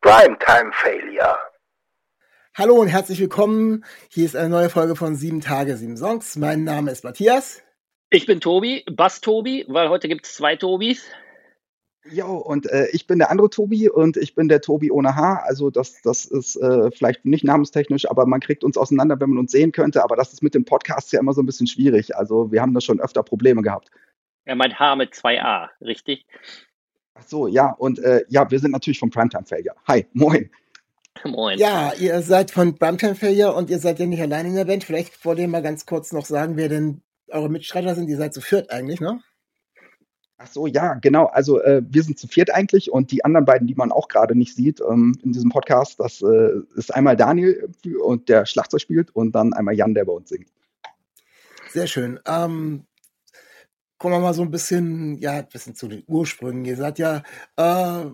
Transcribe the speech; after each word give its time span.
Primetime 0.00 0.70
Failure. 0.72 1.36
Hallo 2.54 2.76
und 2.76 2.86
herzlich 2.86 3.18
willkommen. 3.18 3.84
Hier 4.08 4.26
ist 4.26 4.36
eine 4.36 4.48
neue 4.48 4.70
Folge 4.70 4.94
von 4.94 5.16
Sieben 5.16 5.40
Tage, 5.40 5.76
Sieben 5.76 5.96
Songs. 5.96 6.36
Mein 6.36 6.62
Name 6.62 6.92
ist 6.92 7.02
Matthias. 7.02 7.62
Ich 8.10 8.24
bin 8.24 8.40
Tobi, 8.40 8.84
Bass 8.88 9.20
Tobi, 9.20 9.64
weil 9.66 9.88
heute 9.88 10.06
gibt 10.06 10.24
es 10.24 10.34
zwei 10.34 10.54
Tobis. 10.54 11.10
Jo, 12.08 12.36
und 12.36 12.70
äh, 12.70 12.86
ich 12.92 13.08
bin 13.08 13.18
der 13.18 13.32
andere 13.32 13.50
Tobi 13.50 13.88
und 13.88 14.16
ich 14.16 14.36
bin 14.36 14.48
der 14.48 14.60
Tobi 14.60 14.92
ohne 14.92 15.16
Haar. 15.16 15.42
Also 15.46 15.68
das, 15.68 16.00
das 16.02 16.26
ist 16.26 16.54
äh, 16.54 16.92
vielleicht 16.92 17.24
nicht 17.24 17.42
namenstechnisch, 17.42 18.08
aber 18.08 18.24
man 18.24 18.38
kriegt 18.38 18.62
uns 18.62 18.76
auseinander, 18.76 19.18
wenn 19.18 19.30
man 19.30 19.38
uns 19.38 19.50
sehen 19.50 19.72
könnte. 19.72 20.04
Aber 20.04 20.14
das 20.14 20.32
ist 20.32 20.44
mit 20.44 20.54
dem 20.54 20.64
Podcast 20.64 21.12
ja 21.12 21.18
immer 21.18 21.32
so 21.32 21.42
ein 21.42 21.46
bisschen 21.46 21.66
schwierig. 21.66 22.14
Also 22.14 22.52
wir 22.52 22.62
haben 22.62 22.72
da 22.72 22.80
schon 22.80 23.00
öfter 23.00 23.24
Probleme 23.24 23.62
gehabt. 23.62 23.90
Er 24.44 24.54
meint 24.54 24.78
Haar 24.78 24.94
mit 24.94 25.14
zwei 25.14 25.42
A, 25.42 25.70
richtig? 25.80 26.24
Ach 27.18 27.24
so, 27.26 27.48
ja, 27.48 27.72
und 27.72 27.98
äh, 27.98 28.24
ja, 28.28 28.48
wir 28.48 28.58
sind 28.60 28.70
natürlich 28.70 28.98
vom 28.98 29.10
Primetime 29.10 29.44
Failure. 29.44 29.74
Hi, 29.88 30.06
moin. 30.12 30.50
Moin. 31.24 31.58
Ja, 31.58 31.92
ihr 31.94 32.22
seid 32.22 32.52
von 32.52 32.78
Primetime 32.78 33.16
Failure 33.16 33.54
und 33.54 33.70
ihr 33.70 33.80
seid 33.80 33.98
ja 33.98 34.06
nicht 34.06 34.22
allein 34.22 34.46
in 34.46 34.54
der 34.54 34.66
Band. 34.66 34.84
Vielleicht 34.84 35.24
wollt 35.24 35.40
ihr 35.40 35.48
mal 35.48 35.62
ganz 35.62 35.84
kurz 35.84 36.12
noch 36.12 36.24
sagen, 36.24 36.56
wer 36.56 36.68
denn 36.68 37.02
eure 37.28 37.48
Mitstreiter 37.48 37.96
sind. 37.96 38.08
Ihr 38.08 38.16
seid 38.16 38.34
zu 38.34 38.40
viert 38.40 38.70
eigentlich, 38.70 39.00
ne? 39.00 39.20
Ach 40.36 40.46
so, 40.46 40.68
ja, 40.68 40.94
genau. 40.94 41.26
Also 41.26 41.60
äh, 41.60 41.82
wir 41.84 42.04
sind 42.04 42.20
zu 42.20 42.28
viert 42.28 42.54
eigentlich 42.54 42.92
und 42.92 43.10
die 43.10 43.24
anderen 43.24 43.44
beiden, 43.44 43.66
die 43.66 43.74
man 43.74 43.90
auch 43.90 44.06
gerade 44.06 44.38
nicht 44.38 44.54
sieht 44.54 44.80
ähm, 44.80 45.18
in 45.24 45.32
diesem 45.32 45.50
Podcast, 45.50 45.98
das 45.98 46.22
äh, 46.22 46.50
ist 46.76 46.94
einmal 46.94 47.16
Daniel 47.16 47.68
und 48.00 48.28
der 48.28 48.46
Schlagzeug 48.46 48.80
spielt 48.80 49.10
und 49.16 49.32
dann 49.32 49.52
einmal 49.52 49.74
Jan, 49.74 49.94
der 49.94 50.04
bei 50.04 50.12
uns 50.12 50.28
singt. 50.28 50.48
Sehr 51.70 51.88
schön. 51.88 52.20
Ähm, 52.24 52.84
kommen 53.98 54.14
wir 54.14 54.20
mal 54.20 54.34
so 54.34 54.42
ein 54.42 54.50
bisschen, 54.50 55.18
ja, 55.18 55.32
ein 55.32 55.48
bisschen 55.48 55.74
zu 55.74 55.88
den 55.88 56.04
Ursprüngen. 56.06 56.64
Ihr 56.64 56.76
seid 56.76 56.98
ja, 56.98 57.22
äh, 57.56 58.04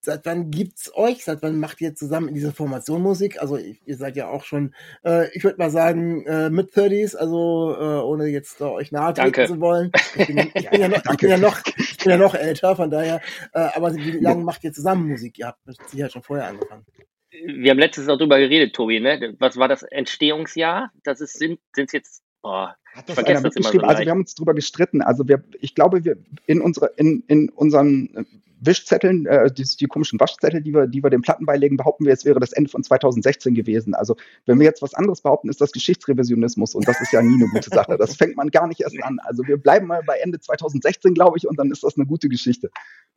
seit 0.00 0.24
wann 0.26 0.50
gibt's 0.50 0.90
euch? 0.94 1.24
Seit 1.24 1.42
wann 1.42 1.58
macht 1.58 1.80
ihr 1.80 1.94
zusammen 1.94 2.28
in 2.28 2.34
dieser 2.34 2.52
Formation 2.52 3.02
Musik? 3.02 3.40
Also 3.40 3.58
ihr 3.58 3.96
seid 3.96 4.16
ja 4.16 4.28
auch 4.28 4.44
schon, 4.44 4.74
äh, 5.04 5.28
ich 5.36 5.44
würde 5.44 5.58
mal 5.58 5.70
sagen, 5.70 6.24
äh, 6.26 6.50
mit 6.50 6.70
30s, 6.74 7.16
also 7.16 7.76
äh, 7.78 8.02
ohne 8.02 8.26
jetzt 8.26 8.60
äh, 8.60 8.64
euch 8.64 8.92
nahe 8.92 9.14
treten 9.14 9.46
zu 9.46 9.60
wollen. 9.60 9.92
Ich 10.16 10.26
bin, 10.26 10.36
ja, 10.38 10.44
ich, 10.54 10.70
bin 10.70 10.80
ja 10.80 10.88
noch, 10.88 11.02
ich, 11.04 11.16
bin 11.18 11.30
ja 11.30 11.36
noch, 11.36 11.60
ich 11.76 11.96
bin 11.98 12.10
ja 12.10 12.16
noch 12.16 12.34
älter, 12.34 12.76
von 12.76 12.90
daher, 12.90 13.20
äh, 13.52 13.60
aber 13.74 13.94
wie 13.94 14.18
lange 14.20 14.42
macht 14.42 14.64
ihr 14.64 14.72
zusammen 14.72 15.08
Musik? 15.08 15.38
Ihr 15.38 15.48
habt 15.48 15.60
Sicherheit 15.88 16.12
schon 16.12 16.22
vorher 16.22 16.48
angefangen. 16.48 16.86
Wir 17.30 17.70
haben 17.70 17.78
letztes 17.78 18.08
auch 18.08 18.18
drüber 18.18 18.38
geredet, 18.38 18.74
Tobi, 18.74 19.00
ne? 19.00 19.36
Was 19.38 19.56
war 19.56 19.68
das 19.68 19.82
Entstehungsjahr? 19.82 20.90
Das 21.04 21.20
ist, 21.20 21.38
sind 21.38 21.60
es 21.76 21.92
jetzt 21.92 22.22
Oh, 22.42 22.68
hat 22.94 23.08
das 23.08 23.18
einer 23.18 23.40
mitgeschrieben? 23.40 23.80
So 23.80 23.86
also 23.86 24.02
wir 24.02 24.10
haben 24.10 24.20
uns 24.20 24.34
darüber 24.34 24.54
gestritten. 24.54 25.02
Also 25.02 25.26
wir, 25.28 25.42
ich 25.60 25.74
glaube, 25.74 26.04
wir 26.04 26.16
in 26.46 26.60
unsere, 26.60 26.92
in, 26.96 27.24
in 27.28 27.48
unseren 27.50 28.26
Wischzetteln, 28.60 29.26
äh, 29.26 29.50
die, 29.50 29.64
die, 29.64 29.86
komischen 29.86 30.20
Waschzettel, 30.20 30.60
die 30.60 30.74
wir, 30.74 30.86
die 30.86 31.02
wir 31.02 31.10
den 31.10 31.22
Platten 31.22 31.46
beilegen, 31.46 31.76
behaupten 31.76 32.04
wir, 32.04 32.12
es 32.12 32.24
wäre 32.24 32.40
das 32.40 32.52
Ende 32.52 32.70
von 32.70 32.84
2016 32.84 33.54
gewesen. 33.54 33.94
Also 33.94 34.16
wenn 34.46 34.58
wir 34.58 34.66
jetzt 34.66 34.82
was 34.82 34.94
anderes 34.94 35.22
behaupten, 35.22 35.48
ist 35.48 35.60
das 35.60 35.72
Geschichtsrevisionismus 35.72 36.74
und 36.74 36.86
das 36.86 37.00
ist 37.00 37.12
ja 37.12 37.22
nie 37.22 37.42
eine 37.42 37.48
gute 37.50 37.70
Sache. 37.70 37.96
Das 37.96 38.16
fängt 38.16 38.36
man 38.36 38.50
gar 38.50 38.66
nicht 38.66 38.80
erst 38.80 39.02
an. 39.02 39.18
Also 39.20 39.46
wir 39.46 39.56
bleiben 39.56 39.86
mal 39.86 40.02
bei 40.06 40.18
Ende 40.18 40.38
2016, 40.38 41.14
glaube 41.14 41.38
ich, 41.38 41.48
und 41.48 41.58
dann 41.58 41.70
ist 41.70 41.82
das 41.82 41.96
eine 41.96 42.06
gute 42.06 42.28
Geschichte. 42.28 42.70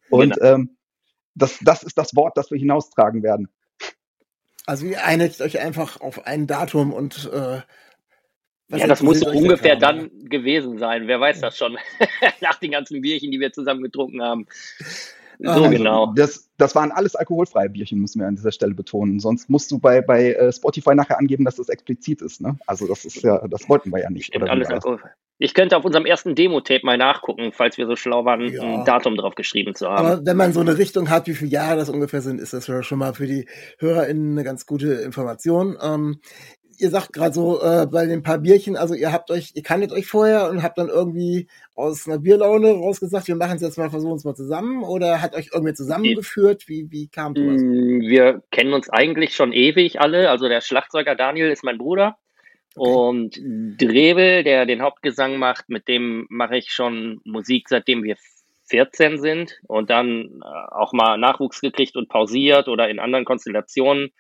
Und 0.09 0.35
genau. 0.35 0.53
ähm, 0.53 0.78
das, 1.35 1.59
das 1.62 1.83
ist 1.83 1.97
das 1.97 2.16
Wort, 2.16 2.38
das 2.38 2.50
wir 2.51 2.57
hinaustragen 2.57 3.22
werden. 3.22 3.50
Also 4.66 4.85
ihr 4.85 5.03
einigt 5.03 5.41
euch 5.41 5.59
einfach 5.59 6.00
auf 6.00 6.25
ein 6.25 6.47
Datum 6.47 6.94
und 6.94 7.29
äh, 7.33 7.62
was 8.69 8.81
ja, 8.81 8.88
das 8.88 9.03
muss 9.03 9.22
ungefähr 9.24 9.75
dann 9.75 10.09
gewesen 10.24 10.78
sein. 10.78 11.07
Wer 11.07 11.19
weiß 11.19 11.41
das 11.41 11.57
schon? 11.57 11.78
Nach 12.41 12.56
den 12.56 12.72
ganzen 12.72 13.01
Bierchen, 13.01 13.31
die 13.31 13.40
wir 13.40 13.51
zusammen 13.51 13.84
getrunken 13.84 14.22
haben. 14.22 14.47
So 15.40 15.50
also, 15.50 15.69
genau. 15.69 16.13
Das, 16.16 16.50
das 16.57 16.75
waren 16.75 16.91
alles 16.91 17.16
alkoholfreie 17.16 17.69
Bierchen, 17.69 18.00
müssen 18.00 18.19
wir 18.19 18.28
an 18.28 18.35
dieser 18.35 18.51
Stelle 18.51 18.74
betonen. 18.74 19.19
Sonst 19.19 19.50
musst 19.50 19.72
du 19.72 19.79
bei, 19.79 20.01
bei 20.01 20.34
äh, 20.34 20.51
Spotify 20.53 20.96
nachher 20.96 21.19
angeben, 21.19 21.44
dass 21.44 21.56
das 21.56 21.69
explizit 21.69 22.22
ist. 22.22 22.41
Ne? 22.41 22.57
Also 22.66 22.88
das 22.88 23.03
ist 23.03 23.22
ja, 23.24 23.46
das 23.47 23.68
wollten 23.68 23.91
wir 23.91 24.01
ja 24.01 24.09
nicht. 24.09 24.28
Stimmt, 24.28 24.50
alles 24.50 24.69
alkoholfrei. 24.69 25.09
Ich 25.40 25.53
könnte 25.53 25.75
auf 25.75 25.84
unserem 25.84 26.06
ersten 26.06 26.35
Demo-Tape 26.35 26.85
mal 26.85 26.97
nachgucken, 26.97 27.51
falls 27.51 27.78
wir 27.78 27.88
so 27.88 27.95
schlau 27.95 28.24
waren, 28.24 28.53
ja. 28.53 28.62
ein 28.62 28.85
Datum 28.85 29.18
drauf 29.18 29.35
geschrieben 29.35 29.75
zu 29.75 29.90
haben. 29.90 30.06
Aber 30.06 30.25
wenn 30.25 30.38
man 30.38 30.53
so 30.53 30.62
eine 30.62 30.78
Richtung 30.78 31.09
hat, 31.09 31.28
wie 31.28 31.34
viele 31.34 31.51
Jahre 31.51 31.75
das 31.75 31.90
ungefähr 31.90 32.22
sind, 32.22 32.40
ist 32.40 32.53
das 32.53 32.66
schon 32.85 33.00
mal 33.00 33.13
für 33.13 33.25
die 33.25 33.47
HörerInnen 33.80 34.34
eine 34.34 34.44
ganz 34.44 34.66
gute 34.66 34.94
Information. 34.94 35.75
Ähm, 35.81 36.22
ihr 36.78 36.89
sagt 36.89 37.13
gerade 37.13 37.34
so 37.34 37.61
äh, 37.61 37.88
bei 37.89 38.06
den 38.06 38.23
paar 38.23 38.38
Bierchen, 38.38 38.75
also 38.75 38.94
ihr 38.94 39.11
habt 39.11 39.31
euch, 39.31 39.51
ihr 39.56 39.63
kanntet 39.63 39.91
euch 39.91 40.07
vorher 40.07 40.50
und 40.50 40.63
habt 40.63 40.78
dann 40.78 40.89
irgendwie 40.89 41.47
aus 41.75 42.07
einer 42.07 42.19
Bierlaune 42.19 42.72
rausgesagt, 42.72 43.28
wir 43.28 43.35
machen 43.35 43.56
es 43.56 43.61
jetzt 43.61 43.78
mal, 43.78 43.89
versuchen 43.89 44.16
es 44.16 44.23
mal 44.23 44.35
zusammen 44.35 44.83
oder 44.83 45.22
hat 45.22 45.35
euch 45.35 45.50
irgendwie 45.53 45.73
zusammengeführt? 45.73 46.67
Wie, 46.67 46.88
wie 46.91 47.07
kam 47.07 47.33
das? 47.33 47.62
Mm, 47.62 48.01
wir 48.01 48.41
kennen 48.51 48.73
uns 48.73 48.89
eigentlich 48.89 49.35
schon 49.35 49.53
ewig 49.53 50.00
alle. 50.01 50.29
Also 50.29 50.47
der 50.47 50.62
Schlagzeuger 50.62 51.16
Daniel 51.16 51.50
ist 51.50 51.63
mein 51.63 51.78
Bruder. 51.78 52.17
Okay. 52.75 52.91
Und 52.91 53.39
Drebel, 53.79 54.44
der 54.44 54.66
den 54.66 54.81
Hauptgesang 54.81 55.38
macht, 55.38 55.69
mit 55.69 55.88
dem 55.88 56.25
mache 56.29 56.57
ich 56.57 56.72
schon 56.72 57.22
Musik, 57.23 57.69
seitdem 57.69 58.03
wir 58.03 58.16
14 58.69 59.19
sind 59.19 59.59
und 59.67 59.89
dann 59.89 60.41
äh, 60.44 60.73
auch 60.73 60.94
mal 60.94 61.17
Nachwuchs 61.17 61.62
gekriegt 61.62 61.95
und 61.95 62.09
pausiert 62.09 62.67
oder 62.67 62.89
in 62.89 63.00
anderen 63.00 63.25
Konstellationen. 63.25 64.12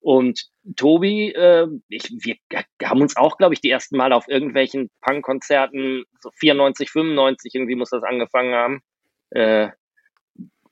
Und 0.00 0.46
Tobi, 0.76 1.30
äh, 1.32 1.68
ich, 1.88 2.10
wir 2.10 2.36
haben 2.82 3.02
uns 3.02 3.16
auch, 3.16 3.36
glaube 3.36 3.54
ich, 3.54 3.60
die 3.60 3.70
ersten 3.70 3.96
Mal 3.96 4.12
auf 4.12 4.28
irgendwelchen 4.28 4.90
Punk-Konzerten, 5.02 6.04
so 6.20 6.30
94, 6.38 6.90
95 6.90 7.54
irgendwie 7.54 7.74
muss 7.74 7.90
das 7.90 8.02
angefangen 8.02 8.54
haben, 8.54 8.80
äh, 9.30 9.68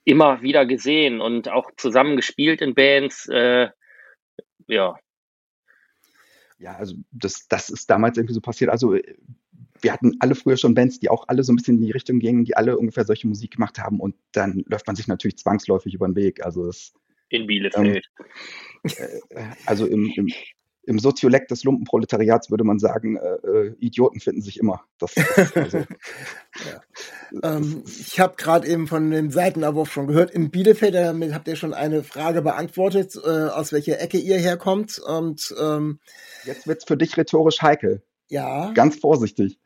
immer 0.03 0.41
wieder 0.41 0.65
gesehen 0.65 1.21
und 1.21 1.49
auch 1.49 1.69
zusammen 1.77 2.15
gespielt 2.15 2.61
in 2.61 2.73
Bands. 2.73 3.27
Äh, 3.29 3.69
ja. 4.67 4.95
Ja, 6.57 6.75
also 6.75 6.95
das, 7.11 7.47
das 7.47 7.69
ist 7.69 7.89
damals 7.89 8.17
irgendwie 8.17 8.33
so 8.33 8.41
passiert. 8.41 8.71
Also 8.71 8.97
wir 9.81 9.93
hatten 9.93 10.17
alle 10.19 10.35
früher 10.35 10.57
schon 10.57 10.73
Bands, 10.73 10.99
die 10.99 11.09
auch 11.09 11.25
alle 11.27 11.43
so 11.43 11.53
ein 11.53 11.55
bisschen 11.55 11.77
in 11.77 11.83
die 11.83 11.91
Richtung 11.91 12.19
gingen, 12.19 12.45
die 12.45 12.57
alle 12.57 12.77
ungefähr 12.77 13.05
solche 13.05 13.27
Musik 13.27 13.51
gemacht 13.51 13.79
haben 13.79 13.99
und 13.99 14.15
dann 14.31 14.63
läuft 14.67 14.87
man 14.87 14.95
sich 14.95 15.07
natürlich 15.07 15.37
zwangsläufig 15.37 15.93
über 15.93 16.07
den 16.07 16.15
Weg. 16.15 16.43
Also 16.43 16.65
das 16.65 16.93
in 17.29 17.47
Bielefeld. 17.47 18.05
Ähm, 18.83 18.91
äh, 19.29 19.43
also 19.65 19.85
im, 19.85 20.11
im, 20.15 20.27
im 20.83 20.99
Soziolekt 20.99 21.51
des 21.51 21.63
Lumpenproletariats 21.63 22.49
würde 22.49 22.63
man 22.63 22.79
sagen, 22.79 23.17
äh, 23.17 23.47
äh 23.47 23.75
Idioten 23.79 24.19
finden 24.19 24.41
sich 24.41 24.59
immer. 24.59 24.81
Das, 24.97 25.13
das 25.13 25.55
also, 25.55 25.77
ja. 26.65 26.81
ähm, 27.43 27.83
ich 27.85 28.19
habe 28.19 28.35
gerade 28.37 28.67
eben 28.67 28.87
von 28.87 29.11
dem 29.11 29.31
Seitenabwurf 29.31 29.91
schon 29.91 30.07
gehört. 30.07 30.31
In 30.31 30.49
Bielefeld, 30.49 30.95
damit 30.95 31.33
habt 31.33 31.47
ihr 31.47 31.55
schon 31.55 31.73
eine 31.73 32.03
Frage 32.03 32.41
beantwortet, 32.41 33.15
äh, 33.15 33.29
aus 33.29 33.71
welcher 33.71 33.99
Ecke 34.01 34.17
ihr 34.17 34.37
herkommt. 34.37 34.99
Und 34.99 35.53
ähm, 35.59 35.99
jetzt 36.45 36.67
wird's 36.67 36.85
für 36.85 36.97
dich 36.97 37.17
rhetorisch 37.17 37.61
heikel. 37.61 38.01
Ja. 38.29 38.71
Ganz 38.73 38.97
vorsichtig. 38.97 39.59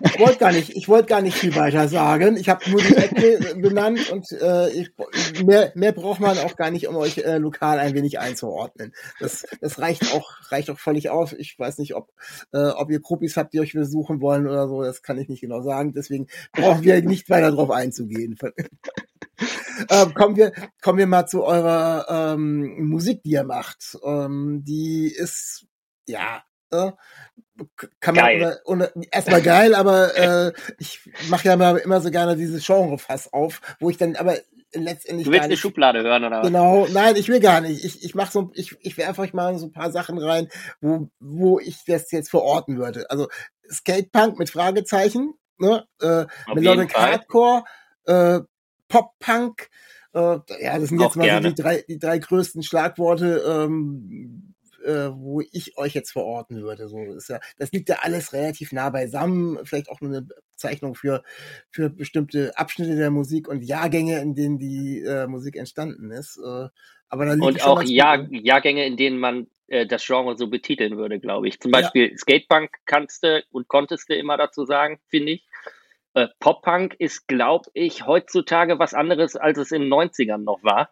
Ich 0.00 0.18
wollte 0.18 0.38
gar 0.38 0.52
nicht, 0.52 0.74
ich 0.74 0.88
wollte 0.88 1.08
gar 1.08 1.20
nicht 1.20 1.36
viel 1.36 1.54
weiter 1.54 1.88
sagen. 1.88 2.38
Ich 2.38 2.48
habe 2.48 2.68
nur 2.70 2.80
die 2.80 2.96
Ecke 2.96 3.54
benannt 3.56 4.10
und 4.10 4.32
äh, 4.32 4.70
ich, 4.70 4.90
mehr, 5.44 5.72
mehr 5.74 5.92
braucht 5.92 6.18
man 6.18 6.38
auch 6.38 6.56
gar 6.56 6.70
nicht, 6.70 6.88
um 6.88 6.96
euch 6.96 7.18
äh, 7.18 7.36
lokal 7.36 7.78
ein 7.78 7.94
wenig 7.94 8.18
einzuordnen. 8.18 8.94
Das, 9.20 9.46
das 9.60 9.78
reicht 9.78 10.14
auch, 10.14 10.30
reicht 10.50 10.70
auch 10.70 10.78
völlig 10.78 11.10
aus. 11.10 11.34
Ich 11.34 11.58
weiß 11.58 11.76
nicht, 11.76 11.94
ob, 11.94 12.10
äh, 12.52 12.68
ob 12.68 12.90
ihr 12.90 13.00
Gruppis 13.00 13.36
habt, 13.36 13.52
die 13.52 13.60
euch 13.60 13.74
besuchen 13.74 14.22
wollen 14.22 14.46
oder 14.46 14.68
so. 14.68 14.82
Das 14.82 15.02
kann 15.02 15.18
ich 15.18 15.28
nicht 15.28 15.42
genau 15.42 15.60
sagen. 15.60 15.92
Deswegen 15.92 16.28
brauchen 16.52 16.84
wir 16.84 17.02
nicht 17.02 17.28
weiter 17.28 17.50
darauf 17.50 17.70
einzugehen. 17.70 18.38
ähm, 19.90 20.14
kommen 20.14 20.36
wir, 20.36 20.52
kommen 20.80 20.98
wir 20.98 21.06
mal 21.06 21.26
zu 21.26 21.44
eurer 21.44 22.06
ähm, 22.08 22.88
Musik, 22.88 23.22
die 23.22 23.32
ihr 23.32 23.44
macht. 23.44 23.98
Ähm, 24.02 24.62
die 24.64 25.12
ist 25.14 25.66
ja 26.06 26.42
äh, 26.70 26.92
kann 28.00 28.14
man 28.14 28.24
geil. 28.24 28.60
Ohne, 28.64 28.90
ohne, 28.94 29.06
erstmal 29.10 29.42
geil, 29.42 29.74
aber 29.74 30.16
äh, 30.48 30.52
ich 30.78 31.00
mache 31.28 31.48
ja 31.48 31.54
immer, 31.54 31.80
immer 31.82 32.00
so 32.00 32.10
gerne 32.10 32.36
dieses 32.36 32.64
Genre-Fass 32.64 33.32
auf, 33.32 33.60
wo 33.80 33.90
ich 33.90 33.96
dann 33.96 34.16
aber 34.16 34.36
letztendlich. 34.72 35.26
Du 35.26 35.32
willst 35.32 35.44
eine 35.44 35.56
Schublade 35.56 36.02
hören, 36.02 36.24
oder 36.24 36.38
was? 36.38 36.46
Genau, 36.46 36.86
nein, 36.90 37.16
ich 37.16 37.28
will 37.28 37.40
gar 37.40 37.60
nicht. 37.60 37.84
Ich, 37.84 38.04
ich 38.04 38.14
mache 38.14 38.32
so, 38.32 38.50
ich, 38.54 38.76
ich 38.80 38.96
werfe 38.98 39.22
euch 39.22 39.32
mal 39.32 39.58
so 39.58 39.66
ein 39.66 39.72
paar 39.72 39.90
Sachen 39.90 40.18
rein, 40.18 40.48
wo, 40.80 41.08
wo 41.20 41.58
ich 41.58 41.84
das 41.86 42.10
jetzt 42.10 42.30
verorten 42.30 42.78
würde. 42.78 43.10
Also 43.10 43.28
Skatepunk 43.70 44.38
mit 44.38 44.50
Fragezeichen, 44.50 45.34
ne? 45.58 45.86
Äh, 46.00 46.26
Melodic 46.54 46.94
Hardcore, 46.94 47.64
äh, 48.06 48.40
Pop-Punk, 48.88 49.68
Äh, 50.14 50.38
ja, 50.60 50.78
das 50.78 50.88
sind 50.88 51.00
jetzt 51.00 51.16
mal 51.16 51.42
so 51.42 51.48
die 51.48 51.54
drei, 51.54 51.84
die 51.86 51.98
drei 51.98 52.18
größten 52.18 52.62
Schlagworte, 52.62 53.44
ähm, 53.46 54.47
äh, 54.88 55.14
wo 55.14 55.42
ich 55.52 55.76
euch 55.76 55.94
jetzt 55.94 56.12
verorten 56.12 56.62
würde. 56.62 56.88
So 56.88 56.98
ist 57.12 57.28
ja, 57.28 57.40
das 57.58 57.70
liegt 57.72 57.88
ja 57.88 57.98
alles 58.00 58.32
relativ 58.32 58.72
nah 58.72 58.88
beisammen. 58.88 59.58
Vielleicht 59.64 59.90
auch 59.90 60.00
nur 60.00 60.10
eine 60.10 60.26
Bezeichnung 60.52 60.94
für 60.94 61.22
für 61.70 61.90
bestimmte 61.90 62.56
Abschnitte 62.56 62.96
der 62.96 63.10
Musik 63.10 63.48
und 63.48 63.62
Jahrgänge, 63.62 64.20
in 64.20 64.34
denen 64.34 64.58
die 64.58 65.02
äh, 65.02 65.26
Musik 65.26 65.56
entstanden 65.56 66.10
ist. 66.10 66.38
Äh, 66.38 66.68
aber 67.10 67.26
da 67.26 67.34
liegt 67.34 67.46
und 67.46 67.64
auch 67.64 67.82
Jahr, 67.82 68.26
Jahrgänge, 68.30 68.86
in 68.86 68.96
denen 68.96 69.18
man 69.18 69.46
äh, 69.66 69.86
das 69.86 70.04
Genre 70.04 70.36
so 70.36 70.48
betiteln 70.48 70.96
würde, 70.96 71.20
glaube 71.20 71.48
ich. 71.48 71.60
Zum 71.60 71.70
Beispiel 71.70 72.10
ja. 72.10 72.16
Skatepunk 72.16 72.70
kannst 72.86 73.22
du 73.22 73.44
und 73.50 73.68
konntest 73.68 74.08
du 74.08 74.14
immer 74.14 74.36
dazu 74.36 74.64
sagen, 74.64 74.98
finde 75.08 75.32
ich. 75.32 75.46
Äh, 76.14 76.28
Pop-Punk 76.40 76.94
ist, 76.98 77.28
glaube 77.28 77.70
ich, 77.74 78.06
heutzutage 78.06 78.78
was 78.78 78.94
anderes, 78.94 79.36
als 79.36 79.58
es 79.58 79.72
in 79.72 79.82
den 79.82 79.92
90ern 79.92 80.38
noch 80.38 80.62
war. 80.62 80.90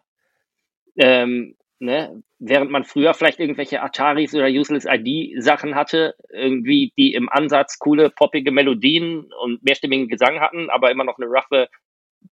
Ähm, 0.95 1.55
ne? 1.79 2.23
Während 2.39 2.69
man 2.69 2.83
früher 2.83 3.15
vielleicht 3.15 3.39
irgendwelche 3.39 3.81
Ataris 3.81 4.35
oder 4.35 4.45
Useless 4.45 4.85
ID 4.85 5.41
Sachen 5.41 5.73
hatte, 5.73 6.15
irgendwie, 6.29 6.93
die 6.97 7.13
im 7.13 7.29
Ansatz 7.29 7.79
coole, 7.79 8.11
poppige 8.11 8.51
Melodien 8.51 9.31
und 9.41 9.63
mehrstimmigen 9.63 10.07
Gesang 10.07 10.39
hatten, 10.39 10.69
aber 10.69 10.91
immer 10.91 11.03
noch 11.03 11.17
eine 11.17 11.25
roughe 11.25 11.67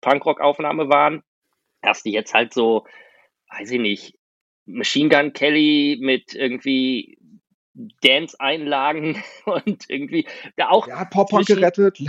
Punkrock-Aufnahme 0.02 0.90
waren, 0.90 1.24
hast 1.84 2.06
du 2.06 2.10
jetzt 2.10 2.34
halt 2.34 2.54
so, 2.54 2.86
weiß 3.50 3.72
ich 3.72 3.80
nicht, 3.80 4.16
Machine 4.66 5.10
Gun 5.10 5.34
Kelly 5.34 5.98
mit 6.00 6.36
irgendwie 6.36 7.18
Dance-Einlagen 8.02 9.24
und 9.46 9.90
irgendwie 9.90 10.28
da 10.56 10.70
auch. 10.70 10.88
Ja, 10.88 11.06
Pop-Punk 11.06 11.48
gerettet. 11.48 12.00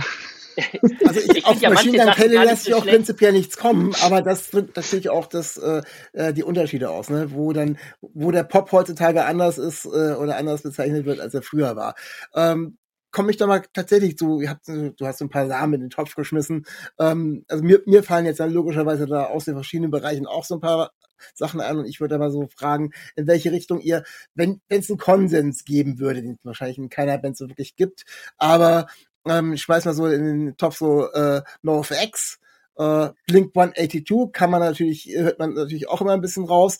Also 1.05 1.19
ich, 1.19 1.37
ich 1.37 1.45
auf 1.45 1.61
ja 1.61 1.69
Machine 1.69 1.97
Gun 1.97 2.13
Kelly 2.13 2.37
lässt 2.37 2.65
sich 2.65 2.73
auch 2.73 2.85
prinzipiell 2.85 3.31
nichts 3.31 3.57
kommen, 3.57 3.93
aber 4.03 4.21
das 4.21 4.49
drückt 4.49 4.75
natürlich 4.75 5.09
auch 5.09 5.27
das, 5.27 5.57
äh, 5.57 5.81
äh, 6.13 6.33
die 6.33 6.43
Unterschiede 6.43 6.89
aus, 6.89 7.09
ne? 7.09 7.31
wo 7.31 7.53
dann, 7.53 7.77
wo 8.01 8.31
der 8.31 8.43
Pop 8.43 8.71
heutzutage 8.71 9.25
anders 9.25 9.57
ist 9.57 9.85
äh, 9.85 10.13
oder 10.13 10.37
anders 10.37 10.63
bezeichnet 10.63 11.05
wird, 11.05 11.19
als 11.19 11.33
er 11.33 11.41
früher 11.41 11.75
war. 11.75 11.95
Ähm, 12.35 12.77
komme 13.11 13.31
ich 13.31 13.37
da 13.37 13.47
mal 13.47 13.63
tatsächlich 13.73 14.17
zu, 14.17 14.41
ihr 14.41 14.49
habt, 14.49 14.67
du 14.67 14.93
hast 15.05 15.21
ein 15.21 15.29
paar 15.29 15.47
Samen 15.47 15.75
in 15.75 15.81
den 15.81 15.89
Topf 15.89 16.15
geschmissen. 16.15 16.65
Ähm, 16.99 17.45
also 17.47 17.63
mir, 17.63 17.81
mir 17.85 18.03
fallen 18.03 18.25
jetzt 18.25 18.39
dann 18.39 18.51
logischerweise 18.51 19.07
da 19.07 19.25
aus 19.25 19.45
den 19.45 19.55
verschiedenen 19.55 19.91
Bereichen 19.91 20.27
auch 20.27 20.43
so 20.43 20.55
ein 20.55 20.61
paar 20.61 20.91
Sachen 21.33 21.61
an 21.61 21.79
und 21.79 21.85
ich 21.85 21.99
würde 21.99 22.15
aber 22.15 22.31
so 22.31 22.47
fragen, 22.55 22.91
in 23.15 23.27
welche 23.27 23.51
Richtung 23.51 23.79
ihr, 23.79 24.03
wenn 24.35 24.61
es 24.69 24.89
einen 24.89 24.99
Konsens 24.99 25.65
geben 25.65 25.99
würde, 25.99 26.21
den 26.21 26.33
es 26.33 26.45
wahrscheinlich 26.45 26.77
in 26.77 26.89
keiner 26.89 27.17
Band 27.17 27.37
so 27.37 27.47
wirklich 27.49 27.75
gibt, 27.75 28.05
aber 28.37 28.87
ähm, 29.29 29.53
ich 29.53 29.67
weiß 29.67 29.85
mal 29.85 29.93
so 29.93 30.07
in 30.07 30.23
den 30.23 30.57
Topf 30.57 30.77
so 30.77 31.11
äh, 31.11 31.41
NoFX, 31.61 32.39
äh, 32.77 33.09
Blink 33.27 33.55
182 33.55 34.31
kann 34.31 34.51
man 34.51 34.61
natürlich, 34.61 35.09
hört 35.15 35.39
man 35.39 35.53
natürlich 35.53 35.89
auch 35.89 36.01
immer 36.01 36.13
ein 36.13 36.21
bisschen 36.21 36.45
raus. 36.45 36.79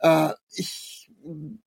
Äh, 0.00 0.30
ich 0.52 1.10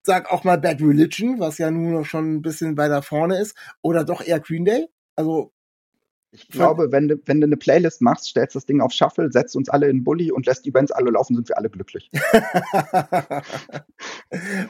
sag 0.02 0.30
auch 0.32 0.44
mal 0.44 0.58
Bad 0.58 0.80
Religion, 0.80 1.40
was 1.40 1.58
ja 1.58 1.70
nun 1.70 1.92
noch 1.92 2.04
schon 2.04 2.34
ein 2.36 2.42
bisschen 2.42 2.76
weiter 2.76 3.02
vorne 3.02 3.38
ist, 3.38 3.56
oder 3.80 4.04
doch 4.04 4.22
eher 4.22 4.40
Green 4.40 4.64
Day. 4.64 4.88
Also 5.16 5.52
ich 6.34 6.48
glaube, 6.48 6.90
wenn 6.90 7.08
du, 7.08 7.16
wenn 7.26 7.42
du 7.42 7.46
eine 7.46 7.58
Playlist 7.58 8.00
machst, 8.00 8.26
stellst 8.26 8.56
das 8.56 8.64
Ding 8.64 8.80
auf 8.80 8.92
Shuffle, 8.92 9.30
setzt 9.30 9.54
uns 9.54 9.68
alle 9.68 9.90
in 9.90 10.02
Bully 10.02 10.32
und 10.32 10.46
lässt 10.46 10.64
die 10.64 10.70
Bands 10.70 10.90
alle 10.90 11.10
laufen, 11.10 11.36
sind 11.36 11.46
wir 11.50 11.58
alle 11.58 11.68
glücklich. 11.68 12.10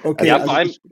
okay, 0.03 0.27
ja, 0.27 0.35
also 0.35 0.47
vor 0.47 0.57
allem, 0.57 0.69
ich, 0.69 0.83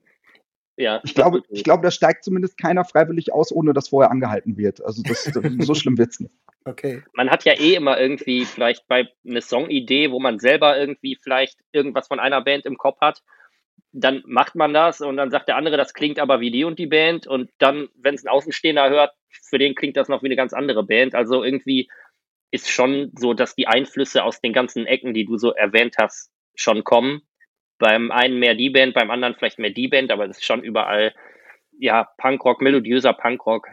ja, 0.81 1.01
ich 1.05 1.15
glaube, 1.15 1.43
ich 1.49 1.65
glaube, 1.65 1.83
da 1.83 1.91
steigt 1.91 2.25
zumindest 2.25 2.59
keiner 2.59 2.85
freiwillig 2.85 3.33
aus, 3.33 3.53
ohne 3.53 3.73
dass 3.73 3.89
vorher 3.89 4.11
angehalten 4.11 4.57
wird. 4.57 4.85
Also 4.85 5.03
das, 5.03 5.25
so 5.61 5.75
schlimm 5.75 5.99
wird's 5.99 6.21
nicht. 6.21 6.35
Okay. 6.65 7.03
Man 7.15 7.31
hat 7.31 7.45
ja 7.45 7.53
eh 7.53 7.75
immer 7.75 7.99
irgendwie 7.99 8.45
vielleicht 8.45 8.87
bei 8.87 9.09
einer 9.27 9.41
Songidee, 9.41 10.11
wo 10.11 10.21
man 10.21 10.39
selber 10.39 10.79
irgendwie 10.79 11.17
vielleicht 11.21 11.59
irgendwas 11.73 12.09
von 12.09 12.21
einer 12.21 12.43
Band 12.43 12.67
im 12.67 12.77
Kopf 12.77 13.01
hat 13.01 13.23
dann 13.93 14.23
macht 14.27 14.55
man 14.55 14.73
das 14.73 15.01
und 15.01 15.17
dann 15.17 15.31
sagt 15.31 15.49
der 15.49 15.57
andere, 15.57 15.77
das 15.77 15.95
klingt 15.95 16.19
aber 16.19 16.41
wie 16.41 16.51
die 16.51 16.65
und 16.65 16.79
die 16.79 16.87
Band 16.87 17.27
und 17.27 17.51
dann, 17.59 17.89
wenn 17.97 18.15
es 18.15 18.25
ein 18.25 18.29
Außenstehender 18.29 18.89
hört, 18.89 19.13
für 19.43 19.59
den 19.59 19.75
klingt 19.75 19.97
das 19.97 20.09
noch 20.09 20.23
wie 20.23 20.27
eine 20.27 20.37
ganz 20.37 20.53
andere 20.53 20.85
Band. 20.85 21.15
Also 21.15 21.43
irgendwie 21.43 21.91
ist 22.51 22.69
schon 22.69 23.13
so, 23.17 23.35
dass 23.35 23.55
die 23.55 23.67
Einflüsse 23.67 24.25
aus 24.25 24.41
den 24.41 24.53
ganzen 24.53 24.87
Ecken, 24.87 25.15
die 25.15 25.25
du 25.25 25.37
so 25.39 25.53
erwähnt 25.53 25.97
hast, 25.99 26.31
schon 26.55 26.85
kommen. 26.85 27.23
Beim 27.81 28.13
einen 28.13 28.39
mehr 28.39 28.55
die 28.55 28.71
Band, 28.71 28.95
beim 28.95 29.11
anderen 29.11 29.35
vielleicht 29.35 29.59
mehr 29.59 29.71
die 29.71 29.89
Band, 29.89 30.13
aber 30.13 30.29
das 30.29 30.39
ist 30.39 30.45
schon 30.45 30.63
überall, 30.63 31.13
ja, 31.79 32.09
Punkrock, 32.19 32.61
melodiöser 32.61 33.15
Punkrock, 33.15 33.67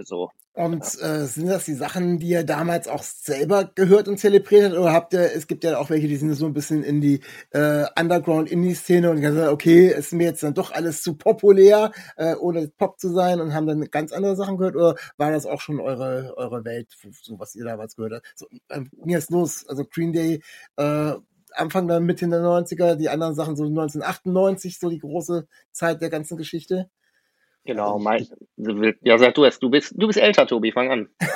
so. 0.00 0.30
Und 0.54 0.82
äh, 1.00 1.24
sind 1.24 1.46
das 1.46 1.64
die 1.64 1.72
Sachen, 1.72 2.18
die 2.18 2.28
ihr 2.28 2.44
damals 2.44 2.86
auch 2.86 3.02
selber 3.02 3.70
gehört 3.74 4.06
und 4.06 4.18
zelebriert 4.18 4.64
habt? 4.64 4.76
Oder 4.78 4.92
habt 4.92 5.14
ihr, 5.14 5.32
es 5.34 5.46
gibt 5.46 5.64
ja 5.64 5.78
auch 5.78 5.88
welche, 5.88 6.08
die 6.08 6.16
sind 6.16 6.34
so 6.34 6.44
ein 6.44 6.52
bisschen 6.52 6.82
in 6.82 7.00
die 7.00 7.20
äh, 7.52 7.86
Underground-Indie-Szene 7.98 9.10
und 9.10 9.22
gesagt, 9.22 9.50
okay, 9.50 9.88
ist 9.88 10.12
mir 10.12 10.24
jetzt 10.24 10.42
dann 10.42 10.52
doch 10.52 10.70
alles 10.70 11.02
zu 11.02 11.16
populär, 11.16 11.92
äh, 12.18 12.34
ohne 12.34 12.68
Pop 12.68 13.00
zu 13.00 13.08
sein 13.08 13.40
und 13.40 13.54
haben 13.54 13.66
dann 13.66 13.90
ganz 13.90 14.12
andere 14.12 14.36
Sachen 14.36 14.58
gehört? 14.58 14.76
Oder 14.76 14.96
war 15.16 15.30
das 15.30 15.46
auch 15.46 15.60
schon 15.62 15.80
eure, 15.80 16.34
eure 16.36 16.66
Welt, 16.66 16.88
so 17.22 17.38
was 17.38 17.54
ihr 17.54 17.64
damals 17.64 17.96
gehört 17.96 18.16
habt? 18.16 18.32
So, 18.34 18.46
äh, 18.68 18.82
ging 19.04 19.14
es 19.14 19.30
los, 19.30 19.66
also 19.66 19.86
Green 19.86 20.12
Day, 20.12 20.42
äh, 20.76 21.14
Anfang 21.54 21.88
der 21.88 22.00
Mitte 22.00 22.28
der 22.28 22.40
90er, 22.40 22.96
die 22.96 23.08
anderen 23.08 23.34
Sachen 23.34 23.56
so 23.56 23.64
1998, 23.64 24.78
so 24.78 24.90
die 24.90 24.98
große 24.98 25.46
Zeit 25.72 26.00
der 26.00 26.10
ganzen 26.10 26.36
Geschichte? 26.36 26.88
Genau, 27.64 28.00
mein, 28.00 28.26
ja, 29.02 29.18
sag 29.18 29.36
du 29.36 29.44
es, 29.44 29.60
du 29.60 29.70
bist, 29.70 29.94
du 29.96 30.08
bist 30.08 30.18
älter, 30.18 30.48
Tobi, 30.48 30.72
fang 30.72 30.90
an. 30.90 31.08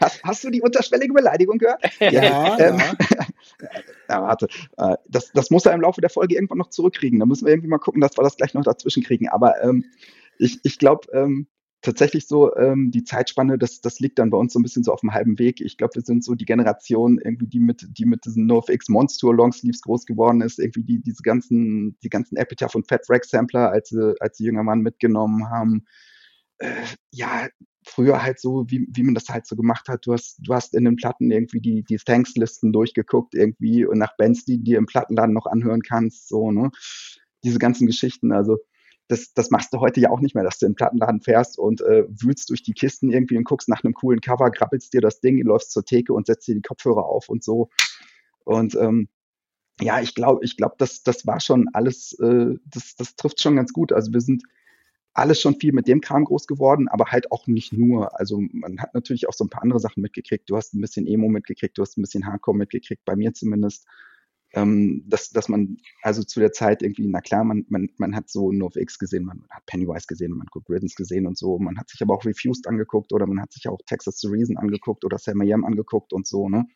hast, 0.00 0.22
hast, 0.22 0.44
du 0.44 0.50
die 0.50 0.60
unterschwellige 0.60 1.14
Beleidigung 1.14 1.56
gehört? 1.56 1.82
Ja, 1.98 2.58
ähm, 2.58 2.78
ja. 4.08 4.22
warte, 4.22 4.48
äh, 4.76 4.96
das, 5.08 5.32
das 5.32 5.50
muss 5.50 5.64
er 5.64 5.72
im 5.72 5.80
Laufe 5.80 6.02
der 6.02 6.10
Folge 6.10 6.34
irgendwann 6.34 6.58
noch 6.58 6.68
zurückkriegen. 6.68 7.18
Da 7.18 7.24
müssen 7.24 7.46
wir 7.46 7.52
irgendwie 7.52 7.70
mal 7.70 7.78
gucken, 7.78 8.02
dass 8.02 8.18
wir 8.18 8.22
das 8.22 8.36
gleich 8.36 8.52
noch 8.52 8.64
dazwischen 8.64 9.02
kriegen. 9.02 9.30
Aber 9.30 9.62
ähm, 9.62 9.86
ich, 10.38 10.60
ich 10.62 10.78
glaube, 10.78 11.08
ähm, 11.14 11.46
tatsächlich 11.82 12.26
so, 12.26 12.54
ähm, 12.56 12.90
die 12.90 13.04
Zeitspanne, 13.04 13.58
das, 13.58 13.80
das 13.80 14.00
liegt 14.00 14.18
dann 14.18 14.30
bei 14.30 14.38
uns 14.38 14.52
so 14.52 14.58
ein 14.58 14.62
bisschen 14.62 14.84
so 14.84 14.92
auf 14.92 15.00
dem 15.00 15.12
halben 15.12 15.38
Weg. 15.38 15.60
Ich 15.60 15.76
glaube, 15.76 15.94
wir 15.94 16.02
sind 16.02 16.24
so 16.24 16.34
die 16.34 16.44
Generation 16.44 17.18
irgendwie, 17.18 17.46
die 17.46 17.60
mit, 17.60 17.86
die 17.90 18.04
mit 18.04 18.24
diesen 18.24 18.46
NoFX 18.46 18.88
Monster 18.88 19.32
Longsleeves 19.32 19.82
groß 19.82 20.06
geworden 20.06 20.40
ist, 20.40 20.58
irgendwie 20.58 20.84
die, 20.84 21.00
diese 21.00 21.22
ganzen, 21.22 21.96
die 22.02 22.08
ganzen 22.08 22.36
Epitaph 22.36 22.74
und 22.74 22.88
Fat 22.88 23.02
Rack 23.08 23.24
Sampler, 23.24 23.70
als 23.70 23.90
sie, 23.90 24.14
als 24.20 24.38
sie 24.38 24.46
junger 24.46 24.64
Mann 24.64 24.80
mitgenommen 24.80 25.50
haben. 25.50 25.84
Äh, 26.58 26.84
ja, 27.12 27.48
früher 27.84 28.22
halt 28.22 28.40
so, 28.40 28.66
wie, 28.68 28.86
wie 28.90 29.02
man 29.02 29.14
das 29.14 29.28
halt 29.28 29.46
so 29.46 29.56
gemacht 29.56 29.88
hat. 29.88 30.06
Du 30.06 30.12
hast, 30.12 30.38
du 30.42 30.54
hast 30.54 30.74
in 30.74 30.84
den 30.84 30.96
Platten 30.96 31.30
irgendwie 31.30 31.60
die, 31.60 31.84
die 31.84 31.96
Thanks-Listen 31.96 32.72
durchgeguckt 32.72 33.34
irgendwie 33.34 33.84
und 33.84 33.98
nach 33.98 34.16
Bands, 34.16 34.44
die 34.44 34.62
dir 34.62 34.78
im 34.78 34.86
Plattenladen 34.86 35.34
noch 35.34 35.46
anhören 35.46 35.82
kannst, 35.82 36.28
so, 36.28 36.50
ne? 36.50 36.70
Diese 37.44 37.60
ganzen 37.60 37.86
Geschichten. 37.86 38.32
Also, 38.32 38.58
das, 39.08 39.32
das 39.32 39.50
machst 39.50 39.72
du 39.72 39.80
heute 39.80 40.00
ja 40.00 40.10
auch 40.10 40.20
nicht 40.20 40.34
mehr, 40.34 40.44
dass 40.44 40.58
du 40.58 40.66
in 40.66 40.72
den 40.72 40.76
Plattenladen 40.76 41.22
fährst 41.22 41.58
und 41.58 41.80
äh, 41.80 42.04
wühlst 42.08 42.50
durch 42.50 42.62
die 42.62 42.74
Kisten 42.74 43.10
irgendwie 43.10 43.36
und 43.36 43.44
guckst 43.44 43.68
nach 43.68 43.82
einem 43.82 43.94
coolen 43.94 44.20
Cover, 44.20 44.50
krabbelst 44.50 44.92
dir 44.92 45.00
das 45.00 45.20
Ding, 45.20 45.42
läufst 45.42 45.72
zur 45.72 45.84
Theke 45.84 46.12
und 46.12 46.26
setzt 46.26 46.46
dir 46.46 46.54
die 46.54 46.62
Kopfhörer 46.62 47.04
auf 47.04 47.28
und 47.28 47.42
so. 47.42 47.70
Und 48.44 48.74
ähm, 48.76 49.08
ja, 49.80 50.00
ich 50.00 50.14
glaube, 50.14 50.44
ich 50.44 50.56
glaube, 50.56 50.74
das, 50.78 51.02
das 51.02 51.26
war 51.26 51.40
schon 51.40 51.68
alles, 51.72 52.12
äh, 52.20 52.54
das, 52.66 52.96
das 52.96 53.16
trifft 53.16 53.40
schon 53.40 53.56
ganz 53.56 53.72
gut. 53.72 53.92
Also 53.92 54.12
wir 54.12 54.20
sind 54.20 54.42
alles 55.14 55.40
schon 55.40 55.58
viel 55.58 55.72
mit 55.72 55.88
dem 55.88 56.00
Kram 56.00 56.24
groß 56.24 56.46
geworden, 56.46 56.88
aber 56.88 57.06
halt 57.06 57.32
auch 57.32 57.46
nicht 57.46 57.72
nur. 57.72 58.18
Also 58.18 58.40
man 58.52 58.78
hat 58.80 58.94
natürlich 58.94 59.28
auch 59.28 59.32
so 59.32 59.44
ein 59.44 59.48
paar 59.48 59.62
andere 59.62 59.80
Sachen 59.80 60.02
mitgekriegt. 60.02 60.48
Du 60.50 60.56
hast 60.56 60.74
ein 60.74 60.80
bisschen 60.80 61.06
Emo 61.06 61.28
mitgekriegt, 61.28 61.78
du 61.78 61.82
hast 61.82 61.96
ein 61.96 62.02
bisschen 62.02 62.26
Hardcore 62.26 62.56
mitgekriegt, 62.56 63.04
bei 63.04 63.16
mir 63.16 63.32
zumindest 63.32 63.86
ähm, 64.54 65.04
dass, 65.06 65.30
dass 65.30 65.48
man 65.48 65.76
also 66.02 66.22
zu 66.22 66.40
der 66.40 66.52
Zeit 66.52 66.82
irgendwie, 66.82 67.06
na 67.06 67.20
klar, 67.20 67.44
man, 67.44 67.66
man, 67.68 67.88
man 67.98 68.14
hat 68.14 68.30
so 68.30 68.50
NoFX 68.50 68.98
gesehen, 68.98 69.24
man 69.24 69.44
hat 69.50 69.66
Pennywise 69.66 70.06
gesehen, 70.06 70.30
man 70.30 70.42
hat 70.42 70.50
Good 70.50 70.70
Riddance 70.70 70.94
gesehen 70.96 71.26
und 71.26 71.36
so, 71.36 71.58
man 71.58 71.78
hat 71.78 71.90
sich 71.90 72.00
aber 72.00 72.14
auch 72.14 72.24
Refused 72.24 72.66
angeguckt 72.66 73.12
oder 73.12 73.26
man 73.26 73.40
hat 73.40 73.52
sich 73.52 73.68
auch 73.68 73.78
Texas 73.86 74.18
to 74.18 74.28
Reason 74.28 74.56
angeguckt 74.56 75.04
oder 75.04 75.18
Sam 75.18 75.42
Yam 75.42 75.64
angeguckt 75.64 76.12
und 76.12 76.26
so, 76.26 76.48
ne? 76.48 76.66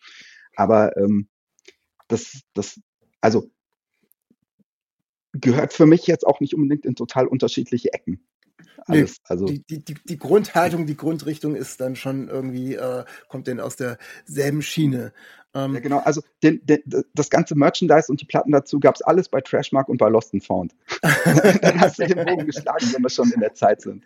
Aber 0.54 0.96
ähm, 0.98 1.28
das, 2.08 2.42
das, 2.52 2.78
also 3.22 3.50
gehört 5.32 5.72
für 5.72 5.86
mich 5.86 6.06
jetzt 6.06 6.26
auch 6.26 6.40
nicht 6.40 6.54
unbedingt 6.54 6.84
in 6.84 6.94
total 6.94 7.26
unterschiedliche 7.26 7.92
Ecken. 7.94 8.22
Alles, 8.86 9.20
also 9.24 9.46
die, 9.46 9.64
die, 9.64 9.84
die, 9.84 9.94
die 9.94 10.18
Grundhaltung, 10.18 10.86
die 10.86 10.96
Grundrichtung 10.96 11.54
ist 11.54 11.80
dann 11.80 11.96
schon 11.96 12.28
irgendwie, 12.28 12.74
äh, 12.74 13.04
kommt 13.28 13.46
denn 13.46 13.60
aus 13.60 13.76
derselben 13.76 14.62
Schiene. 14.62 15.12
Ähm, 15.54 15.74
ja, 15.74 15.80
genau. 15.80 15.98
Also 15.98 16.22
den, 16.42 16.64
den, 16.64 16.82
das 17.14 17.28
ganze 17.30 17.54
Merchandise 17.54 18.10
und 18.10 18.20
die 18.20 18.24
Platten 18.24 18.52
dazu 18.52 18.80
gab 18.80 18.94
es 18.94 19.02
alles 19.02 19.28
bei 19.28 19.40
Trashmark 19.40 19.88
und 19.88 19.98
bei 19.98 20.08
Lost 20.08 20.32
and 20.32 20.44
Found. 20.44 20.74
Dann 21.62 21.80
hast 21.80 21.98
du 21.98 22.06
den 22.06 22.24
Bogen 22.24 22.46
geschlagen, 22.46 22.86
wenn 22.92 23.02
wir 23.02 23.10
schon 23.10 23.30
in 23.32 23.40
der 23.40 23.54
Zeit 23.54 23.82
sind. 23.82 24.04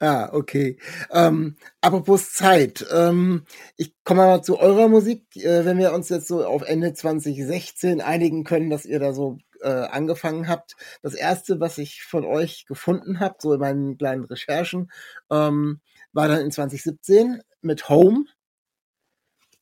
Ah, 0.00 0.28
okay. 0.32 0.78
Ähm, 1.10 1.56
apropos 1.80 2.32
Zeit. 2.32 2.86
Ähm, 2.92 3.44
ich 3.76 3.94
komme 4.04 4.22
mal 4.22 4.42
zu 4.42 4.58
eurer 4.58 4.88
Musik. 4.88 5.24
Äh, 5.36 5.64
wenn 5.64 5.78
wir 5.78 5.92
uns 5.92 6.08
jetzt 6.10 6.28
so 6.28 6.44
auf 6.44 6.62
Ende 6.62 6.92
2016 6.92 8.00
einigen 8.00 8.44
können, 8.44 8.68
dass 8.68 8.84
ihr 8.84 8.98
da 8.98 9.12
so 9.12 9.38
äh, 9.62 9.68
angefangen 9.68 10.48
habt. 10.48 10.76
Das 11.02 11.14
erste, 11.14 11.60
was 11.60 11.78
ich 11.78 12.02
von 12.02 12.24
euch 12.24 12.66
gefunden 12.66 13.20
habe, 13.20 13.36
so 13.38 13.54
in 13.54 13.60
meinen 13.60 13.96
kleinen 13.96 14.24
Recherchen, 14.24 14.90
ähm, 15.30 15.80
war 16.12 16.28
dann 16.28 16.40
in 16.40 16.50
2017 16.50 17.40
mit 17.62 17.88
Home 17.88 18.24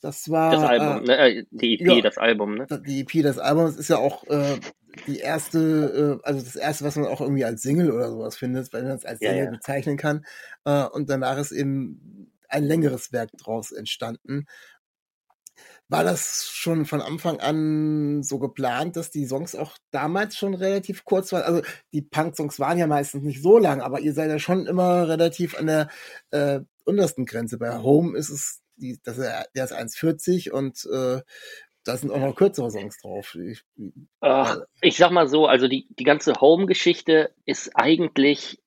Das 0.00 0.30
war 0.30 0.52
das 0.52 0.62
Album, 0.62 1.10
äh, 1.10 1.34
ne? 1.34 1.46
Die 1.50 1.74
EP, 1.74 1.86
ja, 1.86 2.00
das 2.00 2.18
Album, 2.18 2.54
ne? 2.54 2.66
Die 2.86 3.00
EP, 3.00 3.22
das 3.22 3.38
Album, 3.38 3.66
das 3.66 3.76
ist 3.76 3.90
ja 3.90 3.98
auch 3.98 4.24
äh, 4.28 4.58
die 5.06 5.18
erste, 5.18 6.18
äh, 6.22 6.26
also 6.26 6.42
das 6.42 6.56
erste, 6.56 6.84
was 6.84 6.96
man 6.96 7.06
auch 7.06 7.20
irgendwie 7.20 7.44
als 7.44 7.62
Single 7.62 7.90
oder 7.90 8.10
sowas 8.10 8.36
findet, 8.36 8.72
weil 8.72 8.82
man 8.84 8.92
es 8.92 9.04
als 9.04 9.18
Single 9.18 9.36
ja, 9.36 9.44
ja. 9.44 9.50
bezeichnen 9.50 9.96
kann. 9.96 10.24
Äh, 10.64 10.84
und 10.84 11.10
danach 11.10 11.38
ist 11.38 11.52
eben 11.52 12.30
ein 12.48 12.64
längeres 12.64 13.12
Werk 13.12 13.30
draus 13.36 13.72
entstanden. 13.72 14.46
War 15.88 16.04
das 16.04 16.48
schon 16.48 16.86
von 16.86 17.02
Anfang 17.02 17.40
an 17.40 18.22
so 18.22 18.38
geplant, 18.38 18.96
dass 18.96 19.10
die 19.10 19.26
Songs 19.26 19.56
auch 19.56 19.76
damals 19.90 20.36
schon 20.36 20.54
relativ 20.54 21.04
kurz 21.04 21.32
waren? 21.32 21.42
Also 21.42 21.62
die 21.92 22.02
Punk-Songs 22.02 22.60
waren 22.60 22.78
ja 22.78 22.86
meistens 22.86 23.24
nicht 23.24 23.42
so 23.42 23.58
lang, 23.58 23.80
aber 23.80 24.00
ihr 24.00 24.14
seid 24.14 24.30
ja 24.30 24.38
schon 24.38 24.66
immer 24.66 25.08
relativ 25.08 25.58
an 25.58 25.66
der 25.66 25.88
äh, 26.30 26.60
untersten 26.84 27.26
Grenze. 27.26 27.58
Bei 27.58 27.78
Home 27.78 28.16
ist 28.16 28.30
es, 28.30 28.62
die, 28.80 28.98
das, 29.02 29.16
der 29.16 29.64
ist 29.64 29.72
1,40 29.72 30.50
und 30.50 30.86
äh, 30.92 31.22
da 31.84 31.96
sind 31.96 32.10
auch 32.10 32.20
noch 32.20 32.34
kürzere 32.34 32.70
Songs 32.70 33.00
drauf. 33.00 33.34
Ich, 33.34 33.62
Ach, 34.20 34.58
ich 34.80 34.96
sag 34.96 35.10
mal 35.10 35.28
so, 35.28 35.46
also 35.46 35.68
die, 35.68 35.86
die 35.90 36.04
ganze 36.04 36.34
Home-Geschichte 36.40 37.34
ist 37.46 37.72
eigentlich 37.74 38.60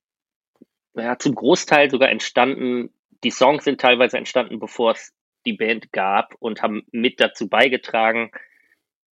ja, 0.94 1.18
zum 1.18 1.34
Großteil 1.34 1.90
sogar 1.90 2.10
entstanden. 2.10 2.90
Die 3.22 3.30
Songs 3.30 3.64
sind 3.64 3.80
teilweise 3.80 4.18
entstanden, 4.18 4.58
bevor 4.58 4.92
es 4.92 5.12
die 5.46 5.52
Band 5.52 5.92
gab 5.92 6.34
und 6.38 6.62
haben 6.62 6.82
mit 6.90 7.20
dazu 7.20 7.48
beigetragen, 7.48 8.30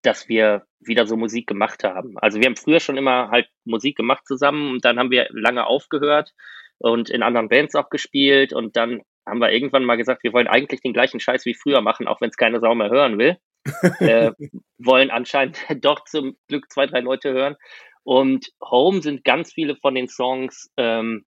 dass 0.02 0.28
wir 0.28 0.66
wieder 0.78 1.06
so 1.06 1.16
Musik 1.16 1.46
gemacht 1.46 1.84
haben. 1.84 2.18
Also 2.18 2.38
wir 2.38 2.46
haben 2.46 2.56
früher 2.56 2.80
schon 2.80 2.96
immer 2.96 3.30
halt 3.30 3.48
Musik 3.64 3.96
gemacht 3.96 4.26
zusammen 4.26 4.70
und 4.70 4.84
dann 4.84 4.98
haben 4.98 5.10
wir 5.10 5.28
lange 5.30 5.66
aufgehört 5.66 6.32
und 6.78 7.10
in 7.10 7.22
anderen 7.22 7.48
Bands 7.48 7.74
auch 7.74 7.90
gespielt 7.90 8.52
und 8.54 8.76
dann 8.76 9.02
haben 9.26 9.40
wir 9.40 9.52
irgendwann 9.52 9.84
mal 9.84 9.96
gesagt, 9.96 10.24
wir 10.24 10.32
wollen 10.32 10.48
eigentlich 10.48 10.80
den 10.80 10.92
gleichen 10.92 11.20
Scheiß 11.20 11.44
wie 11.44 11.54
früher 11.54 11.80
machen, 11.80 12.08
auch 12.08 12.20
wenn 12.20 12.30
es 12.30 12.36
keine 12.36 12.60
Sau 12.60 12.74
mehr 12.74 12.90
hören 12.90 13.18
will. 13.18 13.38
äh, 14.00 14.32
wollen 14.78 15.10
anscheinend 15.10 15.58
doch 15.84 16.04
zum 16.04 16.36
Glück 16.48 16.70
zwei, 16.70 16.86
drei 16.86 17.00
Leute 17.00 17.32
hören. 17.32 17.56
Und 18.02 18.50
Home 18.62 19.02
sind 19.02 19.24
ganz 19.24 19.52
viele 19.52 19.76
von 19.76 19.94
den 19.94 20.08
Songs, 20.08 20.70
ähm, 20.76 21.26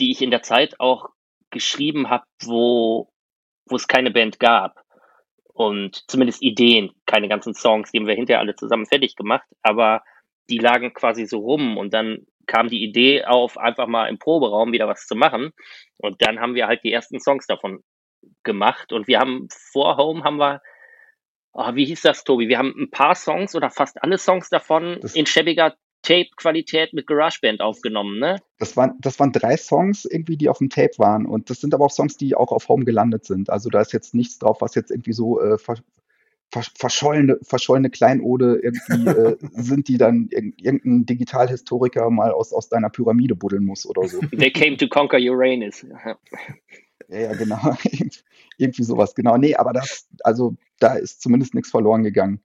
die 0.00 0.10
ich 0.10 0.20
in 0.20 0.30
der 0.30 0.42
Zeit 0.42 0.80
auch 0.80 1.10
geschrieben 1.50 2.10
habe, 2.10 2.24
wo 2.42 3.12
wo 3.66 3.76
es 3.76 3.88
keine 3.88 4.10
Band 4.10 4.38
gab. 4.38 4.82
Und 5.54 6.04
zumindest 6.08 6.42
Ideen, 6.42 6.92
keine 7.06 7.28
ganzen 7.28 7.54
Songs, 7.54 7.90
die 7.90 7.98
haben 7.98 8.06
wir 8.06 8.14
hinterher 8.14 8.40
alle 8.40 8.54
zusammen 8.54 8.86
fertig 8.86 9.16
gemacht, 9.16 9.46
aber 9.62 10.02
die 10.48 10.58
lagen 10.58 10.94
quasi 10.94 11.26
so 11.26 11.38
rum 11.38 11.76
und 11.76 11.92
dann 11.92 12.26
kam 12.46 12.68
die 12.68 12.82
Idee 12.82 13.24
auf, 13.24 13.58
einfach 13.58 13.86
mal 13.86 14.08
im 14.08 14.18
Proberaum 14.18 14.72
wieder 14.72 14.88
was 14.88 15.06
zu 15.06 15.14
machen. 15.14 15.50
Und 15.98 16.22
dann 16.22 16.40
haben 16.40 16.54
wir 16.54 16.66
halt 16.66 16.82
die 16.84 16.92
ersten 16.92 17.20
Songs 17.20 17.46
davon 17.46 17.82
gemacht. 18.42 18.92
Und 18.92 19.08
wir 19.08 19.18
haben 19.18 19.48
vor 19.50 19.96
Home 19.96 20.24
haben 20.24 20.36
wir, 20.36 20.60
oh, 21.52 21.74
wie 21.74 21.84
hieß 21.84 22.02
das, 22.02 22.24
Tobi? 22.24 22.48
Wir 22.48 22.58
haben 22.58 22.74
ein 22.76 22.90
paar 22.90 23.14
Songs 23.14 23.54
oder 23.54 23.70
fast 23.70 24.02
alle 24.02 24.18
Songs 24.18 24.48
davon 24.48 24.98
das 25.00 25.14
in 25.14 25.26
schäbiger 25.26 25.74
Tape-Qualität 26.02 26.92
mit 26.92 27.06
GarageBand 27.06 27.60
aufgenommen, 27.60 28.18
ne? 28.18 28.40
Das 28.58 28.76
waren, 28.76 28.94
das 29.00 29.20
waren 29.20 29.32
drei 29.32 29.56
Songs 29.56 30.04
irgendwie, 30.04 30.36
die 30.36 30.48
auf 30.48 30.58
dem 30.58 30.68
Tape 30.68 30.98
waren. 30.98 31.26
Und 31.26 31.48
das 31.48 31.60
sind 31.60 31.74
aber 31.74 31.84
auch 31.84 31.92
Songs, 31.92 32.16
die 32.16 32.34
auch 32.34 32.50
auf 32.50 32.68
Home 32.68 32.84
gelandet 32.84 33.24
sind. 33.24 33.50
Also 33.50 33.70
da 33.70 33.80
ist 33.80 33.92
jetzt 33.92 34.14
nichts 34.14 34.38
drauf, 34.38 34.60
was 34.60 34.74
jetzt 34.74 34.90
irgendwie 34.90 35.12
so 35.12 35.40
äh, 35.40 35.58
ver, 35.58 35.76
verschollene, 36.52 37.38
verschollene 37.42 37.90
Kleinode 37.90 38.60
irgendwie 38.62 39.06
äh, 39.08 39.36
sind, 39.52 39.88
die 39.88 39.98
dann 39.98 40.28
irgendein 40.30 41.06
Digitalhistoriker 41.06 42.10
mal 42.10 42.32
aus, 42.32 42.52
aus 42.52 42.68
deiner 42.68 42.90
Pyramide 42.90 43.34
buddeln 43.34 43.64
muss 43.64 43.86
oder 43.86 44.06
so. 44.08 44.20
They 44.36 44.50
came 44.50 44.76
to 44.76 44.88
conquer 44.88 45.18
Uranus. 45.18 45.82
ja, 47.08 47.18
ja, 47.18 47.32
genau. 47.34 47.76
irgendwie 48.58 48.84
sowas, 48.84 49.14
genau. 49.14 49.36
Nee, 49.36 49.54
aber 49.54 49.72
das, 49.72 50.08
also 50.24 50.56
da 50.78 50.94
ist 50.94 51.22
zumindest 51.22 51.54
nichts 51.54 51.70
verloren 51.70 52.02
gegangen. 52.02 52.40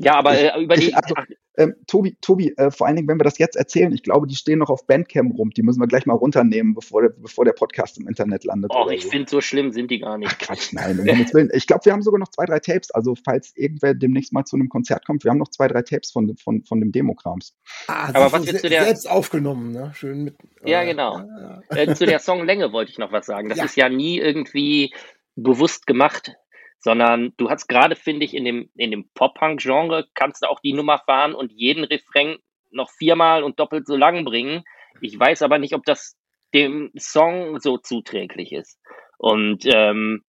Ja, 0.00 0.14
aber 0.14 0.38
äh, 0.38 0.62
über 0.62 0.76
die. 0.76 0.88
Ich, 0.88 0.96
also, 0.96 1.14
ähm, 1.56 1.74
Tobi, 1.88 2.16
Tobi 2.20 2.54
äh, 2.56 2.70
vor 2.70 2.86
allen 2.86 2.94
Dingen, 2.94 3.08
wenn 3.08 3.18
wir 3.18 3.24
das 3.24 3.38
jetzt 3.38 3.56
erzählen, 3.56 3.92
ich 3.92 4.04
glaube, 4.04 4.28
die 4.28 4.36
stehen 4.36 4.60
noch 4.60 4.70
auf 4.70 4.86
Bandcamp 4.86 5.36
rum. 5.36 5.50
Die 5.50 5.62
müssen 5.62 5.80
wir 5.80 5.88
gleich 5.88 6.06
mal 6.06 6.14
runternehmen, 6.14 6.74
bevor 6.74 7.02
der, 7.02 7.08
bevor 7.08 7.44
der 7.44 7.52
Podcast 7.52 7.98
im 7.98 8.06
Internet 8.06 8.44
landet. 8.44 8.70
Oh, 8.72 8.88
ich 8.90 9.02
so. 9.02 9.10
finde, 9.10 9.28
so 9.28 9.40
schlimm 9.40 9.72
sind 9.72 9.90
die 9.90 9.98
gar 9.98 10.16
nicht. 10.16 10.30
Ach, 10.32 10.38
Quatsch, 10.38 10.72
nein. 10.72 11.00
Um 11.00 11.50
ich 11.52 11.66
glaube, 11.66 11.84
wir 11.84 11.92
haben 11.92 12.02
sogar 12.02 12.20
noch 12.20 12.28
zwei, 12.28 12.44
drei 12.44 12.60
Tapes. 12.60 12.92
Also, 12.92 13.16
falls 13.24 13.52
irgendwer 13.56 13.94
demnächst 13.94 14.32
mal 14.32 14.44
zu 14.44 14.54
einem 14.54 14.68
Konzert 14.68 15.04
kommt, 15.04 15.24
wir 15.24 15.32
haben 15.32 15.38
noch 15.38 15.50
zwei, 15.50 15.66
drei 15.66 15.82
Tapes 15.82 16.12
von, 16.12 16.36
von, 16.36 16.62
von 16.62 16.78
dem 16.78 16.92
Demokrams. 16.92 17.56
Ah, 17.88 18.10
Aber 18.14 18.30
was 18.32 18.46
jetzt 18.46 18.60
zu 18.60 18.68
der. 18.68 18.84
Selbst 18.84 19.10
aufgenommen, 19.10 19.72
ne? 19.72 19.90
Schön 19.94 20.22
mit. 20.22 20.36
Ja, 20.64 20.82
äh, 20.82 20.86
genau. 20.86 21.24
Äh, 21.70 21.92
zu 21.94 22.06
der 22.06 22.20
Songlänge 22.20 22.72
wollte 22.72 22.92
ich 22.92 22.98
noch 22.98 23.10
was 23.10 23.26
sagen. 23.26 23.48
Das 23.48 23.58
ja. 23.58 23.64
ist 23.64 23.76
ja 23.76 23.88
nie 23.88 24.20
irgendwie 24.20 24.94
bewusst 25.34 25.88
gemacht 25.88 26.36
sondern 26.80 27.32
du 27.36 27.50
hast 27.50 27.68
gerade, 27.68 27.96
finde 27.96 28.24
ich, 28.24 28.34
in 28.34 28.44
dem, 28.44 28.70
in 28.76 28.90
dem 28.90 29.08
Pop-Punk-Genre 29.14 30.08
kannst 30.14 30.42
du 30.42 30.48
auch 30.48 30.60
die 30.60 30.72
Nummer 30.72 30.98
fahren 30.98 31.34
und 31.34 31.52
jeden 31.52 31.84
Refrain 31.84 32.38
noch 32.70 32.90
viermal 32.90 33.42
und 33.42 33.58
doppelt 33.58 33.86
so 33.86 33.96
lang 33.96 34.24
bringen. 34.24 34.64
Ich 35.00 35.18
weiß 35.18 35.42
aber 35.42 35.58
nicht, 35.58 35.74
ob 35.74 35.84
das 35.84 36.16
dem 36.54 36.90
Song 36.96 37.60
so 37.60 37.78
zuträglich 37.78 38.52
ist. 38.52 38.78
Und 39.18 39.64
ähm, 39.66 40.24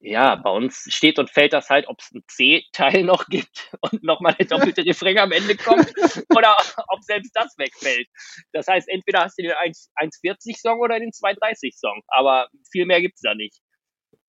ja, 0.00 0.36
bei 0.36 0.50
uns 0.50 0.86
steht 0.88 1.18
und 1.18 1.30
fällt 1.30 1.52
das 1.52 1.70
halt, 1.70 1.88
ob 1.88 2.00
es 2.00 2.10
einen 2.12 2.24
C-Teil 2.28 3.02
noch 3.04 3.26
gibt 3.26 3.70
und 3.80 4.02
nochmal 4.02 4.34
der 4.34 4.46
doppelte 4.46 4.84
Refrain 4.84 5.18
am 5.18 5.32
Ende 5.32 5.56
kommt 5.56 5.92
oder 6.36 6.56
ob 6.88 7.02
selbst 7.02 7.32
das 7.34 7.56
wegfällt. 7.58 8.08
Das 8.52 8.66
heißt, 8.68 8.88
entweder 8.88 9.24
hast 9.24 9.38
du 9.38 9.42
den 9.42 9.52
1,40-Song 9.52 10.80
oder 10.80 10.98
den 10.98 11.10
2,30-Song, 11.10 12.02
aber 12.08 12.48
viel 12.70 12.86
mehr 12.86 13.00
gibt's 13.00 13.22
da 13.22 13.34
nicht. 13.34 13.58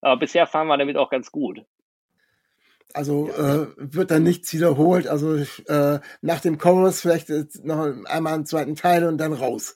Aber 0.01 0.17
bisher 0.17 0.47
fahren 0.47 0.67
wir 0.67 0.77
damit 0.77 0.97
auch 0.97 1.09
ganz 1.09 1.31
gut. 1.31 1.61
Also 2.93 3.29
äh, 3.29 3.67
wird 3.77 4.11
dann 4.11 4.23
nichts 4.23 4.53
wiederholt. 4.53 5.07
Also 5.07 5.35
äh, 5.35 5.99
nach 6.21 6.39
dem 6.41 6.57
Chorus 6.57 7.01
vielleicht 7.01 7.29
noch 7.63 7.87
einmal 8.05 8.33
einen 8.33 8.45
zweiten 8.45 8.75
Teil 8.75 9.05
und 9.05 9.17
dann 9.17 9.33
raus. 9.33 9.75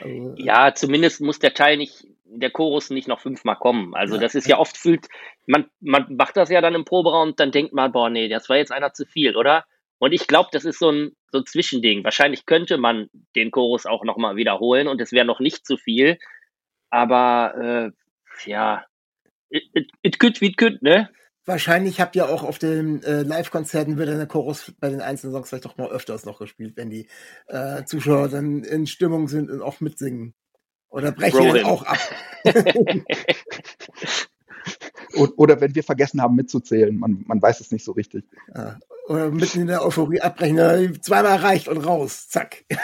Also, 0.00 0.34
ja, 0.36 0.74
zumindest 0.74 1.20
muss 1.20 1.38
der 1.38 1.54
Teil 1.54 1.76
nicht, 1.76 2.06
der 2.24 2.50
Chorus 2.50 2.90
nicht 2.90 3.08
noch 3.08 3.20
fünfmal 3.20 3.56
kommen. 3.56 3.94
Also 3.94 4.14
ja. 4.14 4.20
das 4.20 4.34
ist 4.34 4.48
ja 4.48 4.58
oft 4.58 4.76
fühlt, 4.76 5.06
man, 5.46 5.66
man 5.80 6.16
macht 6.16 6.36
das 6.36 6.48
ja 6.48 6.60
dann 6.60 6.74
im 6.74 6.84
Proberaum 6.84 7.28
und 7.28 7.40
dann 7.40 7.52
denkt 7.52 7.74
man, 7.74 7.92
boah, 7.92 8.08
nee, 8.08 8.28
das 8.28 8.48
war 8.48 8.56
jetzt 8.56 8.72
einer 8.72 8.92
zu 8.92 9.04
viel, 9.04 9.36
oder? 9.36 9.64
Und 9.98 10.12
ich 10.12 10.26
glaube, 10.26 10.48
das 10.52 10.64
ist 10.64 10.78
so 10.78 10.90
ein, 10.90 11.16
so 11.30 11.38
ein 11.38 11.46
Zwischending. 11.46 12.04
Wahrscheinlich 12.04 12.46
könnte 12.46 12.78
man 12.78 13.08
den 13.34 13.50
Chorus 13.50 13.86
auch 13.86 14.04
nochmal 14.04 14.36
wiederholen 14.36 14.88
und 14.88 15.00
es 15.00 15.12
wäre 15.12 15.26
noch 15.26 15.40
nicht 15.40 15.66
zu 15.66 15.76
viel. 15.76 16.18
Aber 16.90 17.92
äh, 18.44 18.50
ja, 18.50 18.84
it, 19.50 19.90
it 20.02 20.18
could 20.18 20.40
wie 20.40 20.48
it 20.48 20.56
could, 20.56 20.82
ne? 20.82 21.08
Wahrscheinlich 21.44 22.00
habt 22.00 22.16
ihr 22.16 22.28
auch 22.28 22.42
auf 22.42 22.58
den 22.58 23.04
äh, 23.04 23.22
Live-Konzerten 23.22 23.98
wird 23.98 24.08
dann 24.08 24.18
der 24.18 24.26
Chorus 24.26 24.72
bei 24.80 24.90
den 24.90 25.00
einzelnen 25.00 25.32
Songs 25.32 25.48
vielleicht 25.48 25.64
doch 25.64 25.76
mal 25.76 25.90
öfters 25.90 26.24
noch 26.24 26.40
gespielt, 26.40 26.76
wenn 26.76 26.90
die 26.90 27.06
äh, 27.46 27.84
Zuschauer 27.84 28.28
dann 28.28 28.64
in 28.64 28.88
Stimmung 28.88 29.28
sind 29.28 29.48
und 29.50 29.62
auch 29.62 29.80
mitsingen. 29.80 30.34
Oder 30.88 31.12
brechen 31.12 31.54
dann 31.54 31.64
auch 31.64 31.84
ab. 31.84 31.98
Oder 35.36 35.60
wenn 35.60 35.74
wir 35.74 35.84
vergessen 35.84 36.20
haben 36.20 36.34
mitzuzählen, 36.34 36.96
man, 36.96 37.22
man 37.26 37.40
weiß 37.40 37.60
es 37.60 37.70
nicht 37.70 37.84
so 37.84 37.92
richtig. 37.92 38.24
Ja. 38.52 38.78
Oder 39.06 39.30
mitten 39.30 39.60
in 39.60 39.68
der 39.68 39.84
Euphorie 39.84 40.20
abbrechen, 40.20 41.00
zweimal 41.00 41.36
reicht 41.36 41.68
und 41.68 41.78
raus, 41.78 42.28
zack. 42.28 42.64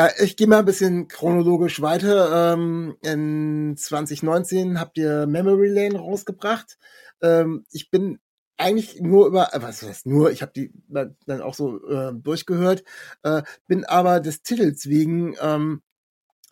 Ja, 0.00 0.08
ich 0.18 0.34
gehe 0.36 0.46
mal 0.46 0.60
ein 0.60 0.64
bisschen 0.64 1.08
chronologisch 1.08 1.82
weiter. 1.82 2.54
Ähm, 2.54 2.96
in 3.02 3.74
2019 3.76 4.80
habt 4.80 4.96
ihr 4.96 5.26
Memory 5.26 5.68
Lane 5.68 5.98
rausgebracht. 5.98 6.78
Ähm, 7.20 7.66
ich 7.70 7.90
bin 7.90 8.18
eigentlich 8.56 9.02
nur 9.02 9.26
über, 9.26 9.52
äh, 9.52 9.60
was 9.60 9.82
heißt 9.82 10.06
nur, 10.06 10.30
ich 10.30 10.40
habe 10.40 10.52
die 10.56 10.72
dann 10.88 11.42
auch 11.42 11.52
so 11.52 11.86
äh, 11.86 12.14
durchgehört, 12.14 12.82
äh, 13.24 13.42
bin 13.66 13.84
aber 13.84 14.20
des 14.20 14.40
Titels 14.42 14.88
wegen 14.88 15.36
ähm, 15.38 15.82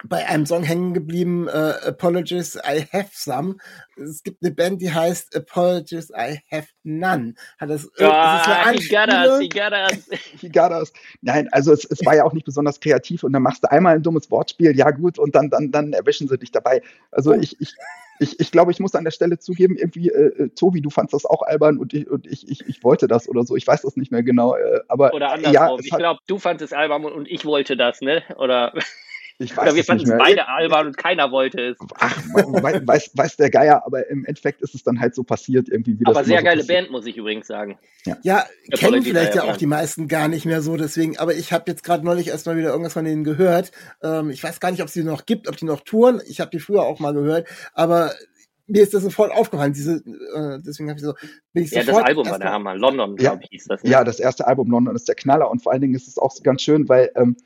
bei 0.05 0.27
einem 0.27 0.47
Song 0.47 0.63
hängen 0.63 0.95
geblieben, 0.95 1.49
äh, 1.49 1.75
Apologies, 1.87 2.57
I 2.57 2.87
Have 2.93 3.11
Some. 3.13 3.57
Es 3.97 4.23
gibt 4.23 4.43
eine 4.43 4.53
Band, 4.53 4.81
die 4.81 4.93
heißt 4.93 5.35
Apologies, 5.35 6.11
I 6.11 6.41
Have 6.51 6.69
None. 6.85 7.35
Hat 7.59 7.71
das, 7.71 7.87
oh, 7.87 7.91
das 7.99 8.77
he 8.77 8.89
got 8.89 9.09
us, 9.09 9.41
he 9.41 9.49
got 9.49 9.73
us. 9.73 10.09
he 10.41 10.49
got 10.49 10.71
us. 10.71 10.93
Nein, 11.21 11.49
also 11.53 11.73
es, 11.73 11.85
es 11.85 12.05
war 12.07 12.15
ja 12.15 12.25
auch 12.25 12.33
nicht 12.33 12.47
besonders 12.47 12.79
kreativ 12.79 13.25
und 13.25 13.33
dann 13.33 13.43
machst 13.43 13.65
du 13.65 13.71
einmal 13.71 13.97
ein 13.97 14.03
dummes 14.03 14.31
Wortspiel, 14.31 14.77
ja 14.77 14.91
gut, 14.91 15.19
und 15.19 15.35
dann, 15.35 15.51
dann, 15.51 15.73
dann 15.73 15.93
erwischen 15.93 16.29
sie 16.29 16.39
dich 16.39 16.53
dabei. 16.53 16.81
Also 17.11 17.33
oh. 17.33 17.35
ich, 17.35 17.61
ich, 17.61 17.75
ich, 18.21 18.39
ich 18.39 18.53
glaube, 18.53 18.71
ich 18.71 18.81
muss 18.81 18.95
an 18.95 19.05
der 19.05 19.11
Stelle 19.11 19.39
zugeben, 19.39 19.77
irgendwie, 19.77 20.11
äh, 20.11 20.45
äh, 20.45 20.49
Tobi, 20.51 20.81
du 20.81 20.91
fandst 20.91 21.15
das 21.15 21.25
auch 21.25 21.43
albern 21.43 21.79
und 21.79 21.93
ich, 21.93 22.09
und 22.09 22.27
ich, 22.27 22.49
ich, 22.49 22.69
ich 22.69 22.85
wollte 22.85 23.09
das 23.09 23.29
oder 23.29 23.45
so. 23.45 23.57
Ich 23.57 23.67
weiß 23.67 23.83
das 23.83 23.97
nicht 23.97 24.13
mehr 24.13 24.23
genau. 24.23 24.55
Äh, 24.55 24.81
aber 24.89 25.13
oder 25.13 25.33
andersrum. 25.33 25.55
Ja, 25.55 25.77
ich 25.79 25.91
glaube, 25.91 26.21
du 26.27 26.39
fandest 26.39 26.73
es 26.73 26.77
albern 26.77 27.05
und 27.05 27.29
ich 27.29 27.45
wollte 27.45 27.77
das, 27.77 28.01
ne? 28.01 28.23
Oder 28.37 28.73
Ich 29.41 29.57
weiß 29.57 29.67
Oder 29.67 29.77
wir 29.77 29.85
fanden 29.85 30.03
es 30.03 30.19
beide 30.19 30.49
albern 30.49 30.89
und 30.89 30.97
keiner 30.97 31.31
wollte 31.31 31.61
es. 31.61 31.79
Ach, 31.95 32.17
weiß, 32.35 33.13
weiß 33.15 33.37
der 33.37 33.51
Geier, 33.51 33.85
aber 33.87 34.09
im 34.11 34.25
Endeffekt 34.25 34.63
ist 34.63 34.75
es 34.75 34.83
dann 34.83 34.99
halt 34.99 35.15
so 35.15 35.23
passiert 35.23 35.69
irgendwie. 35.69 35.99
Wie 36.01 36.07
aber 36.07 36.25
sehr 36.25 36.39
so 36.39 36.45
geile 36.45 36.61
passiert. 36.63 36.79
Band, 36.79 36.91
muss 36.91 37.07
ich 37.07 37.17
übrigens 37.17 37.47
sagen. 37.47 37.79
Ja, 38.05 38.17
ja 38.23 38.47
kennen 38.73 39.03
vielleicht 39.03 39.37
ja 39.37 39.45
auch 39.45 39.57
die 39.57 39.67
meisten 39.67 40.09
gar 40.09 40.27
nicht 40.27 40.45
mehr 40.45 40.61
so, 40.61 40.77
deswegen, 40.77 41.19
aber 41.19 41.35
ich 41.35 41.53
habe 41.53 41.71
jetzt 41.71 41.85
gerade 41.85 42.05
neulich 42.05 42.29
erst 42.29 42.47
mal 42.47 42.57
wieder 42.57 42.71
irgendwas 42.71 42.95
von 42.95 43.05
denen 43.05 43.23
gehört. 43.23 43.71
Ähm, 44.03 44.31
ich 44.31 44.43
weiß 44.43 44.59
gar 44.59 44.73
nicht, 44.73 44.83
ob 44.83 44.89
es 44.89 44.95
die 44.95 45.05
noch 45.05 45.25
gibt, 45.25 45.49
ob 45.49 45.57
die 45.57 45.67
noch 45.67 45.83
touren. 45.83 46.21
Ich 46.27 46.41
habe 46.41 46.51
die 46.51 46.59
früher 46.59 46.83
auch 46.83 46.99
mal 46.99 47.15
gehört, 47.15 47.47
aber 47.75 48.13
mir 48.67 48.83
ist 48.83 48.93
das 48.93 49.03
sofort 49.05 49.33
aufgefallen. 49.33 49.73
Diese, 49.73 49.97
äh, 49.97 50.59
deswegen 50.65 50.91
habe 50.91 50.99
ich 50.99 51.05
so, 51.05 51.15
bin 51.53 51.63
ich 51.63 51.71
ja, 51.71 51.85
das 51.85 51.97
Album 51.97 52.29
war 52.29 52.39
der 52.41 52.53
Hammer. 52.53 52.75
London, 52.75 53.17
ja, 53.19 53.31
glaube 53.31 53.43
ich, 53.45 53.51
hieß 53.51 53.67
das. 53.67 53.85
Ne? 53.85 53.91
Ja, 53.91 54.03
das 54.03 54.19
erste 54.19 54.47
Album 54.49 54.71
London 54.71 54.97
ist 54.97 55.09
der 55.09 55.15
Knaller 55.15 55.49
und 55.49 55.63
vor 55.63 55.73
allen 55.73 55.81
Dingen 55.81 55.95
ist 55.95 56.09
es 56.09 56.19
auch 56.19 56.35
ganz 56.43 56.63
schön, 56.63 56.89
weil 56.89 57.11
ähm, 57.15 57.37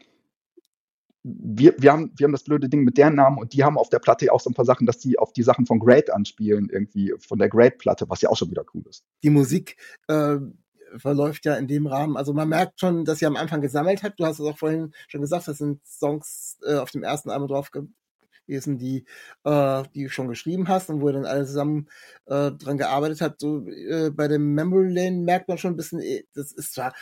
wir, 1.25 1.75
wir, 1.79 1.93
haben, 1.93 2.13
wir 2.17 2.25
haben 2.25 2.33
das 2.33 2.45
blöde 2.45 2.69
Ding 2.69 2.83
mit 2.83 2.99
deren 2.99 3.15
Namen 3.15 3.39
und 3.39 3.53
die 3.53 3.63
haben 3.63 3.79
auf 3.79 3.89
der 3.89 4.01
Platte 4.01 4.33
auch 4.33 4.41
so 4.41 4.51
ein 4.51 4.55
paar 4.55 4.65
Sachen, 4.65 4.87
dass 4.87 4.99
die 4.99 5.19
auf 5.19 5.33
die 5.33 5.43
Sachen 5.43 5.67
von 5.67 5.79
Great 5.79 6.11
anspielen, 6.13 6.69
irgendwie 6.71 7.15
von 7.19 7.39
der 7.39 7.49
Great-Platte, 7.49 8.07
was 8.09 8.23
ja 8.23 8.29
auch 8.29 8.37
schon 8.37 8.51
wieder 8.51 8.65
cool 8.75 8.83
ist. 8.89 9.05
Die 9.23 9.31
Musik 9.31 9.77
äh, 10.09 10.39
verläuft 10.97 11.45
ja 11.45 11.55
in 11.55 11.69
dem 11.69 11.87
Rahmen. 11.87 12.17
Also 12.17 12.33
man 12.33 12.49
merkt 12.49 12.81
schon, 12.81 13.05
dass 13.05 13.23
ihr 13.23 13.29
am 13.29 13.37
Anfang 13.37 13.61
gesammelt 13.61 14.03
habt. 14.03 14.19
Du 14.19 14.27
hast 14.27 14.39
es 14.39 14.47
auch 14.47 14.59
vorhin 14.59 14.93
schon 15.09 15.21
gesagt, 15.21 15.49
das 15.49 15.59
sind 15.59 15.81
Songs 15.87 16.59
äh, 16.67 16.75
auf 16.75 16.91
dem 16.91 17.03
ersten 17.03 17.31
Album 17.31 17.49
drauf 17.49 17.71
gewesen, 17.71 18.79
die, 18.79 19.05
äh, 19.45 19.83
die 19.95 20.05
du 20.05 20.11
schon 20.11 20.29
geschrieben 20.29 20.69
hast 20.69 20.91
und 20.91 21.01
wo 21.01 21.09
ihr 21.09 21.15
dann 21.15 21.27
alle 21.27 21.47
zusammen 21.47 21.89
äh, 22.27 22.51
dran 22.53 22.79
gearbeitet 22.79 23.21
habt. 23.21 23.41
So 23.41 23.67
äh, 23.67 24.11
bei 24.11 24.29
dem 24.29 24.55
Memory 24.55 24.93
Lane 24.93 25.19
merkt 25.19 25.49
man 25.49 25.59
schon 25.59 25.75
ein 25.75 25.77
bisschen, 25.77 26.01
äh, 26.01 26.25
das 26.35 26.53
ist 26.53 26.75
zwar 26.75 26.93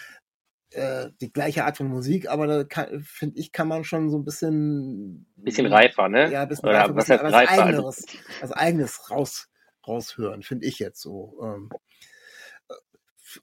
äh, 0.73 1.11
die 1.21 1.33
gleiche 1.33 1.65
Art 1.65 1.77
von 1.77 1.89
Musik, 1.89 2.29
aber 2.29 2.47
da 2.47 2.87
finde 3.03 3.39
ich, 3.39 3.53
kann 3.53 3.69
man 3.69 3.85
schon 3.85 4.11
so 4.11 4.19
ein 4.19 4.25
bisschen 4.25 5.27
bisschen 5.37 5.67
reifer, 5.67 6.09
ne? 6.09 6.31
Ja, 6.31 6.43
ein 6.43 6.49
bisschen 6.49 6.69
Oder 6.69 6.81
reifer, 6.81 6.97
was 6.97 7.07
bisschen, 7.07 7.23
heißt 7.23 7.35
reifer? 7.35 7.85
Was 7.85 8.07
eigenes, 8.07 8.07
was 8.41 8.53
eigenes 8.53 9.11
raus 9.11 9.49
raushören, 9.87 10.43
finde 10.43 10.67
ich 10.67 10.79
jetzt 10.79 11.01
so. 11.01 11.39
Ähm, 11.43 11.71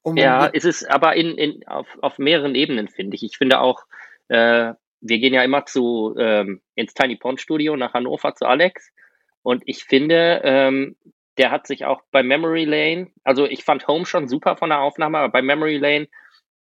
um 0.02 0.18
ja, 0.18 0.46
ist 0.46 0.66
es 0.66 0.84
aber 0.86 1.16
in, 1.16 1.38
in 1.38 1.68
auf, 1.68 1.88
auf 2.02 2.18
mehreren 2.18 2.56
Ebenen 2.56 2.88
finde 2.88 3.16
ich. 3.16 3.24
Ich 3.24 3.38
finde 3.38 3.60
auch, 3.60 3.86
äh, 4.28 4.74
wir 5.02 5.20
gehen 5.20 5.34
ja 5.34 5.44
immer 5.44 5.66
zu 5.66 6.16
ähm, 6.18 6.62
ins 6.76 6.94
Tiny 6.94 7.16
Pond 7.16 7.42
Studio 7.42 7.76
nach 7.76 7.94
Hannover 7.94 8.36
zu 8.36 8.46
Alex 8.46 8.92
und 9.44 9.64
ich 9.66 9.84
finde, 9.84 10.42
ähm, 10.44 10.96
der 11.38 11.52
hat 11.52 11.68
sich 11.68 11.86
auch 11.86 12.02
bei 12.12 12.24
Memory 12.24 12.66
Lane, 12.66 13.12
also 13.24 13.46
ich 13.46 13.64
fand 13.64 13.88
Home 13.88 14.06
schon 14.06 14.28
super 14.28 14.58
von 14.58 14.70
der 14.70 14.80
Aufnahme, 14.80 15.20
aber 15.20 15.32
bei 15.32 15.42
Memory 15.42 15.78
Lane 15.78 16.08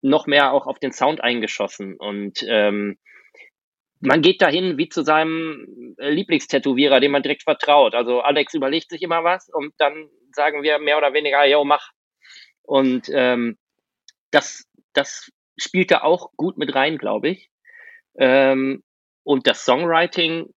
noch 0.03 0.27
mehr 0.27 0.53
auch 0.53 0.67
auf 0.67 0.79
den 0.79 0.91
Sound 0.91 1.21
eingeschossen. 1.21 1.95
Und 1.95 2.45
ähm, 2.47 2.97
man 4.01 4.21
geht 4.21 4.41
dahin 4.41 4.77
wie 4.77 4.89
zu 4.89 5.01
seinem 5.01 5.95
Lieblingstätowierer, 5.97 6.99
dem 6.99 7.11
man 7.11 7.23
direkt 7.23 7.43
vertraut. 7.43 7.95
Also 7.95 8.21
Alex 8.21 8.53
überlegt 8.53 8.89
sich 8.89 9.01
immer 9.01 9.23
was 9.23 9.49
und 9.49 9.73
dann 9.77 10.09
sagen 10.33 10.61
wir 10.61 10.77
mehr 10.79 10.97
oder 10.97 11.13
weniger, 11.13 11.45
yo, 11.45 11.63
mach. 11.63 11.91
Und 12.63 13.09
ähm, 13.13 13.57
das, 14.31 14.67
das 14.93 15.31
spielt 15.57 15.91
da 15.91 16.01
auch 16.01 16.31
gut 16.35 16.57
mit 16.57 16.75
rein, 16.75 16.97
glaube 16.97 17.29
ich. 17.29 17.49
Ähm, 18.17 18.83
und 19.23 19.47
das 19.47 19.63
Songwriting, 19.63 20.53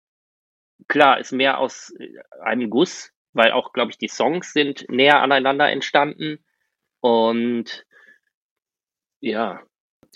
klar, 0.88 1.20
ist 1.20 1.32
mehr 1.32 1.58
aus 1.58 1.92
einem 2.40 2.70
Guss, 2.70 3.10
weil 3.34 3.52
auch, 3.52 3.72
glaube 3.72 3.90
ich, 3.90 3.98
die 3.98 4.08
Songs 4.08 4.52
sind 4.52 4.86
näher 4.88 5.20
aneinander 5.20 5.70
entstanden. 5.70 6.44
Und 7.00 7.84
ja. 9.24 9.60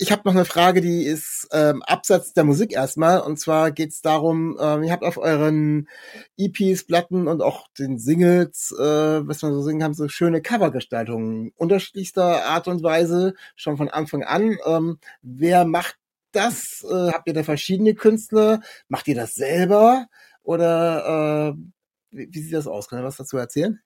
Ich 0.01 0.13
habe 0.13 0.23
noch 0.25 0.35
eine 0.35 0.45
Frage, 0.45 0.81
die 0.81 1.03
ist 1.03 1.49
ähm, 1.51 1.83
abseits 1.83 2.33
der 2.33 2.45
Musik 2.45 2.73
erstmal. 2.73 3.21
Und 3.21 3.41
zwar 3.41 3.73
geht 3.73 3.91
es 3.91 4.01
darum, 4.01 4.57
ähm, 4.61 4.85
ihr 4.85 4.93
habt 4.93 5.03
auf 5.03 5.19
euren 5.19 5.89
EPs, 6.37 6.85
Platten 6.87 7.27
und 7.27 7.43
auch 7.43 7.67
den 7.77 7.99
Singles, 7.99 8.73
äh, 8.79 9.27
was 9.27 9.43
man 9.43 9.53
so 9.55 9.63
singen 9.63 9.81
kann, 9.81 9.95
so 9.95 10.07
schöne 10.09 10.41
Covergestaltungen 10.41 11.53
unterschiedlichster 11.57 12.45
Art 12.45 12.69
und 12.69 12.85
Weise, 12.85 13.35
schon 13.57 13.77
von 13.77 13.89
Anfang 13.89 14.23
an. 14.23 14.57
Ähm, 14.65 14.99
wer 15.23 15.65
macht 15.65 15.97
das? 16.31 16.87
Äh, 16.89 17.11
habt 17.11 17.27
ihr 17.27 17.35
da 17.35 17.43
verschiedene 17.43 17.95
Künstler? 17.95 18.61
Macht 18.89 19.09
ihr 19.09 19.17
das 19.17 19.35
selber? 19.35 20.07
Oder 20.45 21.57
äh, 21.57 22.17
wie, 22.17 22.29
wie 22.31 22.41
sieht 22.41 22.55
das 22.55 22.69
aus? 22.69 22.89
Kann 22.89 23.01
ihr 23.01 23.05
was 23.05 23.17
dazu 23.17 23.37
erzählen? 23.37 23.81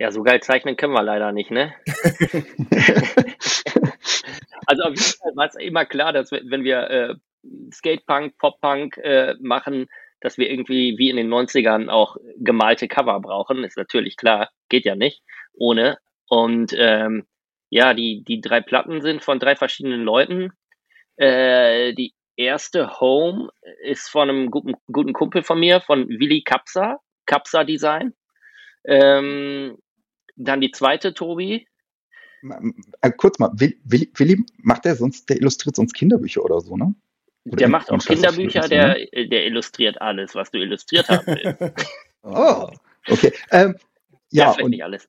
Ja, 0.00 0.10
so 0.10 0.22
geil 0.22 0.40
zeichnen 0.40 0.78
können 0.78 0.94
wir 0.94 1.02
leider 1.02 1.30
nicht, 1.30 1.50
ne? 1.50 1.74
also 4.66 4.84
auf 4.84 4.94
jeden 4.94 5.02
Fall 5.02 5.36
war 5.36 5.46
es 5.46 5.56
immer 5.56 5.84
klar, 5.84 6.14
dass 6.14 6.32
wir, 6.32 6.40
wenn 6.46 6.64
wir 6.64 6.88
äh, 6.88 7.14
Skatepunk, 7.70 8.38
Poppunk 8.38 8.96
äh, 8.96 9.34
machen, 9.40 9.90
dass 10.22 10.38
wir 10.38 10.48
irgendwie 10.48 10.96
wie 10.96 11.10
in 11.10 11.16
den 11.16 11.28
90ern 11.28 11.90
auch 11.90 12.16
gemalte 12.38 12.88
Cover 12.88 13.20
brauchen. 13.20 13.62
Ist 13.62 13.76
natürlich 13.76 14.16
klar, 14.16 14.48
geht 14.70 14.86
ja 14.86 14.96
nicht 14.96 15.22
ohne. 15.52 15.98
Und 16.30 16.74
ähm, 16.78 17.26
ja, 17.68 17.92
die, 17.92 18.24
die 18.24 18.40
drei 18.40 18.62
Platten 18.62 19.02
sind 19.02 19.22
von 19.22 19.38
drei 19.38 19.54
verschiedenen 19.54 20.02
Leuten. 20.02 20.50
Äh, 21.16 21.92
die 21.92 22.14
erste 22.36 23.00
Home 23.00 23.50
ist 23.82 24.08
von 24.08 24.30
einem 24.30 24.50
guten, 24.50 24.76
guten 24.90 25.12
Kumpel 25.12 25.42
von 25.42 25.60
mir, 25.60 25.82
von 25.82 26.08
Willi 26.08 26.42
Kapsa, 26.42 27.00
Kapsa 27.26 27.64
Design. 27.64 28.14
Ähm, 28.86 29.76
dann 30.44 30.60
die 30.60 30.70
zweite, 30.70 31.14
Tobi. 31.14 31.66
Äh, 33.02 33.10
kurz 33.16 33.38
mal, 33.38 33.50
Willi, 33.54 34.10
Willi 34.14 34.44
macht 34.58 34.84
der 34.84 34.96
sonst, 34.96 35.28
der 35.28 35.36
illustriert 35.36 35.76
sonst 35.76 35.92
Kinderbücher 35.92 36.42
oder 36.42 36.60
so, 36.60 36.76
ne? 36.76 36.94
Oder 37.44 37.56
der 37.56 37.68
macht 37.68 37.90
auch 37.90 37.98
Kinderbücher, 37.98 38.68
der, 38.68 38.88
ne? 38.88 39.28
der 39.28 39.46
illustriert 39.46 40.00
alles, 40.00 40.34
was 40.34 40.50
du 40.50 40.58
illustriert 40.58 41.08
haben 41.08 41.26
willst. 41.26 41.88
oh, 42.22 42.68
okay. 43.08 43.32
Ähm, 43.50 43.76
ja, 44.30 44.54
ja 44.56 44.64
und, 44.64 44.70
nicht 44.70 44.84
alles. 44.84 45.08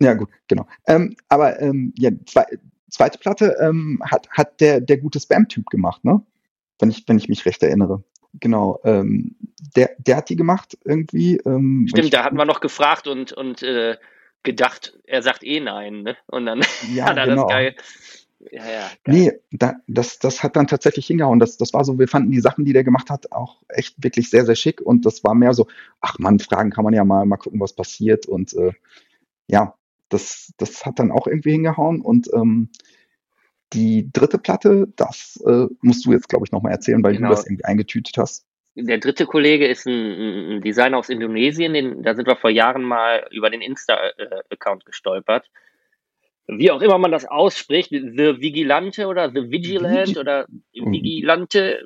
Ja, 0.00 0.14
gut, 0.14 0.28
genau. 0.48 0.66
Ähm, 0.86 1.16
aber 1.28 1.60
ähm, 1.60 1.92
ja, 1.96 2.10
zwei, 2.26 2.46
zweite 2.90 3.18
Platte 3.18 3.56
ähm, 3.60 4.02
hat, 4.04 4.28
hat 4.30 4.60
der, 4.60 4.80
der 4.80 4.98
gute 4.98 5.20
Spam-Typ 5.20 5.66
gemacht, 5.66 6.04
ne? 6.04 6.24
Wenn 6.80 6.90
ich, 6.90 7.04
wenn 7.06 7.18
ich 7.18 7.28
mich 7.28 7.46
recht 7.46 7.62
erinnere. 7.62 8.02
Genau. 8.40 8.80
Ähm, 8.84 9.36
der, 9.76 9.90
der 9.98 10.16
hat 10.16 10.28
die 10.28 10.36
gemacht 10.36 10.76
irgendwie. 10.84 11.36
Ähm, 11.46 11.86
Stimmt, 11.88 12.12
da 12.12 12.24
hatten 12.24 12.36
wir 12.36 12.44
noch 12.44 12.60
gefragt 12.60 13.06
und, 13.06 13.32
und 13.32 13.62
äh, 13.62 13.96
gedacht, 14.44 14.98
er 15.04 15.22
sagt 15.22 15.42
eh 15.42 15.60
nein, 15.60 16.02
ne? 16.02 16.16
Und 16.26 16.46
dann 16.46 16.62
ja, 16.94 17.04
hat 17.06 17.16
er 17.16 17.26
genau. 17.26 17.42
das 17.42 17.50
geil. 17.50 17.76
Ja, 18.52 18.66
ja. 18.66 18.90
Nee, 19.06 19.32
da, 19.50 19.76
das, 19.86 20.18
das 20.18 20.42
hat 20.42 20.54
dann 20.56 20.66
tatsächlich 20.66 21.06
hingehauen. 21.06 21.38
Das, 21.38 21.56
das 21.56 21.72
war 21.72 21.84
so, 21.84 21.98
wir 21.98 22.08
fanden 22.08 22.30
die 22.30 22.40
Sachen, 22.40 22.64
die 22.64 22.74
der 22.74 22.84
gemacht 22.84 23.08
hat, 23.08 23.32
auch 23.32 23.62
echt 23.68 24.02
wirklich 24.02 24.28
sehr, 24.28 24.44
sehr 24.44 24.54
schick. 24.54 24.80
Und 24.80 25.06
das 25.06 25.24
war 25.24 25.34
mehr 25.34 25.54
so, 25.54 25.66
ach 26.00 26.18
man, 26.18 26.38
fragen 26.38 26.70
kann 26.70 26.84
man 26.84 26.94
ja 26.94 27.04
mal, 27.04 27.24
mal 27.24 27.38
gucken, 27.38 27.60
was 27.60 27.72
passiert. 27.72 28.26
Und 28.26 28.52
äh, 28.54 28.72
ja, 29.48 29.74
das, 30.10 30.52
das 30.58 30.84
hat 30.84 30.98
dann 30.98 31.10
auch 31.10 31.26
irgendwie 31.26 31.52
hingehauen. 31.52 32.02
Und 32.02 32.28
ähm, 32.34 32.68
die 33.72 34.10
dritte 34.12 34.38
Platte, 34.38 34.88
das 34.96 35.42
äh, 35.46 35.66
musst 35.80 36.04
du 36.04 36.12
jetzt, 36.12 36.28
glaube 36.28 36.44
ich, 36.46 36.52
nochmal 36.52 36.72
erzählen, 36.72 37.02
weil 37.02 37.14
genau. 37.16 37.30
du 37.30 37.34
das 37.34 37.46
irgendwie 37.46 37.64
eingetütet 37.64 38.18
hast 38.18 38.44
der 38.74 38.98
dritte 38.98 39.26
Kollege 39.26 39.66
ist 39.66 39.86
ein, 39.86 40.56
ein 40.56 40.60
Designer 40.60 40.98
aus 40.98 41.08
Indonesien, 41.08 41.74
den, 41.74 42.02
da 42.02 42.14
sind 42.14 42.26
wir 42.26 42.36
vor 42.36 42.50
Jahren 42.50 42.82
mal 42.82 43.26
über 43.30 43.50
den 43.50 43.62
Insta-Account 43.62 44.84
gestolpert. 44.84 45.48
Wie 46.46 46.70
auch 46.70 46.82
immer 46.82 46.98
man 46.98 47.12
das 47.12 47.24
ausspricht, 47.24 47.90
The 47.90 48.40
Vigilante 48.40 49.06
oder 49.06 49.30
The 49.30 49.50
Vigilant 49.50 50.16
oder 50.18 50.46
Vigilante. 50.72 51.82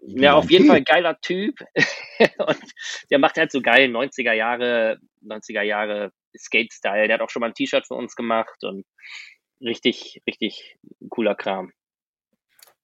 Ja, 0.00 0.34
auf 0.34 0.50
jeden 0.50 0.66
Fall 0.66 0.82
geiler 0.82 1.20
Typ. 1.20 1.58
und 2.38 2.62
der 3.10 3.18
macht 3.18 3.36
halt 3.36 3.50
so 3.50 3.60
geil 3.60 3.90
90er 3.90 4.32
Jahre, 4.32 4.98
90er 5.22 5.62
Jahre 5.62 6.12
Skate-Style. 6.38 7.08
Der 7.08 7.14
hat 7.14 7.20
auch 7.20 7.30
schon 7.30 7.40
mal 7.40 7.48
ein 7.48 7.54
T-Shirt 7.54 7.86
für 7.86 7.94
uns 7.94 8.14
gemacht 8.14 8.62
und 8.62 8.86
richtig, 9.60 10.22
richtig 10.26 10.78
cooler 11.10 11.34
Kram. 11.34 11.72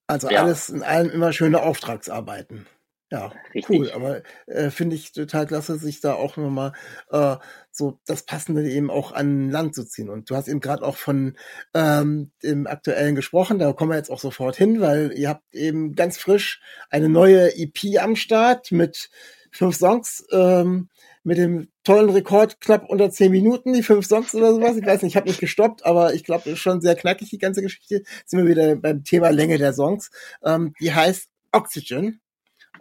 Also 0.09 0.29
ja. 0.29 0.43
alles 0.43 0.69
in 0.69 0.83
allem 0.83 1.11
immer 1.11 1.33
schöne 1.33 1.63
Auftragsarbeiten. 1.63 2.67
Ja, 3.13 3.31
Richtig. 3.55 3.69
cool. 3.69 3.91
Aber 3.91 4.23
äh, 4.47 4.71
finde 4.71 4.97
ich 4.97 5.13
total 5.13 5.47
klasse, 5.47 5.77
sich 5.77 6.01
da 6.01 6.15
auch 6.15 6.39
nochmal 6.39 6.73
äh, 7.11 7.37
so 7.71 8.01
das 8.07 8.23
Passende 8.23 8.67
eben 8.67 8.91
auch 8.91 9.13
an 9.13 9.51
Land 9.51 9.75
zu 9.75 9.85
ziehen. 9.85 10.09
Und 10.09 10.31
du 10.31 10.35
hast 10.35 10.49
eben 10.49 10.61
gerade 10.61 10.83
auch 10.83 10.97
von 10.97 11.37
ähm, 11.75 12.31
dem 12.43 12.67
aktuellen 12.67 13.15
gesprochen, 13.15 13.59
da 13.59 13.75
kommen 13.75 13.91
wir 13.91 13.99
jetzt 13.99 14.11
auch 14.11 14.19
sofort 14.19 14.57
hin, 14.57 14.81
weil 14.81 15.13
ihr 15.15 15.29
habt 15.29 15.55
eben 15.55 15.95
ganz 15.95 16.17
frisch 16.17 16.63
eine 16.89 17.11
neue 17.11 17.55
EP 17.55 18.01
am 18.01 18.17
Start 18.17 18.73
mit 18.73 19.11
fünf 19.51 19.77
Songs, 19.77 20.25
ähm, 20.33 20.89
mit 21.23 21.37
dem 21.37 21.69
tollen 21.85 22.09
Rekord 22.09 22.63
knapp 22.63 22.89
unter 22.89 23.11
zehn 23.11 23.31
Minuten, 23.31 23.75
die 23.75 23.83
fünf 23.83 24.07
Songs 24.07 24.35
oder 24.35 24.55
sowas. 24.55 24.79
Ich 24.79 24.87
weiß 24.87 25.03
nicht, 25.03 25.13
ich 25.13 25.17
habe 25.17 25.29
nicht 25.29 25.39
gestoppt, 25.39 25.85
aber 25.85 26.15
ich 26.15 26.25
glaube, 26.25 26.57
schon 26.57 26.81
sehr 26.81 26.95
knackig, 26.95 27.29
die 27.29 27.37
ganze 27.37 27.61
Geschichte. 27.61 27.97
Jetzt 27.97 28.31
sind 28.31 28.39
wir 28.39 28.49
wieder 28.49 28.75
beim 28.77 29.05
Thema 29.05 29.29
Länge 29.29 29.59
der 29.59 29.75
Songs. 29.75 30.11
Ähm, 30.43 30.73
die 30.81 30.95
heißt 30.95 31.29
Oxygen. 31.53 32.23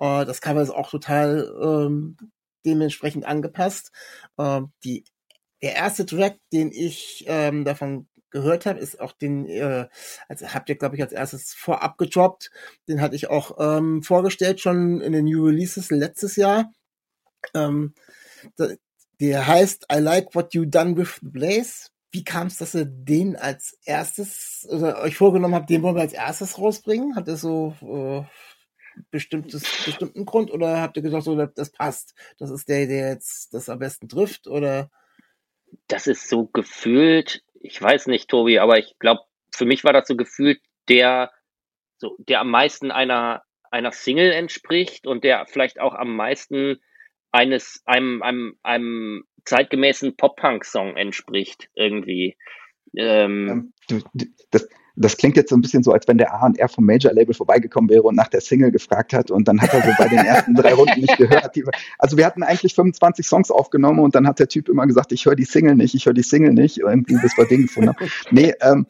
Uh, 0.02 0.26
das 0.26 0.42
Cover 0.42 0.62
ist 0.62 0.72
auch 0.72 0.90
total 0.90 1.54
ähm, 1.62 2.18
dementsprechend 2.66 3.26
angepasst. 3.26 3.92
Uh, 4.36 4.64
die, 4.84 5.04
der 5.62 5.76
erste 5.76 6.08
Track, 6.08 6.38
den 6.52 6.72
ich 6.72 7.24
ähm, 7.28 7.66
davon 7.66 8.08
gehört 8.32 8.66
habe, 8.66 8.80
ist 8.80 9.00
auch 9.00 9.12
den, 9.12 9.46
äh, 9.46 9.88
also 10.28 10.48
habt 10.48 10.70
ihr, 10.70 10.78
glaube 10.78 10.96
ich, 10.96 11.02
als 11.04 11.12
erstes 11.12 11.54
vorab 11.54 11.98
gedroppt. 11.98 12.50
Den 12.88 13.02
hatte 13.02 13.16
ich 13.16 13.30
auch 13.30 13.58
ähm, 13.60 14.02
vorgestellt 14.02 14.60
schon 14.60 15.02
in 15.02 15.12
den 15.12 15.26
New 15.26 15.46
Releases 15.46 15.92
letztes 15.92 16.36
Jahr. 16.36 16.74
Ähm, 17.54 17.94
der 19.20 19.46
heißt 19.46 19.86
I 19.94 20.00
Like 20.00 20.34
What 20.34 20.56
You 20.56 20.66
Done 20.66 20.98
With 20.98 21.20
The 21.22 21.28
Blaze. 21.30 21.90
Wie 22.12 22.24
kam 22.24 22.48
es, 22.48 22.58
dass 22.58 22.74
ihr 22.74 22.86
den 22.86 23.36
als 23.36 23.78
erstes, 23.86 24.68
oder 24.70 25.02
euch 25.02 25.16
vorgenommen 25.16 25.56
habt, 25.56 25.70
den 25.70 25.82
wollen 25.84 25.96
wir 25.96 26.02
als 26.02 26.14
erstes 26.14 26.58
rausbringen? 26.58 27.16
Hat 27.16 27.28
das 27.28 27.42
so 27.42 27.76
äh, 27.82 28.24
bestimmtes, 29.10 29.64
bestimmten 29.86 30.26
Grund 30.26 30.52
oder 30.52 30.82
habt 30.82 30.98
ihr 30.98 31.04
gesagt, 31.04 31.24
so, 31.24 31.36
das 31.36 31.72
passt? 31.72 32.16
Das 32.38 32.50
ist 32.50 32.70
der, 32.70 32.88
der 32.88 33.10
jetzt 33.10 33.54
das 33.54 33.70
am 33.70 33.80
besten 33.80 34.08
trifft 34.08 34.48
oder? 34.48 34.90
Das 35.88 36.08
ist 36.08 36.28
so 36.30 36.48
gefühlt, 36.48 37.44
ich 37.62 37.82
weiß 37.82 38.08
nicht, 38.08 38.30
Tobi, 38.30 38.60
aber 38.60 38.78
ich 38.78 38.98
glaube, 39.00 39.22
für 39.54 39.66
mich 39.66 39.84
war 39.84 39.94
das 39.94 40.08
so 40.08 40.16
gefühlt 40.16 40.62
der, 40.90 41.32
so, 41.98 42.16
der 42.20 42.42
am 42.42 42.50
meisten 42.50 42.92
einer, 42.92 43.44
einer 43.70 43.92
Single 43.92 44.32
entspricht 44.32 45.08
und 45.08 45.24
der 45.24 45.46
vielleicht 45.46 45.80
auch 45.80 45.94
am 45.94 46.16
meisten 46.16 46.82
eines, 47.32 47.82
einem, 47.86 48.22
einem, 48.22 48.58
einem 48.64 49.24
zeitgemäßen 49.46 50.18
Pop-Punk-Song 50.18 50.98
entspricht, 50.98 51.70
irgendwie. 51.74 52.38
Ähm, 52.96 53.74
ähm 53.90 54.04
das, 54.52 54.68
das 54.96 55.18
klingt 55.18 55.38
jetzt 55.38 55.50
so 55.50 55.56
ein 55.56 55.62
bisschen 55.62 55.84
so, 55.84 55.92
als 55.92 56.08
wenn 56.08 56.18
der 56.18 56.34
A&R 56.34 56.70
vom 56.70 56.86
Major-Label 56.86 57.34
vorbeigekommen 57.34 57.90
wäre 57.90 58.04
und 58.04 58.16
nach 58.16 58.28
der 58.28 58.42
Single 58.42 58.72
gefragt 58.72 59.14
hat 59.14 59.32
und 59.32 59.48
dann 59.48 59.62
hat 59.62 59.74
er 59.74 59.82
so 59.82 59.92
bei 59.98 60.08
den 60.08 60.20
ersten 60.20 60.56
drei 60.56 60.74
Runden 60.74 61.02
nicht 61.02 61.18
gehört. 61.18 61.56
Also 61.98 62.18
wir 62.18 62.26
hatten 62.26 62.44
eigentlich 62.44 62.76
25 62.76 63.26
Songs 63.26 63.52
aufgenommen 63.52 64.00
und 64.00 64.16
dann 64.16 64.28
hat 64.28 64.40
der 64.40 64.48
Typ 64.48 64.70
immer 64.70 64.86
gesagt, 64.88 65.12
ich 65.12 65.26
höre 65.26 65.36
die 65.36 65.46
Single 65.46 65.76
nicht, 65.76 65.96
ich 65.96 66.06
höre 66.06 66.14
die 66.14 66.24
Single 66.24 66.54
nicht, 66.54 66.78
irgendwie 66.80 67.16
bis 67.16 67.38
wir 67.38 67.46
den 67.46 67.64
gefunden. 67.64 67.94
Nee, 68.32 68.54
ähm, 68.62 68.86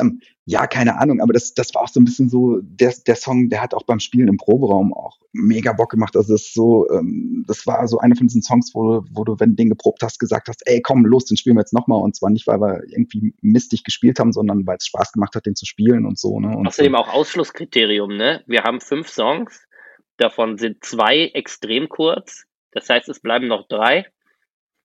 ähm, 0.00 0.20
ja, 0.48 0.68
keine 0.68 0.98
Ahnung, 0.98 1.20
aber 1.20 1.32
das, 1.32 1.54
das 1.54 1.74
war 1.74 1.82
auch 1.82 1.88
so 1.88 1.98
ein 1.98 2.04
bisschen 2.04 2.28
so, 2.28 2.60
der, 2.62 2.94
der 3.04 3.16
Song, 3.16 3.48
der 3.48 3.60
hat 3.60 3.74
auch 3.74 3.82
beim 3.82 3.98
Spielen 3.98 4.28
im 4.28 4.36
Proberaum 4.36 4.94
auch 4.94 5.18
mega 5.32 5.72
Bock 5.72 5.90
gemacht. 5.90 6.16
Also 6.16 6.34
das 6.34 6.42
ist 6.42 6.54
so, 6.54 6.88
ähm, 6.90 7.44
das 7.48 7.66
war 7.66 7.88
so 7.88 7.98
einer 7.98 8.14
von 8.14 8.28
diesen 8.28 8.42
Songs, 8.42 8.70
wo, 8.72 9.02
wo 9.10 9.24
du, 9.24 9.40
wenn 9.40 9.50
du 9.50 9.56
den 9.56 9.70
geprobt 9.70 10.02
hast, 10.04 10.20
gesagt 10.20 10.46
hast, 10.48 10.62
ey, 10.66 10.80
komm, 10.80 11.04
los, 11.04 11.24
den 11.24 11.36
spielen 11.36 11.56
wir 11.56 11.62
jetzt 11.62 11.72
nochmal. 11.72 12.00
Und 12.00 12.14
zwar 12.14 12.30
nicht, 12.30 12.46
weil 12.46 12.60
wir 12.60 12.80
irgendwie 12.86 13.34
mistig 13.40 13.82
gespielt 13.82 14.20
haben, 14.20 14.32
sondern 14.32 14.64
weil 14.68 14.76
es 14.78 14.86
Spaß 14.86 15.12
gemacht 15.12 15.34
hat, 15.34 15.46
den 15.46 15.56
zu 15.56 15.66
spielen 15.66 16.06
und 16.06 16.16
so. 16.16 16.38
Ne? 16.38 16.56
Und 16.56 16.68
Außerdem 16.68 16.92
so. 16.92 16.98
auch 16.98 17.12
Ausschlusskriterium, 17.12 18.16
ne? 18.16 18.44
Wir 18.46 18.62
haben 18.62 18.80
fünf 18.80 19.08
Songs, 19.08 19.66
davon 20.16 20.58
sind 20.58 20.84
zwei 20.84 21.30
extrem 21.34 21.88
kurz. 21.88 22.44
Das 22.70 22.88
heißt, 22.88 23.08
es 23.08 23.20
bleiben 23.20 23.48
noch 23.48 23.66
drei. 23.66 24.06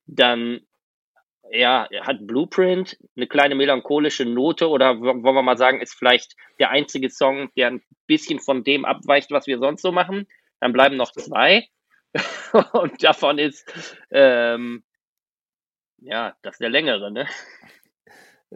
Dann 0.08 0.62
ja, 1.50 1.88
hat 2.02 2.26
Blueprint, 2.28 2.98
eine 3.16 3.28
kleine 3.28 3.56
melancholische 3.56 4.26
Note 4.26 4.70
oder 4.70 5.00
wollen 5.00 5.24
wir 5.24 5.42
mal 5.42 5.58
sagen, 5.58 5.82
ist 5.82 5.94
vielleicht 5.94 6.36
der 6.60 6.70
einzige 6.70 7.10
Song, 7.10 7.50
der 7.58 7.68
ein 7.68 7.84
bisschen 8.08 8.40
von 8.40 8.64
dem 8.64 8.86
abweicht, 8.86 9.32
was 9.32 9.48
wir 9.48 9.60
sonst 9.60 9.82
so 9.82 9.92
machen. 9.92 10.28
Dann 10.60 10.74
bleiben 10.74 10.96
noch 10.98 11.12
zwei. 11.12 11.68
Und 12.74 13.04
davon 13.04 13.38
ist, 13.38 13.66
ähm, 14.12 14.84
ja, 15.98 16.36
das 16.42 16.56
ist 16.56 16.62
der 16.62 16.70
längere, 16.70 17.12
ne? 17.12 17.28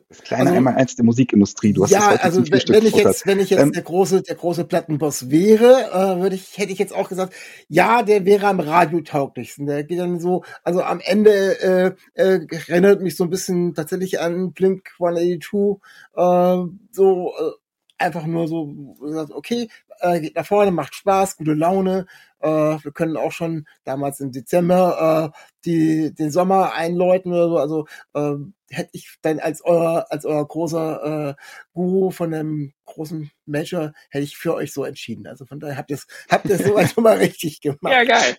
Das 0.09 0.21
kleine 0.21 0.49
also, 0.49 0.55
einmal 0.55 0.75
eins 0.75 0.95
der 0.95 1.05
Musikindustrie. 1.05 1.71
Du 1.71 1.83
hast 1.83 1.91
ja, 1.91 2.09
also 2.15 2.41
wenn, 2.43 2.61
wenn 2.67 2.85
ich 2.85 2.95
jetzt, 2.95 3.25
wenn 3.25 3.39
ich 3.39 3.49
jetzt 3.49 3.61
ähm, 3.61 3.71
der 3.71 3.81
große, 3.81 4.23
der 4.23 4.35
große 4.35 4.65
Plattenboss 4.65 5.29
wäre, 5.29 5.89
äh, 5.91 6.21
würde 6.21 6.35
ich, 6.35 6.57
hätte 6.57 6.73
ich 6.73 6.79
jetzt 6.79 6.93
auch 6.93 7.07
gesagt, 7.07 7.33
ja, 7.69 8.03
der 8.03 8.25
wäre 8.25 8.47
am 8.47 8.59
Radio 8.59 8.99
tauglichsten. 9.01 9.65
Der 9.67 9.85
geht 9.85 9.99
dann 9.99 10.19
so, 10.19 10.43
also 10.63 10.83
am 10.83 10.99
Ende 10.99 11.61
äh, 11.61 11.95
äh, 12.13 12.45
erinnert 12.49 13.01
mich 13.01 13.15
so 13.15 13.23
ein 13.23 13.29
bisschen 13.29 13.73
tatsächlich 13.73 14.19
an 14.19 14.51
Blink 14.51 14.89
182, 14.99 15.81
äh, 16.15 16.77
so 16.91 17.33
äh, 17.39 17.51
einfach 17.97 18.25
nur 18.25 18.47
so, 18.47 18.95
okay, 19.31 19.69
äh, 19.99 20.19
geht 20.19 20.35
nach 20.35 20.45
vorne, 20.45 20.71
macht 20.71 20.95
Spaß, 20.95 21.37
gute 21.37 21.53
Laune. 21.53 22.05
Äh, 22.39 22.49
wir 22.49 22.91
können 22.91 23.17
auch 23.17 23.31
schon 23.31 23.67
damals 23.83 24.19
im 24.19 24.31
Dezember 24.31 25.33
äh, 25.33 25.39
die, 25.65 26.13
den 26.13 26.31
Sommer 26.31 26.73
einläuten 26.73 27.31
oder 27.31 27.47
so. 27.47 27.57
Also 27.57 27.87
äh, 28.13 28.35
hätte 28.69 28.89
ich 28.93 29.17
dann 29.21 29.39
als 29.39 29.63
euer, 29.63 30.05
als 30.09 30.25
euer 30.25 30.45
großer 30.47 31.29
äh, 31.29 31.35
Guru 31.73 32.11
von 32.11 32.33
einem 32.33 32.73
großen 32.85 33.31
Major, 33.45 33.93
hätte 34.09 34.23
ich 34.23 34.37
für 34.37 34.55
euch 34.55 34.73
so 34.73 34.83
entschieden. 34.83 35.27
Also 35.27 35.45
von 35.45 35.59
daher 35.59 35.77
habt 35.77 35.91
ihr 35.91 35.97
es 35.97 36.07
habt 36.29 36.45
ihr 36.45 36.57
so 36.57 36.75
einfach 36.75 36.97
mal 37.01 37.17
richtig 37.17 37.61
gemacht. 37.61 37.93
Ja, 37.93 38.03
geil. 38.03 38.37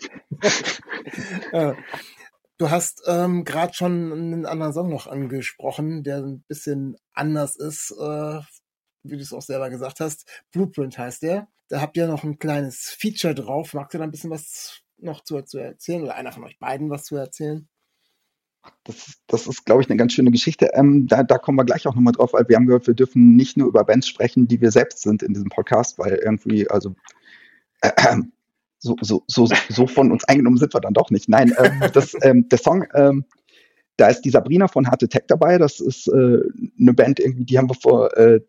äh, 1.53 1.75
Du 2.59 2.71
hast 2.71 3.03
ähm, 3.07 3.45
gerade 3.45 3.75
schon 3.75 4.13
einen 4.13 4.47
anderen 4.47 4.73
Song 4.73 4.89
noch 4.89 5.07
angesprochen, 5.07 6.03
der 6.03 6.19
ein 6.23 6.43
bisschen 6.49 6.97
anders 7.13 7.55
ist 7.55 7.91
äh, 7.91 8.41
wie 9.11 9.17
du 9.17 9.23
es 9.23 9.33
auch 9.33 9.43
selber 9.43 9.71
gesagt 9.71 10.01
hast. 10.01 10.27
Blueprint 10.53 10.99
heißt 10.99 11.23
der. 11.23 11.49
Da 11.69 11.81
habt 11.81 11.97
ihr 11.97 12.07
noch 12.07 12.25
ein 12.25 12.39
kleines 12.39 12.97
Feature 12.99 13.35
drauf. 13.35 13.75
Magst 13.75 13.95
du 13.95 13.99
da 13.99 14.05
ein 14.05 14.11
bisschen 14.11 14.31
was 14.31 14.83
noch 14.99 15.25
zu, 15.25 15.41
zu 15.43 15.59
erzählen 15.59 16.03
oder 16.03 16.15
einer 16.15 16.33
von 16.33 16.45
euch 16.45 16.59
beiden 16.59 16.91
was 16.91 17.05
zu 17.05 17.17
erzählen? 17.17 17.69
Das, 18.85 19.19
das 19.27 19.47
ist, 19.47 19.65
glaube 19.65 19.83
ich, 19.83 19.91
eine 19.91 19.97
ganz 19.97 20.13
schöne 20.13 20.31
Geschichte. 20.31 20.71
Ähm, 20.75 21.07
da, 21.07 21.23
da 21.23 21.39
kommen 21.39 21.59
wir 21.59 21.65
gleich 21.65 21.87
auch 21.87 21.95
nochmal 21.95 22.13
drauf, 22.13 22.33
weil 22.33 22.49
wir 22.49 22.57
haben 22.57 22.67
gehört, 22.67 22.87
wir 22.87 22.95
dürfen 22.95 23.37
nicht 23.37 23.57
nur 23.57 23.69
über 23.69 23.85
Bands 23.85 24.09
sprechen, 24.09 24.49
die 24.49 24.61
wir 24.61 24.71
selbst 24.71 25.03
sind 25.03 25.23
in 25.23 25.35
diesem 25.35 25.49
Podcast, 25.49 25.99
weil 25.99 26.15
irgendwie, 26.15 26.69
also 26.69 26.95
äh, 27.81 27.91
äh, 27.97 28.17
so, 28.79 28.97
so, 29.01 29.23
so, 29.27 29.49
so 29.69 29.87
von 29.87 30.13
uns 30.13 30.25
eingenommen 30.25 30.59
sind 30.59 30.75
wir 30.75 30.81
dann 30.81 30.95
doch 30.95 31.11
nicht. 31.11 31.29
Nein, 31.29 31.55
ähm, 31.59 31.81
das, 31.93 32.15
ähm, 32.23 32.49
der 32.49 32.59
Song, 32.59 32.85
ähm, 32.95 33.25
da 33.97 34.09
ist 34.09 34.23
die 34.23 34.31
Sabrina 34.31 34.69
von 34.69 34.87
Hard 34.89 35.03
Attack 35.03 35.29
dabei. 35.29 35.59
Das 35.59 35.81
ist 35.81 36.09
äh, 36.09 36.41
eine 36.79 36.95
Band, 36.95 37.19
irgendwie, 37.19 37.45
die 37.45 37.59
haben 37.59 37.71
wir 37.71 37.75
vor 37.75 38.17
äh, 38.17 38.41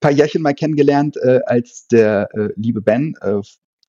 paar 0.00 0.12
Jährchen 0.12 0.42
mal 0.42 0.54
kennengelernt, 0.54 1.16
äh, 1.16 1.40
als 1.46 1.86
der 1.88 2.28
äh, 2.34 2.48
liebe 2.56 2.80
Ben, 2.80 3.14
äh, 3.20 3.40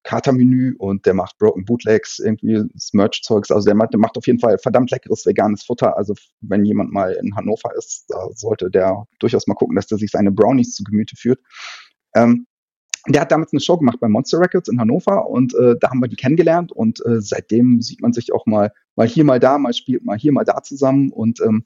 Katermenü 0.04 0.76
und 0.78 1.06
der 1.06 1.14
macht 1.14 1.38
Broken 1.38 1.66
Bootlegs, 1.66 2.20
irgendwie 2.20 2.64
das 2.74 2.94
Merch-Zeugs. 2.94 3.52
Also 3.52 3.66
der 3.66 3.76
macht, 3.76 3.94
der 3.94 4.00
macht 4.00 4.18
auf 4.18 4.26
jeden 4.28 4.40
Fall 4.40 4.58
verdammt 4.58 4.92
leckeres 4.92 5.26
veganes 5.26 5.64
Futter. 5.64 5.98
Also 5.98 6.14
wenn 6.42 6.66
jemand 6.66 6.92
mal 6.92 7.12
in 7.14 7.36
Hannover 7.36 7.72
ist, 7.78 8.06
da 8.08 8.30
sollte 8.34 8.72
der 8.72 9.06
durchaus 9.20 9.46
mal 9.48 9.56
gucken, 9.56 9.76
dass 9.76 9.88
der 9.88 9.98
sich 9.98 10.12
seine 10.12 10.32
Brownies 10.32 10.74
zu 10.74 10.84
Gemüte 10.84 11.16
führt. 11.16 11.40
Ähm, 12.16 12.48
der 13.08 13.22
hat 13.22 13.32
damals 13.32 13.54
eine 13.54 13.62
Show 13.62 13.78
gemacht 13.78 14.00
bei 14.00 14.08
Monster 14.08 14.40
Records 14.40 14.70
in 14.70 14.80
Hannover 14.80 15.28
und 15.28 15.54
äh, 15.56 15.76
da 15.80 15.90
haben 15.90 16.00
wir 16.00 16.08
die 16.08 16.16
kennengelernt 16.16 16.72
und 16.72 17.04
äh, 17.06 17.22
seitdem 17.22 17.82
sieht 17.82 18.02
man 18.02 18.14
sich 18.14 18.34
auch 18.34 18.46
mal 18.46 18.72
mal 18.96 19.08
hier 19.08 19.24
mal 19.24 19.40
da, 19.40 19.58
mal 19.58 19.74
spielt 19.74 20.04
mal 20.04 20.18
hier 20.18 20.32
mal 20.34 20.44
da 20.44 20.62
zusammen 20.62 21.12
und 21.12 21.40
ähm, 21.42 21.64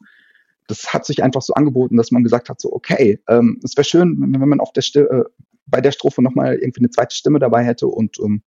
das 0.68 0.94
hat 0.94 1.06
sich 1.06 1.24
einfach 1.24 1.42
so 1.42 1.54
angeboten, 1.54 1.98
dass 1.98 2.12
man 2.12 2.24
gesagt 2.24 2.50
hat, 2.50 2.60
so, 2.60 2.72
okay, 2.72 3.20
ähm, 3.28 3.60
es 3.64 3.76
wäre 3.76 3.86
schön, 3.86 4.18
wenn, 4.20 4.50
man 4.50 4.60
auf 4.60 4.74
der 4.74 4.82
Stimme, 4.82 5.10
äh, 5.10 5.24
bei 5.66 5.82
der 5.82 5.92
Strophe 5.92 6.22
nochmal 6.22 6.56
irgendwie 6.56 6.82
eine 6.82 6.90
zweite 6.90 7.16
Stimme 7.16 7.40
dabei 7.40 7.64
hätte 7.64 7.88
und 7.88 8.20
ähm, 8.20 8.44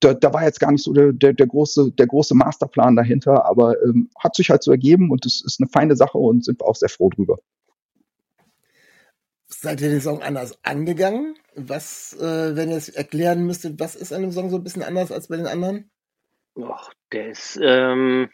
da, 0.00 0.14
da 0.14 0.32
war 0.32 0.44
jetzt 0.44 0.60
gar 0.60 0.72
nicht 0.72 0.82
so 0.82 0.92
der, 0.92 1.12
der, 1.12 1.34
der, 1.34 1.46
große, 1.46 1.92
der 1.92 2.06
große 2.06 2.34
Masterplan 2.34 2.96
dahinter, 2.96 3.44
aber 3.44 3.82
ähm, 3.82 4.08
hat 4.18 4.34
sich 4.34 4.50
halt 4.50 4.62
so 4.62 4.70
ergeben 4.70 5.10
und 5.10 5.26
es 5.26 5.44
ist 5.44 5.60
eine 5.60 5.68
feine 5.68 5.94
Sache 5.94 6.18
und 6.18 6.44
sind 6.44 6.60
wir 6.60 6.66
auch 6.66 6.74
sehr 6.74 6.88
froh 6.88 7.10
drüber. 7.10 7.38
Seid 9.46 9.82
ihr 9.82 9.90
den 9.90 10.00
Song 10.00 10.22
anders 10.22 10.58
angegangen? 10.62 11.34
Was, 11.54 12.16
äh, 12.18 12.56
wenn 12.56 12.70
ihr 12.70 12.76
es 12.76 12.88
erklären 12.88 13.44
müsstet, 13.44 13.78
was 13.78 13.94
ist 13.94 14.12
an 14.12 14.22
dem 14.22 14.32
Song 14.32 14.48
so 14.48 14.56
ein 14.56 14.64
bisschen 14.64 14.82
anders 14.82 15.12
als 15.12 15.28
bei 15.28 15.36
den 15.36 15.46
anderen? 15.46 15.90
Och, 16.54 16.90
der 17.12 17.30
ist, 17.30 17.58
ähm, 17.62 18.30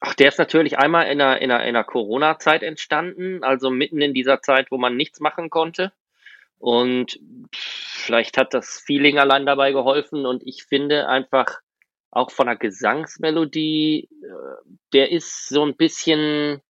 Ach, 0.00 0.14
der 0.14 0.28
ist 0.28 0.38
natürlich 0.38 0.78
einmal 0.78 1.10
in 1.10 1.20
einer, 1.20 1.40
in 1.42 1.50
einer, 1.50 1.62
in 1.62 1.76
einer 1.76 1.84
Corona-Zeit 1.84 2.62
entstanden, 2.62 3.44
also 3.44 3.68
mitten 3.70 4.00
in 4.00 4.14
dieser 4.14 4.40
Zeit, 4.40 4.70
wo 4.70 4.78
man 4.78 4.96
nichts 4.96 5.20
machen 5.20 5.50
konnte. 5.50 5.92
Und 6.58 7.20
vielleicht 7.52 8.38
hat 8.38 8.54
das 8.54 8.82
Feeling 8.84 9.18
allein 9.18 9.44
dabei 9.44 9.72
geholfen. 9.72 10.24
Und 10.24 10.42
ich 10.46 10.64
finde 10.64 11.08
einfach 11.08 11.60
auch 12.10 12.30
von 12.30 12.46
der 12.46 12.56
Gesangsmelodie, 12.56 14.08
äh, 14.22 14.70
der 14.92 15.12
ist 15.12 15.48
so 15.48 15.64
ein 15.64 15.76
bisschen, 15.76 16.60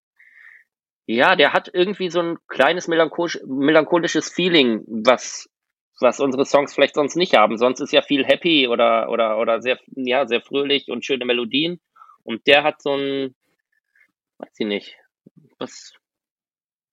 ja, 1.06 1.36
der 1.36 1.52
hat 1.52 1.70
irgendwie 1.72 2.10
so 2.10 2.20
ein 2.20 2.38
kleines 2.48 2.88
melancholisch, 2.88 3.38
melancholisches 3.46 4.30
Feeling, 4.30 4.84
was, 4.86 5.48
was 6.00 6.20
unsere 6.20 6.44
Songs 6.44 6.74
vielleicht 6.74 6.94
sonst 6.94 7.16
nicht 7.16 7.36
haben. 7.36 7.58
Sonst 7.58 7.80
ist 7.80 7.92
ja 7.92 8.02
viel 8.02 8.24
happy 8.24 8.68
oder, 8.68 9.08
oder, 9.08 9.38
oder 9.38 9.62
sehr, 9.62 9.78
ja, 9.94 10.26
sehr 10.26 10.40
fröhlich 10.40 10.90
und 10.90 11.04
schöne 11.04 11.24
Melodien. 11.24 11.80
Und 12.24 12.46
der 12.46 12.62
hat 12.62 12.82
so 12.82 12.94
ein, 12.94 13.34
weiß 14.38 14.52
ich 14.58 14.66
nicht, 14.66 14.96
was, 15.58 15.92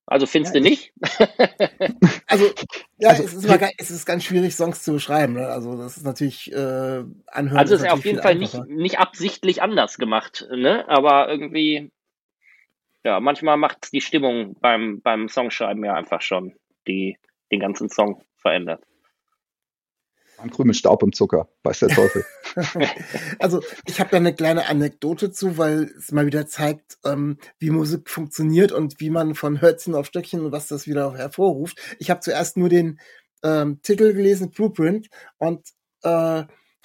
also 0.06 0.26
findest 0.26 0.56
ja, 0.56 0.62
du 0.62 0.70
nicht? 0.70 0.94
also, 2.28 2.46
ja, 2.98 3.10
also, 3.10 3.24
es, 3.24 3.34
ist 3.34 3.48
mal, 3.48 3.70
es 3.78 3.92
ist 3.92 4.06
ganz 4.06 4.24
schwierig, 4.24 4.56
Songs 4.56 4.84
zu 4.84 4.94
beschreiben. 4.94 5.34
Ne? 5.34 5.48
Also, 5.48 5.78
das 5.78 5.98
ist 5.98 6.06
natürlich 6.06 6.52
äh, 6.52 7.04
anhören. 7.28 7.58
Also, 7.58 7.76
es 7.76 7.82
ist 7.82 7.92
auf 7.92 8.06
jeden 8.06 8.22
Fall 8.22 8.36
nicht, 8.36 8.56
nicht 8.68 9.00
absichtlich 9.00 9.62
anders 9.62 9.98
gemacht, 9.98 10.48
ne? 10.50 10.88
Aber 10.88 11.30
irgendwie, 11.30 11.92
ja, 13.04 13.20
manchmal 13.20 13.58
macht 13.58 13.92
die 13.92 14.02
Stimmung 14.02 14.56
beim, 14.62 15.02
beim 15.02 15.28
Songschreiben 15.28 15.84
ja 15.84 15.94
einfach 15.94 16.22
schon, 16.22 16.56
die 16.88 17.18
den 17.52 17.60
ganzen 17.60 17.90
Song 17.90 18.24
verändert. 18.38 18.84
Ein 20.38 20.52
Krümel 20.52 20.76
Staub 20.76 21.02
und 21.02 21.16
Zucker, 21.16 21.50
weiß 21.64 21.80
der 21.80 21.90
Teufel. 21.90 22.24
also 23.40 23.62
ich 23.86 24.00
habe 24.00 24.12
da 24.12 24.18
eine 24.18 24.36
kleine 24.36 24.68
Anekdote 24.68 25.32
zu, 25.32 25.58
weil 25.58 25.92
es 25.98 26.12
mal 26.12 26.28
wieder 26.28 26.48
zeigt, 26.48 26.98
ähm, 27.04 27.38
wie 27.60 27.72
Musik 27.72 28.10
funktioniert 28.10 28.72
und 28.72 29.00
wie 29.00 29.10
man 29.10 29.34
von 29.34 29.62
Hölzchen 29.62 29.96
auf 29.96 30.06
Stöckchen 30.06 30.46
und 30.46 30.52
was 30.52 30.68
das 30.68 30.88
wieder 30.88 31.14
hervorruft. 31.16 31.80
Ich 31.98 32.12
habe 32.12 32.20
zuerst 32.20 32.56
nur 32.56 32.70
den 32.70 33.00
ähm, 33.44 33.82
Titel 33.82 34.14
gelesen, 34.14 34.52
Blueprint, 34.52 35.10
und 35.38 35.68
äh, 36.04 36.10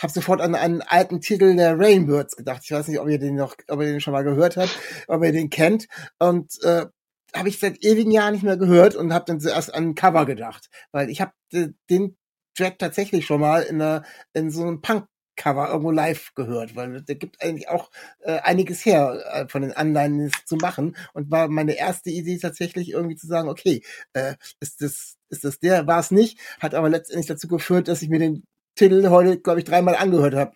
habe 0.03 0.13
sofort 0.13 0.41
an 0.41 0.55
einen 0.55 0.83
alten 0.83 1.21
Titel 1.21 1.55
der 1.55 1.79
Rainbirds 1.79 2.37
gedacht. 2.37 2.63
Ich 2.65 2.73
weiß 2.73 2.89
nicht, 2.89 3.01
ob 3.01 3.09
ihr 3.09 3.19
den 3.19 3.37
noch, 3.37 3.55
ob 3.69 3.81
ihr 3.81 3.87
den 3.87 4.01
schon 4.01 4.13
mal 4.13 4.25
gehört 4.25 4.57
habt, 4.57 4.79
ob 5.09 5.23
ihr 5.23 5.33
den 5.33 5.51
kennt. 5.51 5.87
Und 6.19 6.59
äh, 6.63 6.87
habe 7.35 7.49
ich 7.49 7.59
seit 7.59 7.83
ewigen 7.85 8.11
Jahren 8.11 8.35
nicht 8.35 8.43
mehr 8.43 8.57
gehört 8.57 8.95
und 8.95 9.13
habe 9.13 9.25
dann 9.27 9.41
zuerst 9.41 9.75
an 9.75 9.91
ein 9.91 9.95
Cover 9.95 10.27
gedacht, 10.27 10.69
weil 10.91 11.09
ich 11.09 11.21
habe 11.21 11.33
den 11.53 12.17
Track 12.55 12.79
tatsächlich 12.79 13.27
schon 13.27 13.41
mal 13.41 13.63
in, 13.63 13.81
einer, 13.81 14.05
in 14.33 14.51
so 14.51 14.63
einem 14.63 14.81
Punk 14.81 15.07
Cover 15.37 15.69
irgendwo 15.69 15.91
live 15.91 16.35
gehört, 16.35 16.77
weil 16.77 17.03
der 17.03 17.15
gibt 17.15 17.43
eigentlich 17.43 17.69
auch 17.69 17.91
äh, 18.21 18.39
einiges 18.41 18.85
her, 18.85 19.23
äh, 19.33 19.49
von 19.49 19.63
den 19.63 19.73
Anleihen 19.73 20.31
zu 20.45 20.57
machen. 20.57 20.97
Und 21.15 21.31
war 21.31 21.49
meine 21.49 21.77
erste 21.77 22.11
Idee 22.11 22.39
tatsächlich 22.39 22.91
irgendwie 22.91 23.17
zu 23.17 23.27
sagen, 23.27 23.49
okay, 23.49 23.83
äh, 24.13 24.35
ist 24.61 24.83
das, 24.83 25.17
ist 25.31 25.45
das 25.45 25.59
der, 25.59 25.87
war 25.87 26.01
es 26.01 26.11
nicht, 26.11 26.39
hat 26.61 26.75
aber 26.75 26.89
letztendlich 26.89 27.27
dazu 27.27 27.49
geführt, 27.49 27.89
dass 27.89 28.03
ich 28.03 28.09
mir 28.09 28.19
den 28.19 28.45
Titel 28.75 29.09
heute, 29.09 29.39
glaube 29.39 29.61
ich, 29.61 29.65
dreimal 29.65 29.97
angehört 29.97 30.35
habe. 30.35 30.53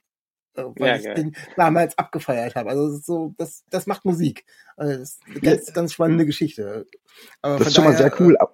Äh, 0.56 0.64
weil 0.76 0.88
ja, 0.88 0.96
ich 0.96 1.04
geil. 1.04 1.14
den 1.14 1.36
damals 1.56 1.96
abgefeiert 1.98 2.54
habe. 2.54 2.70
Also 2.70 2.98
so, 2.98 3.34
das, 3.38 3.64
das 3.70 3.86
macht 3.86 4.04
Musik. 4.04 4.44
Also 4.76 4.92
das 4.98 5.10
ist 5.10 5.22
eine 5.26 5.40
ganz, 5.40 5.72
ganz 5.72 5.92
spannende 5.92 6.26
Geschichte. 6.26 6.86
Aber 7.42 7.58
das 7.58 7.68
ist 7.68 7.74
schon 7.74 7.84
daher, 7.84 7.98
mal 7.98 8.10
sehr 8.10 8.20
cool. 8.20 8.36
Äh, 8.40 8.44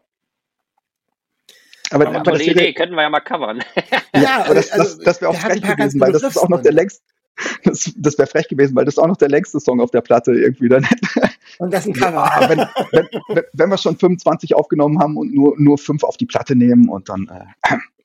aber, 1.92 2.08
aber, 2.08 2.18
aber 2.18 2.38
die 2.38 2.50
Idee 2.50 2.72
könnten 2.72 2.94
wir 2.94 3.02
ja 3.02 3.10
mal 3.10 3.20
covern. 3.20 3.62
ja, 4.14 4.44
aber 4.44 4.54
das, 4.54 4.70
das, 4.70 4.98
das 4.98 5.20
wäre 5.20 5.30
auch 5.30 5.36
frech 5.36 5.62
gewesen, 5.62 6.00
weil 6.00 6.12
das 6.12 6.22
ist 6.22 6.36
auch 6.36 6.48
noch 6.48 6.62
der 6.62 6.72
längst, 6.72 7.02
das, 7.64 7.92
das 7.96 8.18
wäre 8.18 8.28
frech 8.28 8.48
gewesen, 8.48 8.74
weil 8.76 8.84
das 8.84 8.94
ist 8.94 8.98
auch 8.98 9.06
noch 9.06 9.16
der 9.16 9.28
längste 9.28 9.60
Song 9.60 9.80
auf 9.80 9.90
der 9.90 10.00
Platte 10.00 10.32
irgendwie 10.32 10.68
dann. 10.68 10.86
Und 11.58 11.72
das 11.72 11.86
ist 11.86 11.88
ein 11.88 11.94
Cover. 11.94 12.30
Ja, 12.40 12.48
wenn, 12.48 12.58
wenn, 12.92 13.44
wenn, 13.52 13.70
wir 13.70 13.78
schon 13.78 13.96
25 13.96 14.54
aufgenommen 14.54 14.98
haben 14.98 15.16
und 15.16 15.34
nur, 15.34 15.54
nur 15.58 15.76
fünf 15.76 16.02
auf 16.02 16.16
die 16.16 16.26
Platte 16.26 16.56
nehmen 16.56 16.88
und 16.88 17.08
dann. 17.08 17.30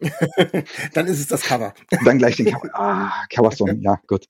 Äh, 0.04 0.64
dann 0.94 1.08
ist 1.08 1.20
es 1.20 1.28
das 1.28 1.44
Cover. 1.44 1.74
Dann 2.04 2.18
gleich 2.18 2.36
den 2.36 2.48
Cover. 2.48 2.70
Ah, 2.74 3.12
Cover-Song, 3.34 3.80
ja, 3.82 4.00
gut. 4.06 4.28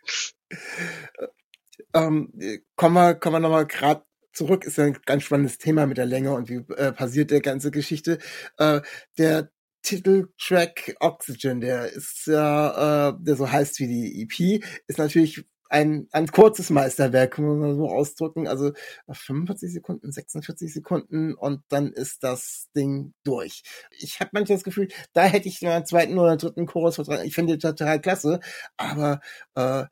Ähm, 1.93 2.31
kommen 2.75 2.93
wir, 2.93 3.15
kommen 3.15 3.35
wir 3.35 3.39
nochmal 3.39 3.65
gerade 3.65 4.03
zurück, 4.37 4.65
ist 4.65 4.77
ja 4.77 4.85
ein 4.85 4.97
ganz 5.05 5.23
spannendes 5.23 5.57
Thema 5.57 5.85
mit 5.85 5.97
der 5.97 6.05
Länge 6.05 6.33
und 6.33 6.49
wie 6.49 6.63
äh, 6.75 6.91
passiert 6.93 7.31
der 7.31 7.41
ganze 7.41 7.71
Geschichte. 7.71 8.19
Äh, 8.57 8.81
der 9.17 9.49
Titeltrack 9.81 10.95
Oxygen, 10.99 11.61
der 11.61 11.91
ist 11.91 12.27
ja, 12.27 13.09
äh, 13.09 13.13
der 13.19 13.35
so 13.35 13.51
heißt 13.51 13.79
wie 13.79 13.87
die 13.87 14.21
EP, 14.21 14.63
ist 14.87 14.99
natürlich 14.99 15.45
ein, 15.69 16.07
ein 16.11 16.27
kurzes 16.27 16.69
Meisterwerk, 16.69 17.37
muss 17.39 17.57
man 17.57 17.75
so 17.75 17.89
ausdrücken. 17.89 18.47
Also 18.47 18.71
45 19.11 19.73
Sekunden, 19.73 20.11
46 20.11 20.73
Sekunden 20.73 21.33
und 21.33 21.61
dann 21.69 21.91
ist 21.91 22.23
das 22.23 22.69
Ding 22.75 23.13
durch. 23.23 23.63
Ich 23.97 24.19
habe 24.19 24.31
manchmal 24.33 24.57
das 24.57 24.63
Gefühl, 24.63 24.87
da 25.13 25.23
hätte 25.23 25.47
ich 25.47 25.65
einen 25.65 25.85
zweiten 25.85 26.17
oder 26.17 26.37
dritten 26.37 26.65
Chorus 26.65 26.95
vertragen. 26.95 27.25
Ich 27.25 27.35
finde 27.35 27.57
total 27.57 28.01
klasse, 28.01 28.39
aber 28.77 29.21
äh, 29.55 29.85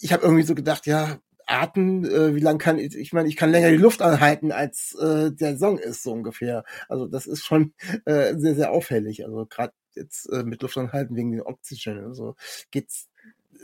ich 0.00 0.12
habe 0.12 0.22
irgendwie 0.22 0.44
so 0.44 0.54
gedacht, 0.54 0.86
ja, 0.86 1.18
Arten, 1.48 2.04
äh, 2.04 2.34
wie 2.34 2.40
lang 2.40 2.58
kann 2.58 2.78
ich, 2.78 2.94
ich 2.94 3.12
meine, 3.12 3.28
ich 3.28 3.36
kann 3.36 3.50
länger 3.50 3.70
die 3.70 3.76
Luft 3.76 4.02
anhalten, 4.02 4.52
als 4.52 4.94
äh, 4.94 5.32
der 5.32 5.56
Song 5.56 5.78
ist, 5.78 6.02
so 6.02 6.12
ungefähr. 6.12 6.64
Also 6.88 7.06
das 7.06 7.26
ist 7.26 7.44
schon 7.44 7.74
äh, 8.04 8.34
sehr, 8.36 8.54
sehr 8.54 8.70
auffällig. 8.70 9.24
Also 9.24 9.46
gerade 9.46 9.72
jetzt 9.94 10.26
äh, 10.32 10.42
mit 10.42 10.62
Luft 10.62 10.76
anhalten 10.76 11.16
wegen 11.16 11.32
den 11.32 11.42
Oxygen. 11.42 12.04
Also 12.04 12.36
geht's 12.70 13.08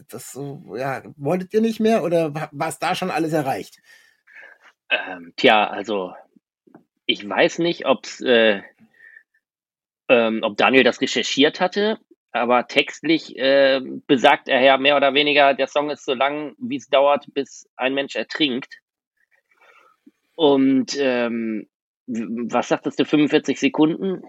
das 0.09 0.33
so, 0.33 0.75
ja, 0.77 1.03
wolltet 1.17 1.55
ihr 1.55 1.61
nicht 1.61 1.79
mehr 1.79 2.03
oder 2.03 2.35
war 2.35 2.69
es 2.69 2.79
da 2.79 2.95
schon 2.95 3.11
alles 3.11 3.33
erreicht? 3.33 3.81
Ähm, 4.91 5.33
tja, 5.37 5.69
also 5.69 6.15
ich 7.07 7.29
weiß 7.29 7.59
nicht, 7.59 7.87
ob's, 7.87 8.21
äh, 8.21 8.63
ähm, 10.09 10.41
ob 10.43 10.57
Daniel 10.57 10.85
das 10.85 11.01
recherchiert 11.01 11.61
hatte 11.61 11.99
aber 12.35 12.67
textlich 12.67 13.39
äh, 13.39 13.81
besagt 14.07 14.49
er 14.49 14.61
ja 14.61 14.77
mehr 14.77 14.97
oder 14.97 15.15
weniger, 15.15 15.55
der 15.55 15.69
Song 15.69 15.91
ist 15.91 16.05
so 16.05 16.15
lang, 16.15 16.55
wie 16.59 16.77
es 16.77 16.89
dauert, 16.89 17.27
bis 17.33 17.69
ein 17.77 17.95
Mensch 17.95 18.17
ertrinkt. 18.17 18.81
Und 20.35 20.97
ähm, 20.99 21.69
was 22.07 22.69
sagtest 22.69 22.99
du, 22.99 23.05
45 23.05 23.59
Sekunden? 23.59 24.23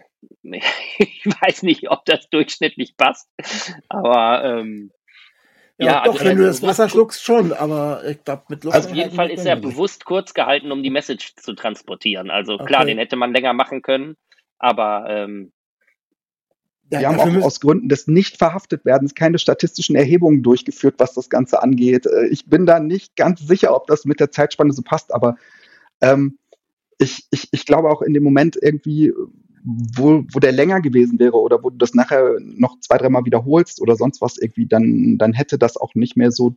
Ich 0.98 1.26
weiß 1.26 1.64
nicht, 1.64 1.90
ob 1.92 2.06
das 2.06 2.30
durchschnittlich 2.30 2.96
passt, 2.98 3.30
aber 3.90 4.44
ähm, 4.44 4.92
ja, 5.78 5.86
ja, 5.86 6.04
doch, 6.04 6.14
also 6.14 6.26
wenn 6.26 6.38
du 6.38 6.46
das 6.46 6.64
Wasser 6.64 6.88
schluckst, 6.88 7.24
schon, 7.24 7.52
aber 7.52 8.04
ich 8.08 8.24
glaube, 8.24 8.44
mit 8.50 8.64
Luft. 8.64 8.76
Also 8.76 8.90
auf 8.90 8.96
jeden 8.96 9.12
Fall 9.12 9.30
ist 9.30 9.46
er 9.46 9.56
bewusst 9.56 10.06
kurz 10.06 10.34
gehalten, 10.34 10.72
um 10.72 10.84
die 10.84 10.90
Message 10.90 11.36
zu 11.36 11.54
transportieren. 11.54 12.32
Also 12.32 12.54
okay. 12.54 12.66
klar, 12.66 12.86
den 12.86 12.98
hätte 12.98 13.18
man 13.18 13.34
länger 13.34 13.54
machen 13.54 13.82
können, 13.82 14.16
aber 14.58 15.06
ähm, 15.10 15.52
ja, 16.92 17.00
wir 17.00 17.10
haben 17.10 17.42
auch 17.42 17.46
aus 17.46 17.60
Gründen 17.60 17.90
des 17.90 18.08
Nicht-Verhaftet-Werdens 18.08 19.16
keine 19.16 19.40
statistischen 19.40 19.96
Erhebungen 19.96 20.44
durchgeführt, 20.44 20.96
was 20.98 21.14
das 21.14 21.30
Ganze 21.30 21.62
angeht. 21.62 22.06
Äh, 22.06 22.28
ich 22.28 22.46
bin 22.46 22.66
da 22.66 22.80
nicht 22.80 23.16
ganz 23.16 23.42
sicher, 23.42 23.76
ob 23.76 23.88
das 23.88 24.06
mit 24.06 24.20
der 24.20 24.32
Zeitspanne 24.32 24.72
so 24.72 24.82
passt, 24.84 25.14
aber 25.14 25.36
ähm, 26.02 26.38
ich, 27.00 27.28
ich, 27.32 27.50
ich 27.52 27.66
glaube 27.66 27.90
auch 27.90 28.02
in 28.02 28.14
dem 28.14 28.24
Moment 28.24 28.58
irgendwie, 28.62 29.12
wo, 29.64 30.24
wo 30.32 30.40
der 30.40 30.52
länger 30.52 30.80
gewesen 30.80 31.20
wäre 31.20 31.40
oder 31.40 31.64
wo 31.64 31.72
du 31.72 31.78
das 31.78 31.94
nachher 31.94 32.36
noch 32.40 32.80
zwei, 32.80 32.98
dreimal 32.98 33.26
wiederholst 33.26 33.82
oder 33.82 33.96
sonst 33.96 34.22
was 34.22 34.38
irgendwie, 34.38 34.68
dann, 34.68 35.18
dann 35.18 35.34
hätte 35.34 35.58
das 35.58 35.78
auch 35.78 35.96
nicht 35.96 36.16
mehr 36.16 36.32
so 36.32 36.56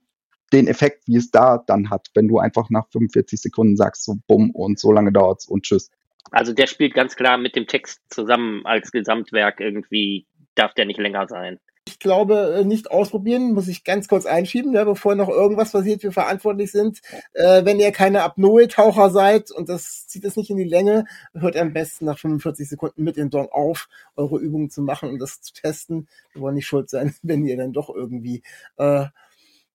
den 0.53 0.67
Effekt, 0.67 1.07
wie 1.07 1.17
es 1.17 1.31
da 1.31 1.59
dann 1.67 1.91
hat, 1.91 2.09
wenn 2.15 2.29
du 2.29 2.39
einfach 2.39 2.71
nach 2.71 2.87
45 2.91 3.41
Sekunden 3.41 3.77
sagst, 3.77 4.05
so 4.05 4.19
bumm 4.27 4.51
und 4.51 4.79
so 4.79 4.93
lange 4.93 5.13
dauert's 5.13 5.47
und 5.47 5.63
tschüss. 5.65 5.91
Also 6.31 6.53
der 6.53 6.67
spielt 6.67 6.95
ganz 6.95 7.17
klar 7.17 7.39
mit 7.39 7.57
dem 7.57 7.67
Text 7.67 8.03
zusammen 8.11 8.65
als 8.67 8.91
Gesamtwerk. 8.93 9.61
Irgendwie 9.61 10.27
darf 10.55 10.75
der 10.75 10.85
nicht 10.85 10.99
länger 10.99 11.27
sein. 11.29 11.59
Ich 11.89 11.99
glaube, 11.99 12.55
äh, 12.59 12.65
nicht 12.65 12.91
ausprobieren, 12.91 13.55
muss 13.55 13.67
ich 13.67 13.83
ganz 13.83 14.09
kurz 14.09 14.27
einschieben, 14.27 14.75
ja, 14.75 14.85
bevor 14.85 15.15
noch 15.15 15.31
irgendwas 15.31 15.73
passiert, 15.73 16.03
wir 16.03 16.13
verantwortlich 16.13 16.71
sind. 16.71 17.01
Äh, 17.33 17.65
wenn 17.65 17.81
ihr 17.81 17.93
keine 17.93 18.25
Apnoe-Taucher 18.25 19.09
seid 19.09 19.51
und 19.51 19.71
das 19.71 20.07
zieht 20.07 20.25
es 20.27 20.37
nicht 20.37 20.51
in 20.51 20.59
die 20.59 20.65
Länge, 20.65 21.07
hört 21.33 21.57
am 21.57 21.73
besten 21.73 22.05
nach 22.05 22.19
45 22.19 22.69
Sekunden 22.69 23.05
mit 23.05 23.17
dem 23.17 23.33
Song 23.33 23.49
auf, 23.51 23.89
eure 24.17 24.39
Übungen 24.39 24.69
zu 24.69 24.83
machen 24.83 25.09
und 25.09 25.19
das 25.19 25.41
zu 25.41 25.55
testen. 25.55 26.09
Wir 26.35 26.43
wollen 26.43 26.57
nicht 26.57 26.67
schuld 26.67 26.91
sein, 26.91 27.15
wenn 27.23 27.47
ihr 27.47 27.57
dann 27.57 27.73
doch 27.73 27.89
irgendwie 27.89 28.43
äh, 28.77 29.07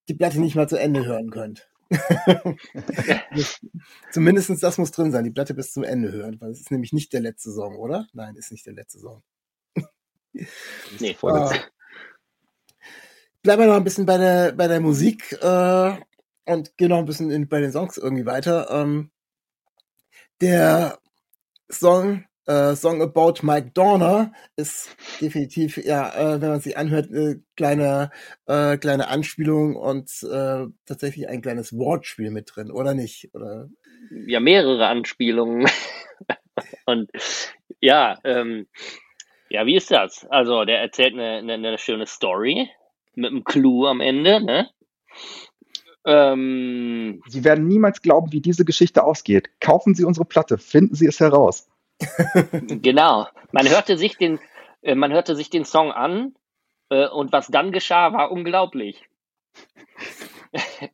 die 0.07 0.13
Platte 0.13 0.39
nicht 0.39 0.55
mal 0.55 0.69
zu 0.69 0.77
Ende 0.77 1.05
hören 1.05 1.31
könnt. 1.31 1.67
Zumindest 4.11 4.63
das 4.63 4.77
muss 4.77 4.91
drin 4.91 5.11
sein, 5.11 5.23
die 5.23 5.31
Platte 5.31 5.53
bis 5.53 5.71
zum 5.73 5.83
Ende 5.83 6.11
hören, 6.11 6.39
weil 6.39 6.51
es 6.51 6.61
ist 6.61 6.71
nämlich 6.71 6.93
nicht 6.93 7.13
der 7.13 7.21
letzte 7.21 7.51
Song, 7.51 7.75
oder? 7.75 8.07
Nein, 8.13 8.35
ist 8.35 8.51
nicht 8.51 8.65
der 8.65 8.73
letzte 8.73 8.99
Song. 8.99 9.23
nee, 10.99 11.13
vorletzte. 11.13 11.57
Äh, 11.57 11.61
bleiben 13.41 13.61
wir 13.61 13.67
noch 13.67 13.75
ein 13.75 13.83
bisschen 13.83 14.05
bei 14.05 14.17
der, 14.17 14.53
bei 14.53 14.67
der 14.67 14.79
Musik 14.79 15.33
äh, 15.41 15.97
und 16.45 16.77
gehen 16.77 16.89
noch 16.89 16.99
ein 16.99 17.05
bisschen 17.05 17.31
in, 17.31 17.47
bei 17.47 17.59
den 17.59 17.71
Songs 17.71 17.97
irgendwie 17.97 18.25
weiter. 18.25 18.69
Ähm, 18.71 19.11
der 20.41 20.99
Song 21.69 22.25
äh, 22.45 22.75
Song 22.75 23.01
About 23.01 23.35
Mike 23.41 23.71
Dorner 23.73 24.33
ist 24.55 24.95
definitiv, 25.21 25.77
ja, 25.77 26.09
äh, 26.13 26.41
wenn 26.41 26.49
man 26.49 26.59
sie 26.59 26.75
anhört, 26.75 27.09
äh, 27.11 27.39
kleine, 27.55 28.11
äh, 28.47 28.77
kleine 28.77 29.07
Anspielung 29.07 29.75
und 29.75 30.09
äh, 30.23 30.65
tatsächlich 30.85 31.29
ein 31.29 31.41
kleines 31.41 31.77
Wortspiel 31.77 32.31
mit 32.31 32.51
drin, 32.53 32.71
oder 32.71 32.93
nicht? 32.93 33.33
Oder? 33.33 33.69
Ja, 34.27 34.39
mehrere 34.39 34.87
Anspielungen. 34.87 35.67
und 36.85 37.09
ja, 37.79 38.19
ähm, 38.23 38.67
ja, 39.49 39.65
wie 39.65 39.75
ist 39.75 39.91
das? 39.91 40.25
Also, 40.29 40.65
der 40.65 40.81
erzählt 40.81 41.13
eine, 41.13 41.37
eine, 41.37 41.53
eine 41.53 41.77
schöne 41.77 42.07
Story 42.07 42.69
mit 43.15 43.31
einem 43.31 43.43
Clou 43.43 43.85
am 43.85 44.01
Ende, 44.01 44.43
ne? 44.43 44.69
Ähm, 46.05 47.21
Sie 47.27 47.45
werden 47.45 47.67
niemals 47.67 48.01
glauben, 48.01 48.33
wie 48.33 48.41
diese 48.41 48.65
Geschichte 48.65 49.03
ausgeht. 49.03 49.49
Kaufen 49.61 49.95
Sie 49.95 50.03
unsere 50.03 50.25
Platte, 50.25 50.57
finden 50.57 50.95
Sie 50.95 51.05
es 51.05 51.21
heraus 51.21 51.69
genau. 52.81 53.27
Man 53.51 53.69
hörte 53.69 53.97
sich 53.97 54.17
den, 54.17 54.39
äh, 54.81 54.95
man 54.95 55.11
hörte 55.11 55.35
sich 55.35 55.49
den 55.49 55.65
Song 55.65 55.91
an 55.91 56.35
äh, 56.89 57.07
und 57.07 57.31
was 57.31 57.47
dann 57.47 57.71
geschah, 57.71 58.13
war 58.13 58.31
unglaublich. 58.31 59.03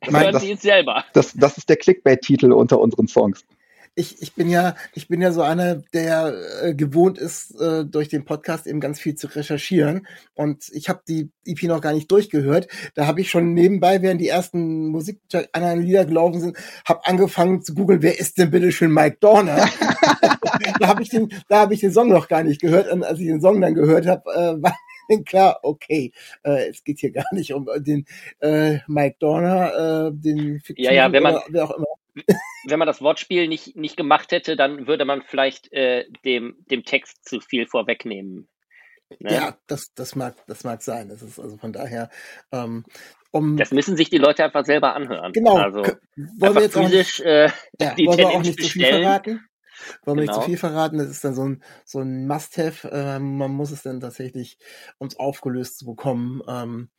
Hören 0.02 0.38
Sie 0.38 0.52
es 0.52 0.62
selber. 0.62 1.04
Das, 1.12 1.34
das 1.34 1.58
ist 1.58 1.68
der 1.68 1.76
Clickbait-Titel 1.76 2.52
unter 2.52 2.78
unseren 2.78 3.08
Songs 3.08 3.44
ich, 3.94 4.22
ich 4.22 4.34
bin 4.34 4.48
ja, 4.48 4.76
ich 4.94 5.08
bin 5.08 5.20
ja 5.20 5.32
so 5.32 5.42
einer, 5.42 5.76
der 5.92 6.34
äh, 6.62 6.74
gewohnt 6.74 7.18
ist, 7.18 7.60
äh, 7.60 7.84
durch 7.84 8.08
den 8.08 8.24
Podcast 8.24 8.66
eben 8.66 8.80
ganz 8.80 9.00
viel 9.00 9.14
zu 9.14 9.26
recherchieren. 9.26 10.06
Und 10.34 10.68
ich 10.72 10.88
habe 10.88 11.02
die 11.06 11.30
EP 11.44 11.64
noch 11.64 11.80
gar 11.80 11.92
nicht 11.92 12.10
durchgehört. 12.10 12.68
Da 12.94 13.06
habe 13.06 13.20
ich 13.20 13.30
schon 13.30 13.52
nebenbei, 13.52 14.00
während 14.02 14.20
die 14.20 14.28
ersten 14.28 14.86
Musik 14.86 15.20
anderen 15.52 15.82
Lieder 15.82 16.04
gelaufen 16.04 16.40
sind, 16.40 16.56
habe 16.84 17.04
angefangen 17.04 17.62
zu 17.62 17.74
googeln, 17.74 18.02
wer 18.02 18.18
ist 18.18 18.38
denn 18.38 18.50
bitte 18.50 18.72
schön 18.72 18.92
Mike 18.92 19.18
Dorner? 19.20 19.68
da 20.80 20.88
habe 20.88 21.02
ich 21.02 21.10
den, 21.10 21.28
da 21.48 21.60
habe 21.60 21.74
ich 21.74 21.80
den 21.80 21.92
Song 21.92 22.08
noch 22.08 22.28
gar 22.28 22.42
nicht 22.42 22.60
gehört. 22.60 22.90
Und 22.90 23.04
als 23.04 23.18
ich 23.18 23.26
den 23.26 23.40
Song 23.40 23.60
dann 23.60 23.74
gehört 23.74 24.06
habe, 24.06 24.30
äh, 24.32 24.62
war 24.62 24.74
klar, 25.24 25.58
okay, 25.62 26.12
äh, 26.44 26.68
es 26.68 26.84
geht 26.84 27.00
hier 27.00 27.10
gar 27.10 27.26
nicht 27.32 27.52
um 27.52 27.68
den 27.78 28.04
äh, 28.40 28.78
Mike 28.86 29.16
Dorner, 29.18 30.08
äh, 30.08 30.10
den 30.12 30.62
ja, 30.76 30.92
ja, 30.92 31.12
wenn 31.12 31.22
man, 31.22 31.38
wer 31.48 31.64
auch 31.64 31.76
immer. 31.76 31.86
Wenn 32.66 32.78
man 32.78 32.86
das 32.86 33.00
Wortspiel 33.00 33.48
nicht, 33.48 33.76
nicht 33.76 33.96
gemacht 33.96 34.32
hätte, 34.32 34.56
dann 34.56 34.86
würde 34.86 35.04
man 35.04 35.22
vielleicht 35.22 35.72
äh, 35.72 36.04
dem, 36.24 36.56
dem 36.70 36.84
Text 36.84 37.28
zu 37.28 37.40
viel 37.40 37.66
vorwegnehmen. 37.66 38.48
Ne? 39.18 39.34
Ja, 39.34 39.58
das, 39.66 39.92
das, 39.94 40.14
mag, 40.14 40.36
das 40.46 40.64
mag 40.64 40.82
sein. 40.82 41.08
Das 41.08 41.22
ist 41.22 41.38
also 41.38 41.56
von 41.56 41.72
daher. 41.72 42.10
Ähm, 42.52 42.84
um, 43.32 43.56
das 43.56 43.70
müssen 43.70 43.96
sich 43.96 44.10
die 44.10 44.18
Leute 44.18 44.44
einfach 44.44 44.64
selber 44.64 44.94
anhören. 44.94 45.32
Genau. 45.32 45.56
Also, 45.56 45.82
wollen 45.82 46.54
wir 46.54 46.62
jetzt 46.62 46.76
physisch, 46.76 47.20
auch 47.20 47.24
nicht, 47.24 47.26
äh, 47.26 47.50
ja, 47.80 47.94
die 47.94 48.06
wollen 48.06 48.18
wir 48.18 48.28
auch 48.28 48.42
nicht 48.42 48.62
zu 48.62 48.68
viel 48.68 48.86
verraten? 48.86 49.46
Wollen 50.04 50.18
wir 50.18 50.26
genau. 50.26 50.32
nicht 50.32 50.42
zu 50.42 50.50
viel 50.50 50.58
verraten? 50.58 50.98
Das 50.98 51.08
ist 51.08 51.24
dann 51.24 51.34
so 51.34 51.44
ein, 51.44 51.62
so 51.84 52.00
ein 52.00 52.26
Must-Have. 52.26 52.88
Äh, 52.90 53.18
man 53.18 53.50
muss 53.52 53.70
es 53.70 53.82
dann 53.82 54.00
tatsächlich, 54.00 54.58
um 54.98 55.06
es 55.06 55.18
aufgelöst 55.18 55.78
zu 55.78 55.86
bekommen, 55.86 56.42
ähm, 56.48 56.90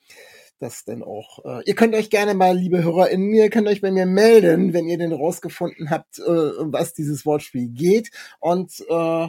das 0.62 0.86
dann 0.86 1.04
auch. 1.04 1.44
Äh, 1.44 1.64
ihr 1.66 1.76
könnt 1.76 1.96
euch 1.96 2.10
gerne 2.10 2.34
mal, 2.34 2.56
liebe 2.56 2.84
HörerInnen, 2.84 3.34
ihr 3.34 3.50
könnt 3.50 3.68
euch 3.68 3.82
bei 3.82 3.92
mir 3.92 4.06
melden, 4.06 4.74
wenn 4.74 4.88
ihr 4.88 4.98
denn 4.98 5.14
rausgefunden 5.14 5.90
habt, 5.90 6.20
äh, 6.20 6.24
was 6.24 6.94
dieses 6.94 7.26
Wortspiel 7.26 7.70
geht. 7.70 8.12
Und 8.40 8.84
äh, 8.90 9.28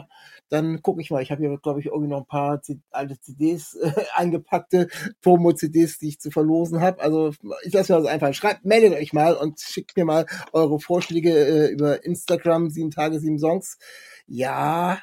dann 0.49 0.83
gucke 0.83 1.01
ich 1.01 1.09
mal. 1.09 1.23
Ich 1.23 1.31
habe 1.31 1.41
hier, 1.41 1.57
glaube 1.57 1.79
ich, 1.79 1.87
irgendwie 1.87 2.09
noch 2.09 2.19
ein 2.19 2.27
paar 2.27 2.61
alte 2.91 3.19
CDs 3.19 3.73
äh, 3.75 3.91
eingepackte 4.13 4.87
Promo-CDs, 5.21 5.97
die 5.97 6.09
ich 6.09 6.19
zu 6.19 6.29
verlosen 6.29 6.79
habe. 6.79 7.01
Also 7.01 7.33
ich 7.63 7.73
lasse 7.73 7.93
mir 7.93 8.01
das 8.01 8.11
einfach. 8.11 8.33
Schreibt, 8.33 8.63
meldet 8.63 8.93
euch 8.93 9.13
mal 9.13 9.33
und 9.33 9.59
schickt 9.59 9.97
mir 9.97 10.05
mal 10.05 10.27
eure 10.51 10.79
Vorschläge 10.79 11.31
äh, 11.31 11.71
über 11.71 12.05
Instagram, 12.05 12.69
sieben 12.69 12.91
Tage, 12.91 13.19
sieben 13.19 13.39
Songs. 13.39 13.77
Ja, 14.27 14.99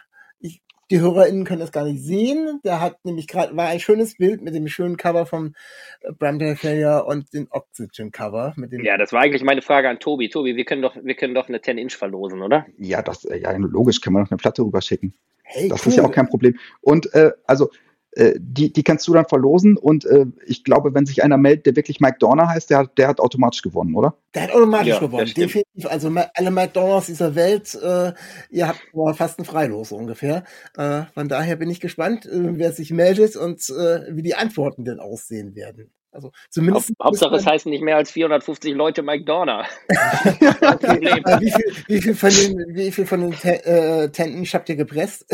die 0.90 1.00
HörerInnen 1.00 1.44
können 1.44 1.60
das 1.60 1.72
gar 1.72 1.84
nicht 1.84 2.02
sehen. 2.02 2.60
Der 2.64 2.80
hat 2.80 3.04
nämlich 3.04 3.28
gerade, 3.28 3.56
war 3.56 3.68
ein 3.68 3.80
schönes 3.80 4.16
Bild 4.16 4.42
mit 4.42 4.54
dem 4.54 4.66
schönen 4.68 4.96
Cover 4.96 5.26
vom 5.26 5.54
äh, 6.00 6.12
Brampton 6.12 6.56
Failure 6.56 7.04
und 7.04 7.32
dem 7.32 7.46
Oxygen 7.50 8.10
Cover. 8.10 8.52
Mit 8.56 8.72
dem 8.72 8.84
ja, 8.84 8.96
das 8.96 9.12
war 9.12 9.20
eigentlich 9.20 9.42
meine 9.42 9.62
Frage 9.62 9.88
an 9.88 10.00
Tobi. 10.00 10.28
Tobi, 10.28 10.56
wir 10.56 10.64
können 10.64 10.82
doch, 10.82 10.96
wir 11.00 11.14
können 11.14 11.34
doch 11.34 11.48
eine 11.48 11.58
10-Inch 11.58 11.96
verlosen, 11.96 12.42
oder? 12.42 12.66
Ja, 12.78 13.02
das, 13.02 13.24
äh, 13.24 13.38
ja, 13.38 13.52
logisch, 13.52 14.00
können 14.00 14.16
wir 14.16 14.20
noch 14.20 14.30
eine 14.30 14.38
Platte 14.38 14.62
rüberschicken. 14.62 15.14
Hey, 15.42 15.68
das 15.68 15.84
cool. 15.84 15.90
ist 15.90 15.96
ja 15.96 16.04
auch 16.04 16.12
kein 16.12 16.28
Problem. 16.28 16.58
Und 16.80 17.12
äh, 17.14 17.32
also 17.46 17.70
äh, 18.12 18.34
die, 18.38 18.72
die 18.72 18.82
kannst 18.82 19.06
du 19.06 19.12
dann 19.12 19.26
verlosen 19.26 19.76
und 19.76 20.04
äh, 20.04 20.26
ich 20.44 20.64
glaube, 20.64 20.94
wenn 20.94 21.06
sich 21.06 21.22
einer 21.22 21.36
meldet, 21.36 21.66
der 21.66 21.76
wirklich 21.76 22.00
Mike 22.00 22.16
Dorner 22.18 22.48
heißt, 22.48 22.70
der, 22.70 22.86
der 22.96 23.08
hat 23.08 23.20
automatisch 23.20 23.62
gewonnen, 23.62 23.94
oder? 23.94 24.14
Der 24.34 24.42
hat 24.42 24.52
automatisch 24.52 24.88
ja, 24.88 24.98
gewonnen, 24.98 25.32
definitiv. 25.36 25.86
Also 25.86 26.12
alle 26.34 26.50
Mike 26.50 26.72
Dorners 26.72 27.06
dieser 27.06 27.34
Welt, 27.34 27.74
äh, 27.80 28.12
ihr 28.50 28.68
habt 28.68 28.80
fast 29.16 29.38
ein 29.38 29.44
Freilos 29.44 29.92
ungefähr. 29.92 30.44
Äh, 30.76 31.02
von 31.14 31.28
daher 31.28 31.56
bin 31.56 31.70
ich 31.70 31.80
gespannt, 31.80 32.26
äh, 32.26 32.58
wer 32.58 32.72
sich 32.72 32.90
meldet 32.90 33.36
und 33.36 33.60
äh, 33.70 34.00
wie 34.10 34.22
die 34.22 34.34
Antworten 34.34 34.84
denn 34.84 34.98
aussehen 34.98 35.54
werden. 35.54 35.90
Also 36.12 36.32
zumindest. 36.48 36.92
Hauptsache, 37.02 37.36
es 37.36 37.46
heißen 37.46 37.70
nicht 37.70 37.82
mehr 37.82 37.96
als 37.96 38.10
450 38.10 38.74
Leute 38.74 39.02
Mike 39.02 39.24
Dorner. 39.24 39.66
okay. 39.88 41.22
wie, 41.40 41.50
viel, 41.50 41.72
wie 41.86 42.02
viel 42.02 42.14
von 42.14 42.30
den, 42.30 42.74
wie 42.74 42.90
viel 42.90 43.06
von 43.06 43.20
den 43.20 43.32
äh, 43.42 44.10
Tenten 44.10 44.44
habt 44.44 44.68
ihr 44.68 44.76
gepresst? 44.76 45.26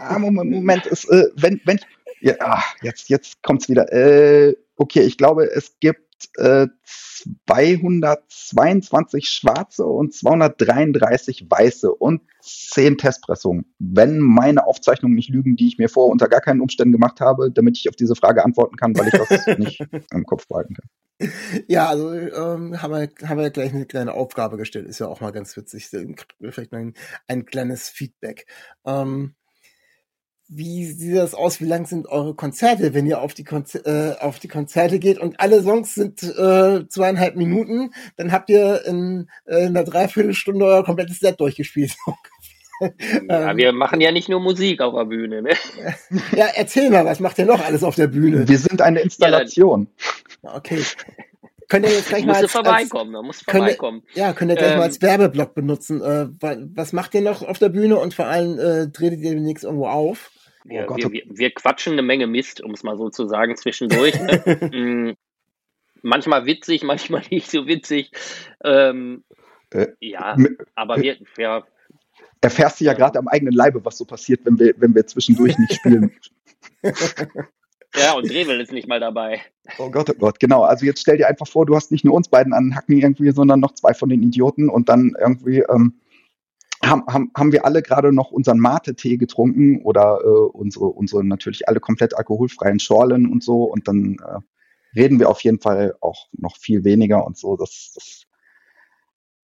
ah, 0.00 0.18
Moment, 0.18 0.50
Moment 0.50 0.86
ist, 0.86 1.04
äh, 1.10 1.26
wenn, 1.36 1.60
wenn, 1.64 1.80
ja, 2.20 2.34
ach, 2.40 2.74
jetzt, 2.82 3.08
jetzt 3.08 3.42
kommt's 3.42 3.68
wieder. 3.68 3.92
Äh, 3.92 4.56
okay, 4.76 5.02
ich 5.02 5.18
glaube, 5.18 5.44
es 5.44 5.78
gibt 5.80 6.09
äh, 6.36 6.66
222 7.46 9.28
schwarze 9.28 9.84
und 9.84 10.14
233 10.14 11.46
weiße 11.48 11.92
und 11.92 12.22
10 12.42 12.98
Testpressungen. 12.98 13.72
Wenn 13.78 14.18
meine 14.18 14.66
Aufzeichnungen 14.66 15.14
nicht 15.14 15.28
lügen, 15.28 15.56
die 15.56 15.68
ich 15.68 15.78
mir 15.78 15.88
vor 15.88 16.06
unter 16.08 16.28
gar 16.28 16.40
keinen 16.40 16.60
Umständen 16.60 16.92
gemacht 16.92 17.20
habe, 17.20 17.50
damit 17.50 17.76
ich 17.78 17.88
auf 17.88 17.96
diese 17.96 18.14
Frage 18.14 18.44
antworten 18.44 18.76
kann, 18.76 18.96
weil 18.96 19.08
ich 19.08 19.14
das 19.14 19.46
nicht 19.58 19.82
im 20.12 20.24
Kopf 20.24 20.46
behalten 20.48 20.74
kann. 20.74 20.88
Ja, 21.68 21.88
also 21.88 22.14
ähm, 22.14 22.80
haben, 22.80 22.92
wir, 22.92 23.10
haben 23.28 23.38
wir 23.38 23.50
gleich 23.50 23.74
eine 23.74 23.84
kleine 23.84 24.14
Aufgabe 24.14 24.56
gestellt. 24.56 24.86
Ist 24.86 25.00
ja 25.00 25.06
auch 25.06 25.20
mal 25.20 25.32
ganz 25.32 25.54
witzig. 25.56 25.88
Vielleicht 25.88 26.72
ein, 26.72 26.94
ein 27.28 27.44
kleines 27.44 27.90
Feedback. 27.90 28.46
Ähm, 28.86 29.34
wie 30.52 30.84
sieht 30.84 31.16
das 31.16 31.32
aus? 31.32 31.60
Wie 31.60 31.66
lang 31.66 31.86
sind 31.86 32.08
eure 32.08 32.34
Konzerte, 32.34 32.92
wenn 32.92 33.06
ihr 33.06 33.22
auf 33.22 33.34
die, 33.34 33.44
Konzer 33.44 33.86
äh, 33.86 34.18
auf 34.18 34.40
die 34.40 34.48
Konzerte 34.48 34.98
geht 34.98 35.18
und 35.18 35.38
alle 35.38 35.62
Songs 35.62 35.94
sind 35.94 36.22
äh, 36.24 36.88
zweieinhalb 36.88 37.36
Minuten, 37.36 37.92
dann 38.16 38.32
habt 38.32 38.50
ihr 38.50 38.84
in, 38.84 39.28
äh, 39.46 39.66
in 39.66 39.76
einer 39.76 39.84
Dreiviertelstunde 39.84 40.64
euer 40.64 40.84
komplettes 40.84 41.20
Set 41.20 41.40
durchgespielt. 41.40 41.96
Ja, 43.28 43.50
ähm, 43.50 43.58
wir 43.58 43.74
machen 43.74 44.00
ja 44.00 44.10
nicht 44.10 44.30
nur 44.30 44.40
Musik 44.40 44.80
auf 44.80 44.94
der 44.94 45.04
Bühne. 45.04 45.42
Ne? 45.42 45.50
Ja, 46.34 46.46
erzähl 46.54 46.88
mal, 46.88 47.04
was 47.04 47.20
macht 47.20 47.36
ihr 47.36 47.44
noch 47.44 47.62
alles 47.62 47.84
auf 47.84 47.94
der 47.94 48.06
Bühne? 48.06 48.48
Wir 48.48 48.56
sind 48.56 48.80
eine 48.80 49.00
Installation. 49.00 49.86
Ja, 50.42 50.56
okay. 50.56 50.80
Könnt 51.68 51.84
ihr 51.84 51.92
jetzt 51.92 52.08
gleich 52.08 52.24
mal 52.24 52.36
als, 52.36 52.50
vorbeikommen, 52.50 53.12
da 53.12 53.20
musst 53.20 53.44
vorbeikommen. 53.44 54.02
Ihr, 54.14 54.22
ja, 54.22 54.32
könnt 54.32 54.50
ihr 54.50 54.56
gleich 54.56 54.72
ähm, 54.72 54.78
mal 54.78 54.84
als 54.84 55.02
Werbeblock 55.02 55.54
benutzen. 55.54 56.00
Äh, 56.00 56.28
was 56.74 56.94
macht 56.94 57.14
ihr 57.14 57.20
noch 57.20 57.42
auf 57.42 57.58
der 57.58 57.68
Bühne 57.68 57.98
und 57.98 58.14
vor 58.14 58.24
allem 58.24 58.58
äh, 58.58 58.90
tretet 58.90 59.20
ihr 59.20 59.32
demnächst 59.32 59.64
irgendwo 59.64 59.86
auf? 59.86 60.30
Wir, 60.64 60.86
oh 60.90 60.96
wir, 60.96 61.10
wir, 61.10 61.22
wir, 61.26 61.50
quatschen 61.52 61.94
eine 61.94 62.02
Menge 62.02 62.26
Mist, 62.26 62.60
um 62.60 62.72
es 62.72 62.82
mal 62.82 62.96
so 62.96 63.08
zu 63.08 63.26
sagen, 63.26 63.56
zwischendurch. 63.56 64.20
Ne? 64.20 64.40
Mm, 64.72 65.16
manchmal 66.02 66.46
witzig, 66.46 66.82
manchmal 66.82 67.22
nicht 67.30 67.50
so 67.50 67.66
witzig. 67.66 68.10
Ähm, 68.62 69.24
äh, 69.70 69.88
ja, 70.00 70.36
aber 70.74 71.00
wir, 71.00 71.16
ja, 71.38 71.64
erfährst 72.40 72.80
du 72.80 72.84
ja 72.84 72.92
gerade 72.92 73.18
am 73.18 73.28
eigenen 73.28 73.54
Leibe, 73.54 73.84
was 73.84 73.98
so 73.98 74.04
passiert, 74.04 74.40
wenn 74.44 74.58
wir, 74.58 74.74
wenn 74.78 74.94
wir 74.94 75.06
zwischendurch 75.06 75.58
nicht 75.58 75.74
spielen. 75.74 76.12
Ja, 77.96 78.12
und 78.12 78.30
Drevel 78.30 78.60
ist 78.60 78.70
nicht 78.70 78.86
mal 78.86 79.00
dabei. 79.00 79.40
Oh 79.78 79.90
Gott, 79.90 80.10
oh 80.10 80.14
Gott, 80.16 80.38
genau. 80.38 80.62
Also 80.62 80.86
jetzt 80.86 81.00
stell 81.00 81.16
dir 81.16 81.26
einfach 81.26 81.48
vor, 81.48 81.66
du 81.66 81.74
hast 81.74 81.90
nicht 81.90 82.04
nur 82.04 82.14
uns 82.14 82.28
beiden 82.28 82.52
an 82.52 82.74
Hacken 82.76 82.96
irgendwie, 82.96 83.32
sondern 83.32 83.58
noch 83.58 83.74
zwei 83.74 83.94
von 83.94 84.08
den 84.08 84.22
Idioten 84.22 84.68
und 84.68 84.88
dann 84.88 85.16
irgendwie 85.18 85.64
ähm, 85.68 85.94
haben, 86.90 87.04
haben, 87.06 87.30
haben 87.36 87.52
wir 87.52 87.64
alle 87.64 87.82
gerade 87.82 88.12
noch 88.12 88.30
unseren 88.30 88.58
Mate-Tee 88.58 89.16
getrunken 89.16 89.82
oder 89.82 90.20
äh, 90.22 90.26
unsere, 90.26 90.86
unsere 90.86 91.24
natürlich 91.24 91.68
alle 91.68 91.80
komplett 91.80 92.16
alkoholfreien 92.16 92.80
Schorlen 92.80 93.30
und 93.30 93.42
so 93.42 93.64
und 93.64 93.88
dann 93.88 94.16
äh, 94.18 94.40
reden 94.98 95.18
wir 95.18 95.28
auf 95.28 95.40
jeden 95.40 95.60
Fall 95.60 95.94
auch 96.00 96.28
noch 96.32 96.56
viel 96.56 96.84
weniger 96.84 97.26
und 97.26 97.38
so. 97.38 97.56
Das, 97.56 97.92
das 97.94 98.26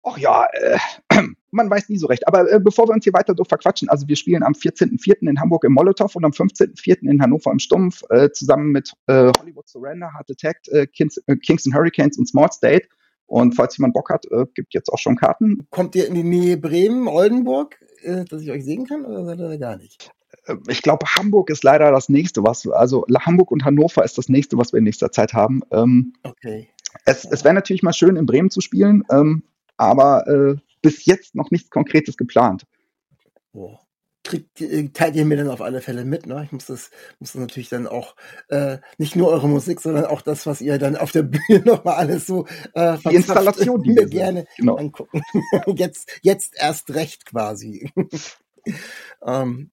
ach 0.03 0.17
ja, 0.17 0.45
äh, 0.53 0.77
man 1.51 1.69
weiß 1.69 1.89
nie 1.89 1.97
so 1.97 2.07
recht. 2.07 2.27
Aber 2.27 2.51
äh, 2.51 2.59
bevor 2.59 2.87
wir 2.87 2.93
uns 2.93 3.03
hier 3.03 3.13
weiter 3.13 3.33
durch 3.33 3.47
verquatschen, 3.47 3.89
also 3.89 4.07
wir 4.07 4.15
spielen 4.15 4.43
am 4.43 4.53
14.04. 4.53 5.29
in 5.29 5.39
Hamburg 5.39 5.63
im 5.63 5.73
Molotow 5.73 6.13
und 6.15 6.25
am 6.25 6.31
15.04. 6.31 7.09
in 7.09 7.21
Hannover 7.21 7.51
im 7.51 7.59
Stumpf 7.59 8.03
äh, 8.09 8.29
zusammen 8.31 8.71
mit 8.71 8.93
äh, 9.07 9.31
Hollywood 9.39 9.67
Surrender, 9.67 10.11
Heart 10.13 10.31
Attack, 10.31 10.57
äh, 10.67 10.87
Kings, 10.87 11.17
äh, 11.27 11.35
Kingston 11.37 11.73
Hurricanes 11.73 12.17
und 12.17 12.27
Small 12.27 12.51
State. 12.51 12.87
Und 13.31 13.55
falls 13.55 13.77
jemand 13.77 13.93
Bock 13.93 14.09
hat, 14.09 14.25
äh, 14.29 14.45
gibt 14.53 14.73
jetzt 14.73 14.89
auch 14.89 14.97
schon 14.97 15.15
Karten. 15.15 15.65
Kommt 15.69 15.95
ihr 15.95 16.05
in 16.05 16.15
die 16.15 16.23
Nähe 16.23 16.57
Bremen, 16.57 17.07
Oldenburg, 17.07 17.79
äh, 18.01 18.25
dass 18.25 18.41
ich 18.41 18.51
euch 18.51 18.65
sehen 18.65 18.85
kann, 18.85 19.05
oder 19.05 19.23
seid 19.23 19.39
ihr 19.39 19.57
gar 19.57 19.77
nicht? 19.77 20.11
Äh, 20.47 20.57
ich 20.67 20.81
glaube, 20.81 21.05
Hamburg 21.17 21.49
ist 21.49 21.63
leider 21.63 21.91
das 21.91 22.09
nächste, 22.09 22.43
was, 22.43 22.67
also 22.67 23.05
Hamburg 23.07 23.51
und 23.51 23.63
Hannover 23.63 24.03
ist 24.03 24.17
das 24.17 24.27
nächste, 24.27 24.57
was 24.57 24.73
wir 24.73 24.79
in 24.79 24.83
nächster 24.83 25.13
Zeit 25.13 25.31
haben. 25.31 25.61
Ähm, 25.71 26.11
okay. 26.23 26.67
Es, 27.05 27.23
es 27.23 27.45
wäre 27.45 27.53
natürlich 27.53 27.83
mal 27.83 27.93
schön, 27.93 28.17
in 28.17 28.25
Bremen 28.25 28.49
zu 28.49 28.59
spielen, 28.59 29.05
ähm, 29.09 29.43
aber 29.77 30.27
äh, 30.27 30.55
bis 30.81 31.05
jetzt 31.05 31.33
noch 31.33 31.51
nichts 31.51 31.69
Konkretes 31.69 32.17
geplant. 32.17 32.65
Boah 33.53 33.79
kriegt, 34.31 34.61
äh, 34.61 34.89
teilt 34.89 35.15
ihr 35.15 35.25
mir 35.25 35.37
dann 35.37 35.49
auf 35.49 35.61
alle 35.61 35.81
Fälle 35.81 36.05
mit. 36.05 36.25
Ne? 36.25 36.41
Ich 36.45 36.51
muss 36.51 36.65
das, 36.65 36.89
muss 37.19 37.33
das 37.33 37.41
natürlich 37.41 37.69
dann 37.69 37.87
auch 37.87 38.15
äh, 38.47 38.77
nicht 38.97 39.15
nur 39.15 39.29
eure 39.29 39.47
Musik, 39.47 39.81
sondern 39.81 40.05
auch 40.05 40.21
das, 40.21 40.45
was 40.45 40.61
ihr 40.61 40.79
dann 40.79 40.95
auf 40.95 41.11
der 41.11 41.23
Bühne 41.47 41.63
nochmal 41.65 41.95
alles 41.95 42.25
so 42.25 42.47
äh, 42.73 42.97
die 43.09 43.15
Installation, 43.15 43.83
die 43.83 43.91
mir 43.91 44.07
gerne 44.07 44.45
genau. 44.57 44.77
angucken. 44.77 45.21
jetzt, 45.75 46.09
jetzt 46.21 46.53
erst 46.57 46.93
recht 46.93 47.25
quasi. 47.25 47.91
ähm, 49.25 49.71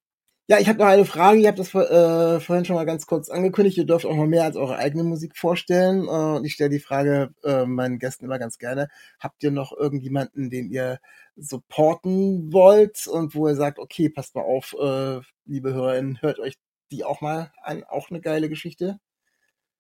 ja, 0.51 0.59
ich 0.59 0.67
habe 0.67 0.79
noch 0.79 0.87
eine 0.87 1.05
Frage. 1.05 1.41
Ihr 1.41 1.49
habt 1.49 1.59
das 1.59 1.75
äh, 1.75 2.41
vorhin 2.41 2.65
schon 2.65 2.77
mal 2.77 2.87
ganz 2.87 3.07
kurz 3.07 3.29
angekündigt. 3.29 3.77
Ihr 3.77 3.85
dürft 3.85 4.07
auch 4.07 4.17
noch 4.17 4.27
mehr 4.27 4.45
als 4.45 4.57
eure 4.57 4.77
eigene 4.77 5.05
Musik 5.05 5.37
vorstellen. 5.37 6.09
Äh, 6.09 6.47
ich 6.47 6.55
stelle 6.55 6.71
die 6.71 6.81
Frage 6.81 7.35
äh, 7.45 7.67
meinen 7.67 7.99
Gästen 7.99 8.25
immer 8.25 8.39
ganz 8.39 8.57
gerne. 8.57 8.89
Habt 9.21 9.43
ihr 9.43 9.51
noch 9.51 9.77
irgendjemanden, 9.77 10.49
den 10.49 10.71
ihr 10.71 11.01
supporten 11.37 12.51
wollt 12.51 13.07
und 13.07 13.35
wo 13.35 13.47
ihr 13.47 13.57
sagt, 13.57 13.79
okay, 13.79 14.09
passt 14.09 14.35
mal 14.35 14.41
auf, 14.41 14.75
äh, 14.81 15.21
liebe 15.45 15.75
HörerInnen, 15.75 16.23
hört 16.23 16.39
euch 16.39 16.55
die 16.91 17.05
auch 17.05 17.21
mal 17.21 17.53
an. 17.63 17.85
Auch 17.85 18.09
eine 18.09 18.23
geile 18.23 18.49
Geschichte. 18.49 18.99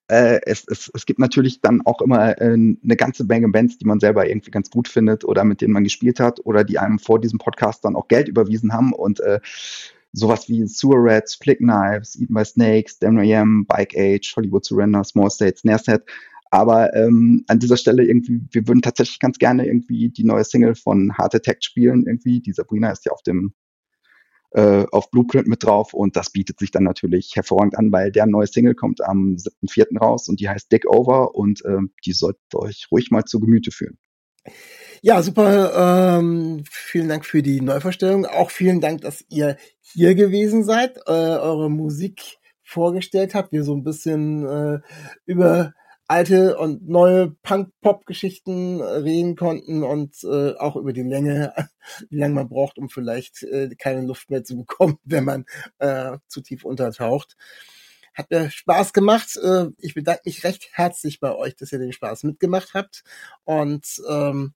Äh, 0.09 0.41
es, 0.45 0.67
es, 0.69 0.91
es 0.95 1.07
gibt 1.07 1.19
natürlich 1.19 1.63
dann 1.63 1.81
auch 1.87 2.03
immer 2.03 2.39
äh, 2.41 2.45
eine 2.45 2.97
ganze 2.97 3.25
Menge 3.25 3.49
Bands, 3.49 3.79
die 3.79 3.87
man 3.87 4.01
selber 4.01 4.29
irgendwie 4.29 4.51
ganz 4.51 4.69
gut 4.69 4.89
findet 4.89 5.25
oder 5.25 5.45
mit 5.45 5.63
denen 5.63 5.73
man 5.73 5.85
gespielt 5.85 6.21
hat 6.21 6.45
oder 6.45 6.63
die 6.63 6.79
einem 6.79 6.99
vor 6.99 7.19
diesem 7.19 7.39
Podcast 7.39 7.87
dann 7.87 7.97
auch 7.97 8.09
Geld 8.09 8.29
überwiesen 8.29 8.75
haben 8.75 8.93
und 8.93 9.21
äh, 9.21 9.41
sowas 10.13 10.49
wie 10.49 10.67
Sewer 10.67 10.97
Rats, 10.99 11.35
Flick 11.35 11.59
Knives, 11.59 12.19
Eaten 12.19 12.35
by 12.35 12.45
Snakes, 12.45 12.99
Damn 12.99 13.19
Am, 13.19 13.67
Bike 13.67 13.95
Age, 13.97 14.35
Hollywood 14.37 14.65
Surrender, 14.65 15.05
Small 15.05 15.31
States, 15.31 15.61
Snare 15.61 15.79
Set. 15.79 16.03
Aber 16.51 16.95
ähm, 16.95 17.45
an 17.49 17.59
dieser 17.59 17.77
Stelle 17.77 18.05
irgendwie, 18.05 18.41
wir 18.51 18.67
würden 18.67 18.81
tatsächlich 18.81 19.19
ganz 19.19 19.39
gerne 19.39 19.67
irgendwie 19.67 20.09
die 20.09 20.25
neue 20.25 20.45
Single 20.45 20.75
von 20.75 21.15
Heart 21.17 21.35
Attack 21.35 21.63
spielen. 21.63 22.07
Irgendwie, 22.07 22.41
die 22.41 22.53
Sabrina 22.53 22.91
ist 22.91 23.05
ja 23.05 23.13
auf 23.13 23.23
dem 23.23 23.53
äh, 24.53 24.87
auf 24.93 25.11
Blueprint 25.11 25.47
mit 25.47 25.63
drauf 25.63 25.93
und 25.93 26.17
das 26.17 26.31
bietet 26.31 26.59
sich 26.59 26.71
dann 26.71 26.85
natürlich 26.85 27.33
hervorragend 27.35 27.77
an, 27.77 27.93
weil 27.93 28.11
der 28.11 28.27
neue 28.27 28.47
Single 28.47 28.75
kommt 28.75 29.03
am 29.03 29.37
7.4. 29.37 29.99
raus 29.99 30.29
und 30.29 30.41
die 30.41 30.49
heißt 30.49 30.73
Dick 30.73 30.87
Over 30.89 31.35
und 31.35 31.63
äh, 31.67 31.81
die 32.07 32.13
solltet 32.13 32.41
ihr 32.55 32.61
euch 32.61 32.89
ruhig 32.91 33.11
mal 33.11 33.25
zu 33.25 33.41
Gemüte 33.41 33.71
führen. 33.71 33.99
Ja, 35.03 35.23
super. 35.23 36.19
Ähm, 36.19 36.65
vielen 36.71 37.09
Dank 37.09 37.25
für 37.25 37.43
die 37.43 37.61
Neuvorstellung. 37.61 38.27
Auch 38.27 38.51
vielen 38.51 38.81
Dank, 38.81 39.03
dass 39.03 39.25
ihr 39.29 39.57
hier 39.81 40.15
gewesen 40.15 40.65
seid, 40.65 40.97
äh, 41.07 41.11
eure 41.11 41.71
Musik 41.71 42.39
vorgestellt 42.65 43.35
habt, 43.35 43.53
wir 43.53 43.65
so 43.65 43.75
ein 43.75 43.85
bisschen 43.85 44.47
äh, 44.47 44.81
über 45.25 45.73
alte 46.09 46.57
und 46.59 46.89
neue 46.89 47.31
Punk-Pop-Geschichten 47.43 48.81
reden 48.81 49.37
konnten 49.37 49.83
und 49.83 50.17
äh, 50.25 50.55
auch 50.55 50.77
über 50.77 50.93
die 50.93 51.03
Länge, 51.03 51.53
wie 52.11 52.19
lange 52.19 52.35
man 52.35 52.49
braucht, 52.49 52.79
um 52.79 52.89
vielleicht 52.89 53.43
äh, 53.45 53.69
keine 53.79 54.03
Luft 54.07 54.31
mehr 54.31 54.43
zu 54.43 54.57
bekommen, 54.57 54.99
wenn 55.05 55.25
man 55.25 55.45
äh, 55.79 56.19
zu 56.27 56.41
tief 56.41 56.65
untertaucht. 56.65 57.37
Hat 58.19 58.31
mir 58.33 58.51
Spaß 58.51 58.93
gemacht. 58.93 59.39
Äh, 59.41 59.67
ich 59.79 59.95
bedanke 59.95 60.23
mich 60.25 60.43
recht 60.43 60.71
herzlich 60.73 61.21
bei 61.21 61.33
euch, 61.33 61.55
dass 61.55 61.71
ihr 61.71 61.79
den 61.79 61.93
Spaß 61.93 62.25
mitgemacht 62.25 62.75
habt. 62.75 63.05
Und 63.45 64.03
ähm, 64.09 64.55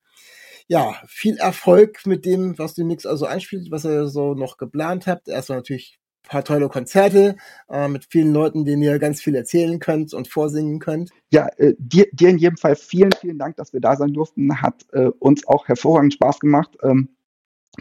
ja, 0.67 1.01
viel 1.07 1.37
Erfolg 1.37 2.05
mit 2.05 2.25
dem, 2.25 2.59
was 2.59 2.75
du 2.75 2.85
Mix 2.85 3.07
also 3.07 3.25
einspielt, 3.25 3.71
was 3.71 3.85
ihr 3.85 4.09
so 4.09 4.35
noch 4.35 4.57
geplant 4.57 5.07
habt. 5.07 5.29
Erstmal 5.29 5.59
natürlich 5.59 6.01
paar 6.25 6.43
tolle 6.43 6.69
Konzerte 6.69 7.37
äh, 7.69 7.87
mit 7.87 8.07
vielen 8.11 8.33
Leuten, 8.33 8.65
denen 8.65 8.83
ihr 8.83 8.99
ganz 8.99 9.21
viel 9.21 9.37
erzählen 9.37 9.79
könnt 9.79 10.13
und 10.13 10.27
vorsingen 10.27 10.81
könnt. 10.81 11.11
Ja, 11.31 11.49
äh, 11.57 11.75
dir, 11.79 12.07
dir 12.13 12.31
in 12.31 12.39
jedem 12.39 12.57
Fall 12.57 12.75
vielen, 12.75 13.13
vielen 13.13 13.39
Dank, 13.39 13.57
dass 13.57 13.73
wir 13.73 13.81
da 13.81 13.97
sein 13.97 14.13
durften. 14.13 14.61
Hat 14.61 14.87
äh, 14.93 15.07
uns 15.21 15.47
auch 15.47 15.69
hervorragend 15.69 16.15
Spaß 16.15 16.41
gemacht. 16.41 16.77
Ähm, 16.83 17.11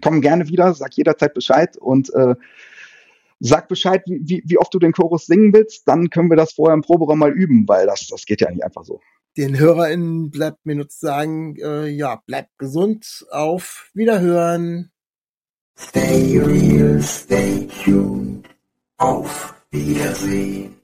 komm 0.03 0.21
gerne 0.21 0.47
wieder, 0.47 0.75
sag 0.75 0.93
jederzeit 0.93 1.33
Bescheid 1.33 1.75
und 1.77 2.13
äh, 2.13 2.35
sag 3.41 3.67
Bescheid, 3.67 4.03
wie, 4.05 4.43
wie 4.45 4.57
oft 4.57 4.73
du 4.73 4.79
den 4.79 4.93
Chorus 4.93 5.25
singen 5.25 5.53
willst, 5.53 5.87
dann 5.87 6.09
können 6.09 6.29
wir 6.29 6.37
das 6.37 6.53
vorher 6.53 6.75
im 6.75 6.81
Proberaum 6.81 7.19
mal 7.19 7.31
üben, 7.31 7.67
weil 7.67 7.87
das, 7.87 8.07
das 8.07 8.25
geht 8.25 8.41
ja 8.41 8.49
nicht 8.49 8.63
einfach 8.63 8.85
so. 8.85 9.01
Den 9.37 9.57
HörerInnen 9.57 10.29
bleibt 10.29 10.65
mir 10.65 10.75
nur 10.75 10.89
zu 10.89 10.99
sagen, 10.99 11.55
äh, 11.57 11.87
ja, 11.87 12.21
bleibt 12.25 12.57
gesund, 12.57 13.25
auf 13.31 13.89
Wiederhören. 13.93 14.91
Stay 15.77 16.39
real, 16.39 17.01
stay 17.01 17.67
tuned. 17.83 18.45
Auf 18.97 19.55
Wiedersehen. 19.71 20.80